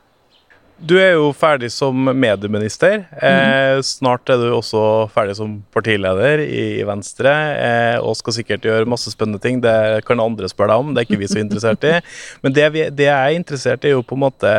Du 0.78 0.94
er 0.94 1.16
jo 1.16 1.32
ferdig 1.34 1.72
som 1.74 2.06
medieminister. 2.14 3.00
Eh, 3.18 3.80
snart 3.82 4.30
er 4.30 4.38
du 4.38 4.52
også 4.54 4.80
ferdig 5.10 5.34
som 5.34 5.56
partileder 5.74 6.44
i 6.44 6.84
Venstre, 6.86 7.32
eh, 7.58 7.96
og 7.98 8.14
skal 8.20 8.36
sikkert 8.36 8.68
gjøre 8.68 8.86
masse 8.86 9.10
spennende 9.10 9.42
ting. 9.42 9.58
Det 9.64 10.04
kan 10.06 10.22
andre 10.22 10.50
spørre 10.50 10.76
deg 10.76 10.84
om, 10.84 10.92
det 10.94 11.02
er 11.02 11.08
ikke 11.08 11.18
vi 11.24 11.30
så 11.32 11.42
interessert 11.42 11.88
i. 11.88 11.96
Men 12.46 12.54
det, 12.54 12.68
vi, 12.76 12.86
det 12.94 13.08
jeg 13.08 13.18
er 13.18 13.40
interessert 13.40 13.82
i, 13.82 13.90
er 13.90 13.98
jo 13.98 14.06
på 14.06 14.14
en 14.14 14.22
måte 14.28 14.54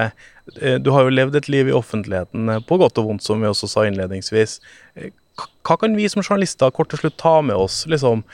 eh, 0.59 0.75
Du 0.83 0.91
har 0.91 1.07
jo 1.07 1.15
levd 1.15 1.39
et 1.39 1.47
liv 1.47 1.71
i 1.71 1.77
offentligheten, 1.79 2.51
eh, 2.51 2.61
på 2.67 2.81
godt 2.83 2.99
og 2.99 3.13
vondt, 3.13 3.23
som 3.23 3.39
vi 3.39 3.47
også 3.47 3.71
sa 3.71 3.87
innledningsvis. 3.87 4.59
Eh, 4.99 5.15
hva 5.63 5.79
kan 5.79 5.95
vi 5.95 6.11
som 6.11 6.19
journalister 6.19 6.75
kort 6.75 6.91
og 6.97 6.99
slutt 6.99 7.15
ta 7.21 7.37
med 7.39 7.55
oss? 7.55 7.85
Liksom, 7.87 8.25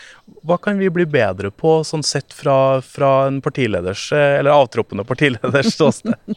hva 0.41 0.57
kan 0.57 0.81
vi 0.81 0.89
bli 0.89 1.05
bedre 1.05 1.53
på, 1.53 1.77
sånn 1.85 2.01
sett 2.01 2.33
fra, 2.33 2.81
fra 2.81 3.27
en 3.27 3.43
partileders, 3.45 4.09
eller 4.15 4.49
avtroppende 4.57 5.05
partileders 5.05 5.75
ståsted? 5.77 6.17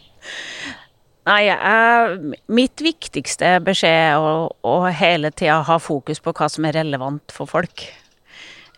Nei, 1.28 1.42
jeg, 1.44 2.36
mitt 2.48 2.80
viktigste 2.80 3.58
beskjed 3.60 4.14
er 4.14 4.22
å, 4.22 4.48
å 4.64 4.76
hele 4.88 5.28
tida 5.34 5.58
ha 5.66 5.76
fokus 5.82 6.22
på 6.24 6.32
hva 6.32 6.46
som 6.48 6.64
er 6.64 6.78
relevant 6.78 7.34
for 7.34 7.50
folk. 7.50 7.84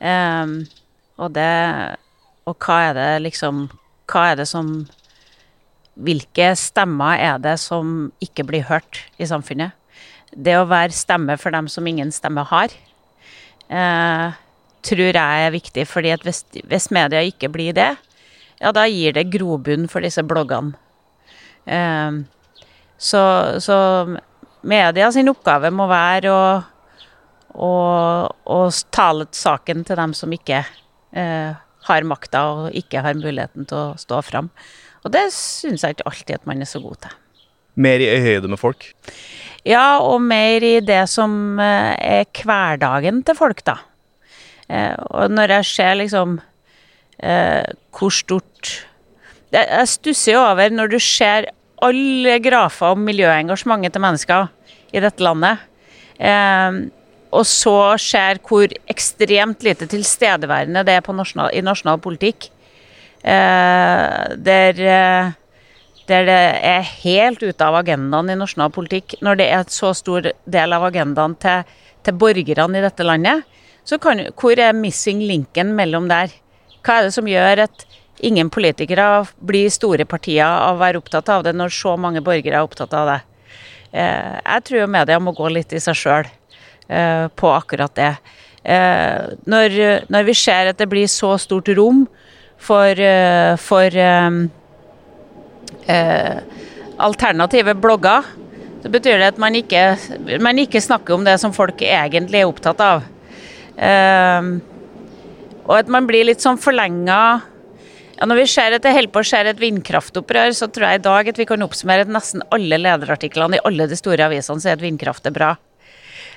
Um, 0.00 0.64
og 1.20 1.34
det 1.36 1.50
Og 2.48 2.56
hva 2.64 2.76
er 2.86 2.94
det 2.96 3.08
liksom 3.26 3.66
Hva 4.08 4.22
er 4.30 4.38
det 4.40 4.46
som 4.48 4.70
Hvilke 6.00 6.46
stemmer 6.56 7.20
er 7.20 7.42
det 7.44 7.58
som 7.60 8.08
ikke 8.24 8.46
blir 8.48 8.64
hørt 8.64 9.02
i 9.20 9.28
samfunnet? 9.28 9.76
Det 10.32 10.54
å 10.56 10.64
være 10.70 10.96
stemme 10.96 11.36
for 11.36 11.52
dem 11.52 11.68
som 11.68 11.86
ingen 11.90 12.08
stemme 12.14 12.46
har, 12.48 12.72
uh, 13.68 14.32
tror 14.86 15.18
jeg 15.18 15.44
er 15.44 15.52
viktig. 15.52 15.84
fordi 15.90 16.14
hvis, 16.24 16.44
hvis 16.70 16.90
media 16.94 17.20
ikke 17.20 17.50
blir 17.52 17.74
det, 17.76 17.90
ja, 18.60 18.72
da 18.72 18.86
gir 18.86 19.12
det 19.12 19.28
grobunn 19.34 19.88
for 19.90 20.00
disse 20.00 20.22
bloggene. 20.22 20.78
Em, 21.66 22.22
så, 23.00 23.22
så 23.64 23.76
media 24.60 25.08
sin 25.12 25.30
oppgave 25.32 25.70
må 25.72 25.86
være 25.90 26.32
å, 26.34 26.44
å, 27.56 27.72
å 28.28 28.60
tale 28.92 29.26
saken 29.32 29.86
til 29.88 30.00
dem 30.02 30.12
som 30.16 30.36
ikke 30.36 30.60
eh, 31.16 31.56
har 31.88 32.06
makta 32.08 32.44
og 32.52 32.76
ikke 32.76 33.02
har 33.06 33.18
muligheten 33.18 33.68
til 33.68 33.78
å 33.78 33.98
stå 34.00 34.20
fram. 34.26 34.50
Og 35.00 35.14
det 35.14 35.30
syns 35.32 35.84
jeg 35.84 35.96
ikke 35.96 36.10
alltid 36.10 36.36
at 36.36 36.48
man 36.48 36.60
er 36.60 36.68
så 36.68 36.82
god 36.82 37.00
til. 37.06 37.16
Mer 37.80 38.02
i 38.02 38.10
høyde 38.20 38.50
med 38.50 38.60
folk? 38.60 38.84
Ja, 39.64 40.00
og 40.02 40.20
mer 40.24 40.64
i 40.66 40.76
det 40.84 41.04
som 41.12 41.60
eh, 41.62 41.94
er 41.96 42.44
hverdagen 42.44 43.22
til 43.24 43.38
folk, 43.38 43.64
da. 43.64 43.78
Eh, 44.68 44.92
og 45.08 45.32
når 45.32 45.56
jeg 45.56 45.70
ser 45.70 45.96
liksom 46.02 46.38
eh, 47.18 47.64
hvor 47.96 48.12
stort 48.14 48.86
Jeg, 49.50 49.66
jeg 49.66 49.88
stusser 49.90 50.36
jo 50.36 50.42
over 50.44 50.70
når 50.70 50.92
du 50.92 51.00
ser 51.02 51.48
alle 51.86 52.38
grafer 52.44 52.94
om 52.94 53.04
miljøengasjementet 53.06 53.94
til 53.94 54.04
mennesker 54.04 54.48
i 54.92 55.02
dette 55.02 55.24
landet, 55.24 55.66
eh, 56.18 56.80
og 57.30 57.46
så 57.46 57.94
ser 58.02 58.40
hvor 58.46 58.72
ekstremt 58.90 59.62
lite 59.62 59.86
tilstedeværende 59.90 60.82
det 60.86 60.96
er 60.98 61.12
nasjonal, 61.14 61.52
i 61.54 61.62
nasjonal 61.62 62.00
politikk. 62.02 62.50
Eh, 63.22 64.34
der 64.40 65.36
der 66.10 66.26
det 66.26 66.38
er 66.66 66.88
helt 67.04 67.42
ute 67.42 67.66
av 67.66 67.76
agendaen 67.78 68.32
i 68.32 68.38
nasjonal 68.38 68.72
politikk, 68.74 69.14
når 69.22 69.38
det 69.38 69.46
er 69.46 69.62
et 69.62 69.74
så 69.74 69.92
stor 69.94 70.26
del 70.26 70.74
av 70.74 70.86
agendaen 70.88 71.36
til, 71.38 71.62
til 72.02 72.16
borgerne 72.18 72.80
i 72.80 72.82
dette 72.82 73.06
landet, 73.06 73.44
så 73.86 73.98
kan, 74.02 74.22
hvor 74.38 74.58
er 74.58 74.76
missing 74.76 75.22
linken 75.22 75.74
mellom 75.78 76.08
der? 76.10 76.32
Hva 76.82 76.98
er 76.98 77.08
det 77.08 77.14
som 77.14 77.28
gjør 77.30 77.64
at 77.66 77.86
ingen 78.26 78.50
politikere 78.52 79.24
blir 79.40 79.70
store 79.72 80.06
partier 80.08 80.44
av 80.44 80.76
å 80.76 80.80
være 80.80 81.00
opptatt 81.00 81.28
av 81.32 81.44
det, 81.46 81.54
når 81.56 81.72
så 81.74 81.96
mange 82.00 82.22
borgere 82.24 82.60
er 82.60 82.66
opptatt 82.66 82.94
av 82.96 83.08
det? 83.10 83.18
Eh, 83.90 84.36
jeg 84.44 84.66
tror 84.66 84.82
jo 84.82 84.90
media 84.90 85.18
må 85.22 85.34
gå 85.34 85.48
litt 85.50 85.72
i 85.74 85.82
seg 85.82 85.98
sjøl 85.98 86.28
eh, 86.28 87.26
på 87.28 87.52
akkurat 87.52 87.94
det. 87.96 88.12
Eh, 88.62 89.34
når, 89.50 89.78
når 90.12 90.28
vi 90.28 90.36
ser 90.36 90.70
at 90.70 90.78
det 90.78 90.88
blir 90.90 91.10
så 91.10 91.34
stort 91.40 91.70
rom 91.78 92.04
for, 92.60 92.98
for 93.56 93.94
um, 93.96 94.42
uh, 95.88 96.40
alternative 97.00 97.72
blogger, 97.80 98.26
så 98.82 98.90
betyr 98.92 99.16
det 99.16 99.30
at 99.34 99.40
man 99.40 99.56
ikke, 99.56 99.84
man 100.44 100.60
ikke 100.60 100.82
snakker 100.84 101.16
om 101.16 101.24
det 101.24 101.38
som 101.40 101.54
folk 101.56 101.80
egentlig 101.80 102.42
er 102.42 102.50
opptatt 102.50 102.82
av. 102.84 103.06
Um, 103.80 104.58
og 105.64 105.74
at 105.78 105.88
man 105.92 106.04
blir 106.08 106.28
litt 106.28 106.44
sånn 106.44 106.60
forlenga 106.60 107.40
ja, 108.20 108.26
Når 108.28 108.36
vi 108.42 108.46
ser 108.52 108.76
at 108.76 108.84
det 108.84 108.92
holder 108.92 109.12
på 109.14 109.22
å 109.22 109.26
skje 109.26 109.40
et 109.48 109.60
vindkraftopprør, 109.60 110.52
så 110.52 110.68
tror 110.68 110.90
jeg 110.90 111.00
i 111.00 111.04
dag 111.06 111.28
at 111.32 111.38
vi 111.40 111.48
kan 111.48 111.64
oppsummere 111.64 112.04
at 112.04 112.12
nesten 112.12 112.44
alle 112.52 112.76
lederartiklene 112.76 113.56
i 113.56 113.64
alle 113.64 113.88
de 113.88 113.96
store 113.96 114.26
avisene 114.28 114.60
sier 114.60 114.76
at 114.76 114.84
vindkraft 114.84 115.28
er 115.30 115.36
bra. 115.36 115.54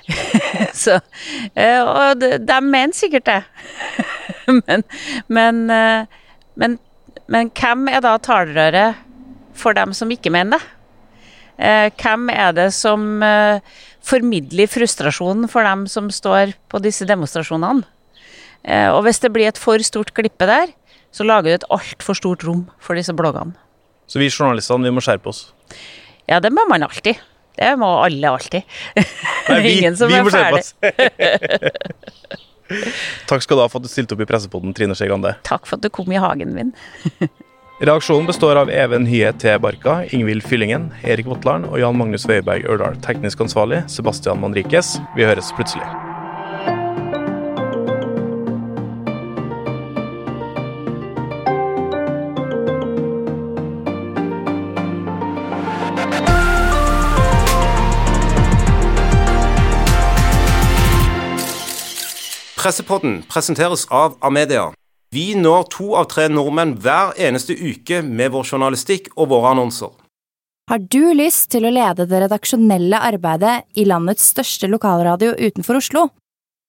så, 0.84 0.98
eh, 1.56 1.80
og 1.80 2.20
de, 2.20 2.38
de 2.40 2.60
mener 2.64 2.96
sikkert 2.96 3.28
det. 3.28 3.40
men, 4.66 4.84
men, 5.28 5.60
eh, 5.72 6.22
men, 6.60 6.78
men 7.28 7.52
hvem 7.52 7.90
er 7.92 8.04
da 8.04 8.16
talerøret 8.16 9.02
for 9.56 9.76
dem 9.76 9.92
som 9.96 10.12
ikke 10.12 10.32
mener 10.32 10.56
det? 10.56 10.70
Eh, 11.54 11.88
hvem 12.00 12.30
er 12.32 12.56
det 12.56 12.70
som 12.74 13.20
formidler 14.04 14.68
frustrasjonen 14.72 15.52
for 15.52 15.68
dem 15.68 15.84
som 15.88 16.08
står 16.12 16.56
på 16.72 16.80
disse 16.84 17.06
demonstrasjonene? 17.08 17.84
Og 18.64 19.02
hvis 19.04 19.20
det 19.20 19.28
blir 19.28 19.50
et 19.50 19.60
for 19.60 19.80
stort 19.84 20.14
glippe 20.16 20.46
der, 20.48 20.70
så 21.14 21.26
lager 21.26 21.52
du 21.52 21.58
et 21.58 21.68
altfor 21.72 22.18
stort 22.18 22.44
rom 22.46 22.64
for 22.82 22.98
disse 22.98 23.14
bloggene. 23.16 23.54
Så 24.10 24.20
vi 24.20 24.28
journalistene, 24.28 24.84
vi 24.84 24.92
må 24.92 25.00
skjerpe 25.04 25.30
oss. 25.30 25.46
Ja, 26.28 26.40
det 26.42 26.50
må 26.52 26.66
man 26.68 26.84
alltid. 26.84 27.20
Det 27.54 27.70
må 27.78 27.86
alle 28.02 28.34
alltid. 28.34 28.62
Nei, 29.48 29.60
vi, 29.62 29.78
Ingen 29.78 29.96
som 29.96 30.10
vi 30.10 30.18
er 30.18 30.26
må 30.26 30.32
skjerpe 30.34 30.60
oss. 30.60 30.74
Takk 33.30 33.42
skal 33.44 33.58
du 33.58 33.62
ha 33.62 33.68
for 33.70 33.78
at 33.78 33.86
du 33.86 33.90
stilte 33.92 34.16
opp 34.16 34.22
i 34.24 34.28
Pressepodden, 34.28 34.74
Trine 34.76 34.96
Skei 34.98 35.08
Grande. 35.10 35.34
Takk 35.46 35.68
for 35.68 35.78
at 35.78 35.84
du 35.84 35.90
kom 35.92 36.10
i 36.12 36.20
hagen 36.20 36.54
min. 36.56 36.72
Reaksjonen 37.84 38.28
består 38.28 38.56
av 38.60 38.70
Even 38.70 39.06
Hye 39.10 39.32
T. 39.38 39.58
Barka, 39.60 40.02
Ingvild 40.14 40.44
Fyllingen, 40.46 40.90
Erik 41.02 41.26
Votland 41.30 41.68
og 41.70 41.78
Jan 41.82 41.98
Magnus 41.98 42.26
Weiberg 42.30 42.62
Ørdal. 42.70 42.98
Teknisk 43.04 43.40
ansvarlig 43.44 43.80
Sebastian 43.92 44.40
Manrikes. 44.42 44.88
Vi 45.18 45.22
høres 45.26 45.52
plutselig. 45.58 46.13
Pressepodden 62.64 63.22
presenteres 63.28 63.82
av 63.92 64.14
Amedia. 64.24 64.70
Vi 65.12 65.34
når 65.36 65.66
to 65.68 65.90
av 66.00 66.06
tre 66.08 66.30
nordmenn 66.32 66.70
hver 66.80 67.10
eneste 67.20 67.52
uke 67.52 67.98
med 68.00 68.30
vår 68.32 68.46
journalistikk 68.48 69.10
og 69.18 69.28
våre 69.34 69.50
annonser. 69.52 69.90
Har 70.72 70.80
du 70.80 71.12
lyst 71.12 71.50
til 71.52 71.66
å 71.68 71.72
lede 71.74 72.06
det 72.08 72.22
redaksjonelle 72.22 73.02
arbeidet 73.04 73.66
i 73.76 73.84
landets 73.84 74.30
største 74.32 74.70
lokalradio 74.72 75.34
utenfor 75.36 75.76
Oslo? 75.82 76.06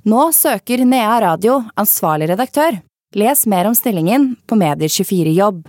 Nå 0.04 0.26
søker 0.36 0.84
Nea 0.84 1.14
Radio 1.24 1.62
ansvarlig 1.80 2.28
redaktør. 2.34 2.82
Les 3.16 3.46
mer 3.48 3.72
om 3.72 3.80
stillingen 3.80 4.34
på 4.52 4.60
Medier24jobb. 4.60 5.64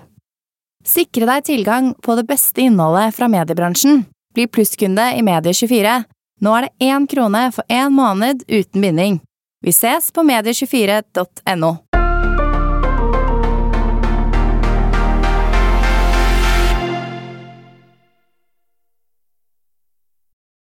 Sikre 0.82 1.30
deg 1.30 1.46
tilgang 1.52 1.92
på 2.02 2.18
det 2.18 2.26
beste 2.26 2.66
innholdet 2.66 3.14
fra 3.14 3.30
mediebransjen. 3.30 4.02
Bli 4.34 4.50
plusskunde 4.50 5.06
i 5.14 5.22
Medier24. 5.22 5.94
Nå 6.42 6.58
er 6.58 6.66
det 6.66 6.90
én 6.90 7.06
krone 7.14 7.46
for 7.54 7.62
én 7.70 7.94
måned 7.94 8.42
uten 8.50 8.82
binding. 8.82 9.22
Vi 9.60 9.72
ses 9.72 10.12
på 10.12 10.20
medier24.no. 10.20 11.76